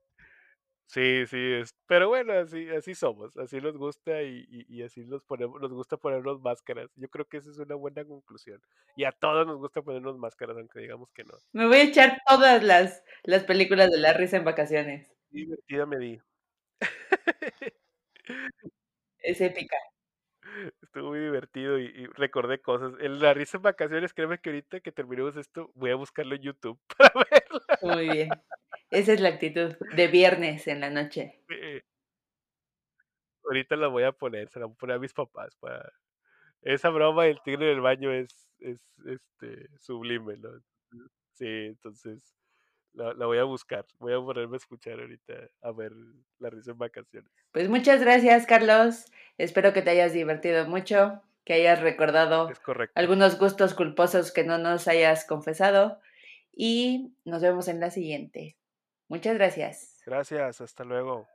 Sí, 0.93 1.25
sí, 1.25 1.37
es, 1.53 1.73
pero 1.87 2.09
bueno, 2.09 2.33
así, 2.33 2.67
así 2.69 2.93
somos, 2.95 3.37
así 3.37 3.61
nos 3.61 3.77
gusta 3.77 4.21
y, 4.23 4.45
y- 4.49 4.65
y 4.79 4.83
así 4.83 5.05
nos 5.05 5.23
ponemos, 5.23 5.61
nos 5.61 5.71
gusta 5.71 5.95
ponernos 5.95 6.41
máscaras. 6.41 6.89
Yo 6.97 7.07
creo 7.09 7.25
que 7.25 7.37
esa 7.37 7.49
es 7.49 7.57
una 7.59 7.75
buena 7.75 8.03
conclusión. 8.03 8.61
Y 8.97 9.05
a 9.05 9.13
todos 9.13 9.47
nos 9.47 9.57
gusta 9.57 9.81
ponernos 9.81 10.17
máscaras, 10.17 10.57
aunque 10.57 10.79
digamos 10.81 11.09
que 11.13 11.23
no. 11.23 11.33
Me 11.53 11.65
voy 11.65 11.77
a 11.77 11.83
echar 11.83 12.17
todas 12.27 12.61
las, 12.61 13.03
las 13.23 13.45
películas 13.45 13.89
de 13.89 13.99
la 13.99 14.11
risa 14.11 14.35
en 14.35 14.43
vacaciones. 14.43 15.07
Divertida 15.29 15.85
me 15.85 15.97
di. 15.97 16.21
Es 19.23 19.41
épica. 19.41 19.77
Estuvo 20.81 21.09
muy 21.09 21.19
divertido 21.19 21.79
y, 21.79 21.85
y 21.85 22.05
recordé 22.07 22.61
cosas. 22.61 22.93
En 22.99 23.19
la 23.19 23.33
risa 23.33 23.57
en 23.57 23.63
vacaciones, 23.63 24.13
créeme 24.13 24.39
que 24.39 24.49
ahorita 24.49 24.79
que 24.79 24.91
terminemos 24.91 25.35
esto, 25.37 25.71
voy 25.75 25.91
a 25.91 25.95
buscarlo 25.95 26.35
en 26.35 26.41
YouTube 26.41 26.79
para 26.97 27.13
verlo. 27.29 27.61
Muy 27.81 28.09
bien. 28.09 28.29
Esa 28.89 29.13
es 29.13 29.21
la 29.21 29.29
actitud 29.29 29.75
de 29.95 30.07
viernes 30.07 30.67
en 30.67 30.81
la 30.81 30.89
noche. 30.89 31.39
Ahorita 33.45 33.75
la 33.75 33.87
voy 33.87 34.03
a 34.03 34.11
poner, 34.11 34.49
se 34.49 34.59
la 34.59 34.65
voy 34.65 34.73
a 34.73 34.77
poner 34.77 34.95
a 34.97 34.99
mis 34.99 35.13
papás 35.13 35.55
para... 35.55 35.91
Esa 36.61 36.89
broma 36.89 37.23
del 37.23 37.41
tigre 37.41 37.65
del 37.65 37.81
baño 37.81 38.11
es, 38.11 38.51
es 38.59 38.79
este, 39.05 39.67
sublime, 39.79 40.37
¿no? 40.37 40.49
Sí, 41.33 41.47
entonces 41.47 42.35
la, 42.93 43.13
la 43.13 43.25
voy 43.25 43.37
a 43.37 43.43
buscar. 43.43 43.85
Voy 43.99 44.13
a 44.13 44.17
ponerme 44.19 44.55
a 44.55 44.57
escuchar 44.57 44.99
ahorita 44.99 45.33
a 45.61 45.71
ver 45.71 45.91
la 46.39 46.49
risa 46.49 46.71
en 46.71 46.77
vacaciones. 46.77 47.31
Pues 47.51 47.69
muchas 47.69 48.01
gracias, 48.01 48.45
Carlos. 48.45 49.05
Espero 49.37 49.73
que 49.73 49.81
te 49.81 49.91
hayas 49.91 50.13
divertido 50.13 50.67
mucho, 50.67 51.21
que 51.45 51.53
hayas 51.53 51.81
recordado 51.81 52.49
algunos 52.95 53.39
gustos 53.39 53.73
culposos 53.73 54.31
que 54.31 54.43
no 54.43 54.57
nos 54.57 54.87
hayas 54.87 55.25
confesado 55.25 55.99
y 56.51 57.13
nos 57.25 57.41
vemos 57.41 57.67
en 57.67 57.79
la 57.79 57.89
siguiente. 57.89 58.57
Muchas 59.07 59.35
gracias. 59.35 60.01
Gracias, 60.05 60.61
hasta 60.61 60.83
luego. 60.83 61.27